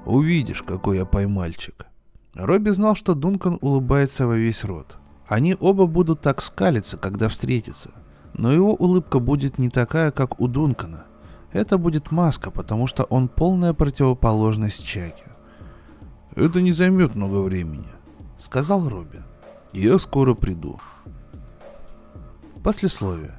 «Увидишь, 0.06 0.64
какой 0.64 0.98
я 0.98 1.06
поймальчик». 1.06 1.86
Робби 2.34 2.70
знал, 2.70 2.96
что 2.96 3.16
Дункан 3.16 3.58
улыбается 3.62 4.28
во 4.28 4.36
весь 4.36 4.64
рот. 4.64 4.98
Они 5.28 5.56
оба 5.60 5.88
будут 5.88 6.22
так 6.22 6.42
скалиться, 6.42 6.98
когда 6.98 7.30
встретятся. 7.30 7.92
Но 8.34 8.52
его 8.52 8.74
улыбка 8.74 9.20
будет 9.20 9.58
не 9.58 9.70
такая, 9.70 10.12
как 10.12 10.40
у 10.40 10.48
Дункана. 10.48 11.06
Это 11.54 11.78
будет 11.78 12.12
маска, 12.12 12.52
потому 12.52 12.86
что 12.86 13.04
он 13.06 13.30
полная 13.30 13.74
противоположность 13.74 14.86
Чаки. 14.86 15.24
«Это 16.36 16.60
не 16.60 16.74
займет 16.74 17.16
много 17.16 17.42
времени»,— 17.42 17.88
сказал 18.38 18.90
Робби. 18.90 19.24
«Я 19.72 19.98
скоро 19.98 20.34
приду». 20.34 20.80
Послесловие. 22.62 23.36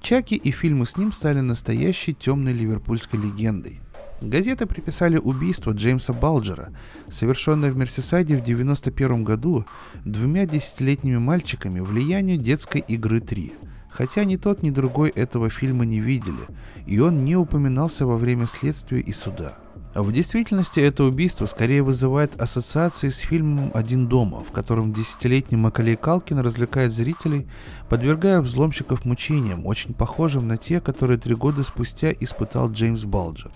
Чаки 0.00 0.36
и 0.36 0.50
фильмы 0.52 0.86
с 0.86 0.96
ним 0.96 1.10
стали 1.10 1.40
настоящей 1.40 2.14
темной 2.14 2.52
ливерпульской 2.52 3.18
легендой. 3.18 3.80
Газеты 4.20 4.66
приписали 4.66 5.16
убийство 5.16 5.72
Джеймса 5.72 6.12
Балджера, 6.12 6.72
совершенное 7.08 7.72
в 7.72 7.76
Мерсисайде 7.76 8.36
в 8.36 8.42
1991 8.42 9.24
году 9.24 9.64
двумя 10.04 10.46
десятилетними 10.46 11.18
мальчиками 11.18 11.80
влиянию 11.80 12.38
детской 12.38 12.84
игры 12.86 13.20
3, 13.20 13.54
хотя 13.90 14.24
ни 14.24 14.36
тот, 14.36 14.62
ни 14.62 14.70
другой 14.70 15.10
этого 15.10 15.50
фильма 15.50 15.84
не 15.84 16.00
видели, 16.00 16.46
и 16.86 17.00
он 17.00 17.22
не 17.22 17.34
упоминался 17.34 18.06
во 18.06 18.16
время 18.16 18.46
следствия 18.46 19.00
и 19.00 19.12
суда. 19.12 19.58
В 19.94 20.10
действительности 20.10 20.80
это 20.80 21.04
убийство 21.04 21.46
скорее 21.46 21.84
вызывает 21.84 22.40
ассоциации 22.40 23.10
с 23.10 23.18
фильмом 23.18 23.70
«Один 23.74 24.08
дома», 24.08 24.42
в 24.42 24.50
котором 24.50 24.92
десятилетний 24.92 25.56
Макалей 25.56 25.94
Калкин 25.94 26.40
развлекает 26.40 26.92
зрителей, 26.92 27.46
подвергая 27.88 28.40
взломщиков 28.40 29.04
мучениям, 29.04 29.64
очень 29.64 29.94
похожим 29.94 30.48
на 30.48 30.56
те, 30.56 30.80
которые 30.80 31.18
три 31.18 31.36
года 31.36 31.62
спустя 31.62 32.10
испытал 32.10 32.72
Джеймс 32.72 33.04
Балджер. 33.04 33.52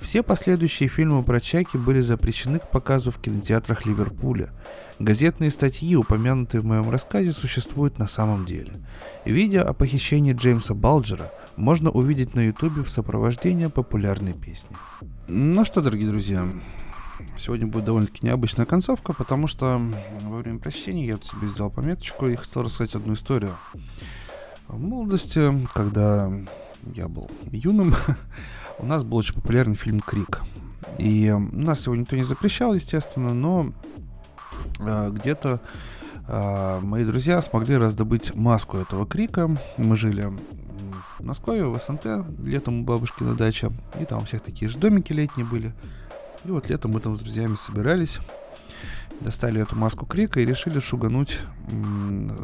Все 0.00 0.22
последующие 0.22 0.88
фильмы 0.88 1.24
про 1.24 1.40
Чаки 1.40 1.76
были 1.76 2.00
запрещены 2.00 2.60
к 2.60 2.70
показу 2.70 3.10
в 3.10 3.18
кинотеатрах 3.18 3.84
Ливерпуля. 3.84 4.50
Газетные 5.00 5.50
статьи, 5.50 5.96
упомянутые 5.96 6.60
в 6.60 6.66
моем 6.66 6.88
рассказе, 6.88 7.32
существуют 7.32 7.98
на 7.98 8.06
самом 8.06 8.46
деле. 8.46 8.72
Видео 9.24 9.62
о 9.62 9.72
похищении 9.72 10.34
Джеймса 10.34 10.74
Балджера 10.74 11.32
можно 11.56 11.90
увидеть 11.90 12.34
на 12.34 12.46
ютубе 12.46 12.84
в 12.84 12.90
сопровождении 12.90 13.66
популярной 13.66 14.34
песни. 14.34 14.76
Ну 15.26 15.64
что, 15.64 15.80
дорогие 15.80 16.06
друзья, 16.06 16.46
сегодня 17.38 17.66
будет 17.66 17.86
довольно-таки 17.86 18.26
необычная 18.26 18.66
концовка, 18.66 19.14
потому 19.14 19.46
что 19.46 19.80
во 20.20 20.36
время 20.36 20.58
прочтения 20.58 21.06
я 21.06 21.16
тут 21.16 21.30
себе 21.30 21.48
сделал 21.48 21.70
пометочку 21.70 22.26
и 22.26 22.36
хотел 22.36 22.62
рассказать 22.62 22.94
одну 22.94 23.14
историю. 23.14 23.56
В 24.68 24.78
молодости, 24.78 25.66
когда 25.72 26.30
я 26.92 27.08
был 27.08 27.30
юным, 27.50 27.94
у 28.78 28.84
нас 28.84 29.02
был 29.02 29.16
очень 29.16 29.34
популярный 29.34 29.76
фильм 29.76 30.00
«Крик». 30.00 30.42
И 30.98 31.34
нас 31.52 31.86
его 31.86 31.96
никто 31.96 32.16
не 32.16 32.24
запрещал, 32.24 32.74
естественно, 32.74 33.32
но 33.32 33.72
э, 34.78 35.10
где-то 35.10 35.62
э, 36.28 36.80
мои 36.82 37.06
друзья 37.06 37.40
смогли 37.40 37.78
раздобыть 37.78 38.34
маску 38.34 38.76
этого 38.76 39.06
крика. 39.06 39.56
Мы 39.78 39.96
жили 39.96 40.30
Москве, 41.24 41.64
в 41.64 41.78
СНТ, 41.78 42.06
летом 42.44 42.80
у 42.80 42.84
бабушки 42.84 43.22
на 43.22 43.34
даче, 43.34 43.72
и 44.00 44.04
там 44.04 44.22
у 44.22 44.24
всех 44.24 44.42
такие 44.42 44.70
же 44.70 44.78
домики 44.78 45.12
летние 45.12 45.46
были. 45.46 45.72
И 46.44 46.50
вот 46.50 46.68
летом 46.68 46.92
мы 46.92 47.00
там 47.00 47.16
с 47.16 47.20
друзьями 47.20 47.54
собирались, 47.54 48.20
достали 49.20 49.60
эту 49.60 49.76
маску 49.76 50.06
крика 50.06 50.40
и 50.40 50.46
решили 50.46 50.78
шугануть 50.78 51.40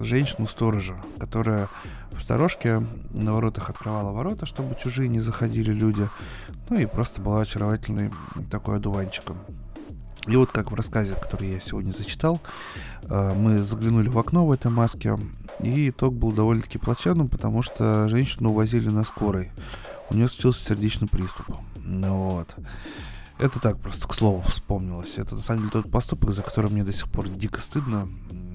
женщину-сторожа, 0.02 0.96
которая 1.18 1.68
в 2.12 2.22
сторожке 2.22 2.82
на 3.10 3.34
воротах 3.34 3.70
открывала 3.70 4.12
ворота, 4.12 4.46
чтобы 4.46 4.76
чужие 4.82 5.08
не 5.08 5.20
заходили 5.20 5.72
люди. 5.72 6.08
Ну 6.68 6.78
и 6.78 6.86
просто 6.86 7.20
была 7.20 7.40
очаровательной 7.40 8.10
такой 8.50 8.76
одуванчиком. 8.76 9.38
И 10.26 10.36
вот 10.36 10.52
как 10.52 10.70
в 10.70 10.74
рассказе, 10.74 11.14
который 11.14 11.48
я 11.48 11.60
сегодня 11.60 11.92
зачитал, 11.92 12.40
э, 13.02 13.34
мы 13.34 13.62
заглянули 13.62 14.08
в 14.08 14.18
окно 14.18 14.46
в 14.46 14.52
этой 14.52 14.70
маске, 14.70 15.18
и 15.62 15.90
итог 15.90 16.14
был 16.14 16.32
довольно-таки 16.32 16.78
плачевным, 16.78 17.28
потому 17.28 17.62
что 17.62 18.08
женщину 18.08 18.50
увозили 18.50 18.88
на 18.88 19.04
скорой. 19.04 19.50
У 20.10 20.14
нее 20.14 20.28
случился 20.28 20.68
сердечный 20.68 21.08
приступ. 21.08 21.46
Ну 21.76 22.32
вот. 22.32 22.54
Это 23.38 23.58
так 23.58 23.78
просто, 23.78 24.06
к 24.06 24.14
слову, 24.14 24.42
вспомнилось. 24.42 25.16
Это 25.16 25.34
на 25.34 25.40
самом 25.40 25.60
деле 25.60 25.72
тот 25.72 25.90
поступок, 25.90 26.30
за 26.32 26.42
который 26.42 26.70
мне 26.70 26.84
до 26.84 26.92
сих 26.92 27.08
пор 27.10 27.28
дико 27.28 27.60
стыдно. 27.60 28.08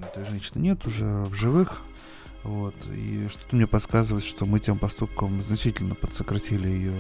Этой 0.04 0.26
женщины 0.30 0.62
нет 0.62 0.86
уже 0.86 1.24
в 1.24 1.34
живых. 1.34 1.82
Вот. 2.44 2.76
И 2.94 3.28
что-то 3.32 3.56
мне 3.56 3.66
подсказывает, 3.66 4.24
что 4.24 4.46
мы 4.46 4.60
тем 4.60 4.78
поступком 4.78 5.42
значительно 5.42 5.96
подсократили 5.96 6.68
ее 6.68 6.94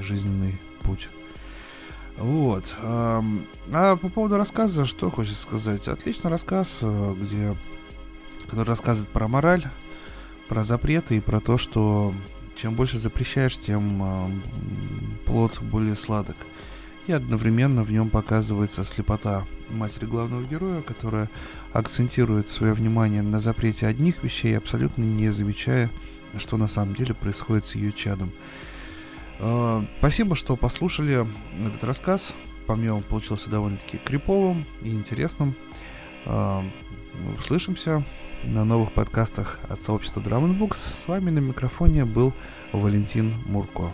жизненный 0.00 0.60
путь. 0.82 1.08
Вот. 2.18 2.74
А 2.82 3.22
по 3.96 4.08
поводу 4.10 4.36
рассказа, 4.36 4.84
что 4.84 5.10
хочется 5.10 5.40
сказать? 5.40 5.88
Отличный 5.88 6.30
рассказ, 6.30 6.80
э, 6.82 7.14
где, 7.18 7.56
который 8.50 8.68
рассказывает 8.68 9.08
про 9.10 9.28
мораль, 9.28 9.64
про 10.48 10.64
запреты 10.64 11.16
и 11.16 11.20
про 11.20 11.40
то, 11.40 11.56
что 11.56 12.12
чем 12.56 12.74
больше 12.74 12.98
запрещаешь, 12.98 13.56
тем 13.56 14.42
плод 15.24 15.60
более 15.62 15.94
сладок. 15.94 16.36
И 17.06 17.12
одновременно 17.12 17.82
в 17.82 17.92
нем 17.92 18.10
показывается 18.10 18.84
слепота 18.84 19.44
матери 19.70 20.04
главного 20.04 20.42
героя, 20.42 20.82
которая 20.82 21.30
акцентирует 21.72 22.50
свое 22.50 22.72
внимание 22.74 23.22
на 23.22 23.40
запрете 23.40 23.86
одних 23.86 24.22
вещей, 24.22 24.58
абсолютно 24.58 25.02
не 25.02 25.30
замечая, 25.30 25.88
что 26.36 26.56
на 26.56 26.68
самом 26.68 26.94
деле 26.94 27.14
происходит 27.14 27.64
с 27.64 27.74
ее 27.74 27.92
чадом. 27.92 28.30
А, 29.38 29.84
спасибо, 29.98 30.36
что 30.36 30.56
послушали 30.56 31.26
этот 31.66 31.84
рассказ. 31.84 32.34
По 32.66 32.76
мне 32.76 32.92
он 32.92 33.02
получился 33.02 33.48
довольно-таки 33.48 33.98
криповым 33.98 34.66
и 34.82 34.90
интересным. 34.90 35.54
А, 36.26 36.62
услышимся 37.38 38.04
на 38.44 38.64
новых 38.64 38.92
подкастах 38.92 39.58
от 39.68 39.80
сообщества 39.80 40.20
Drum 40.20 40.58
Books. 40.58 40.74
С 40.74 41.08
вами 41.08 41.30
на 41.30 41.40
микрофоне 41.40 42.04
был 42.04 42.32
Валентин 42.72 43.34
Мурко. 43.46 43.90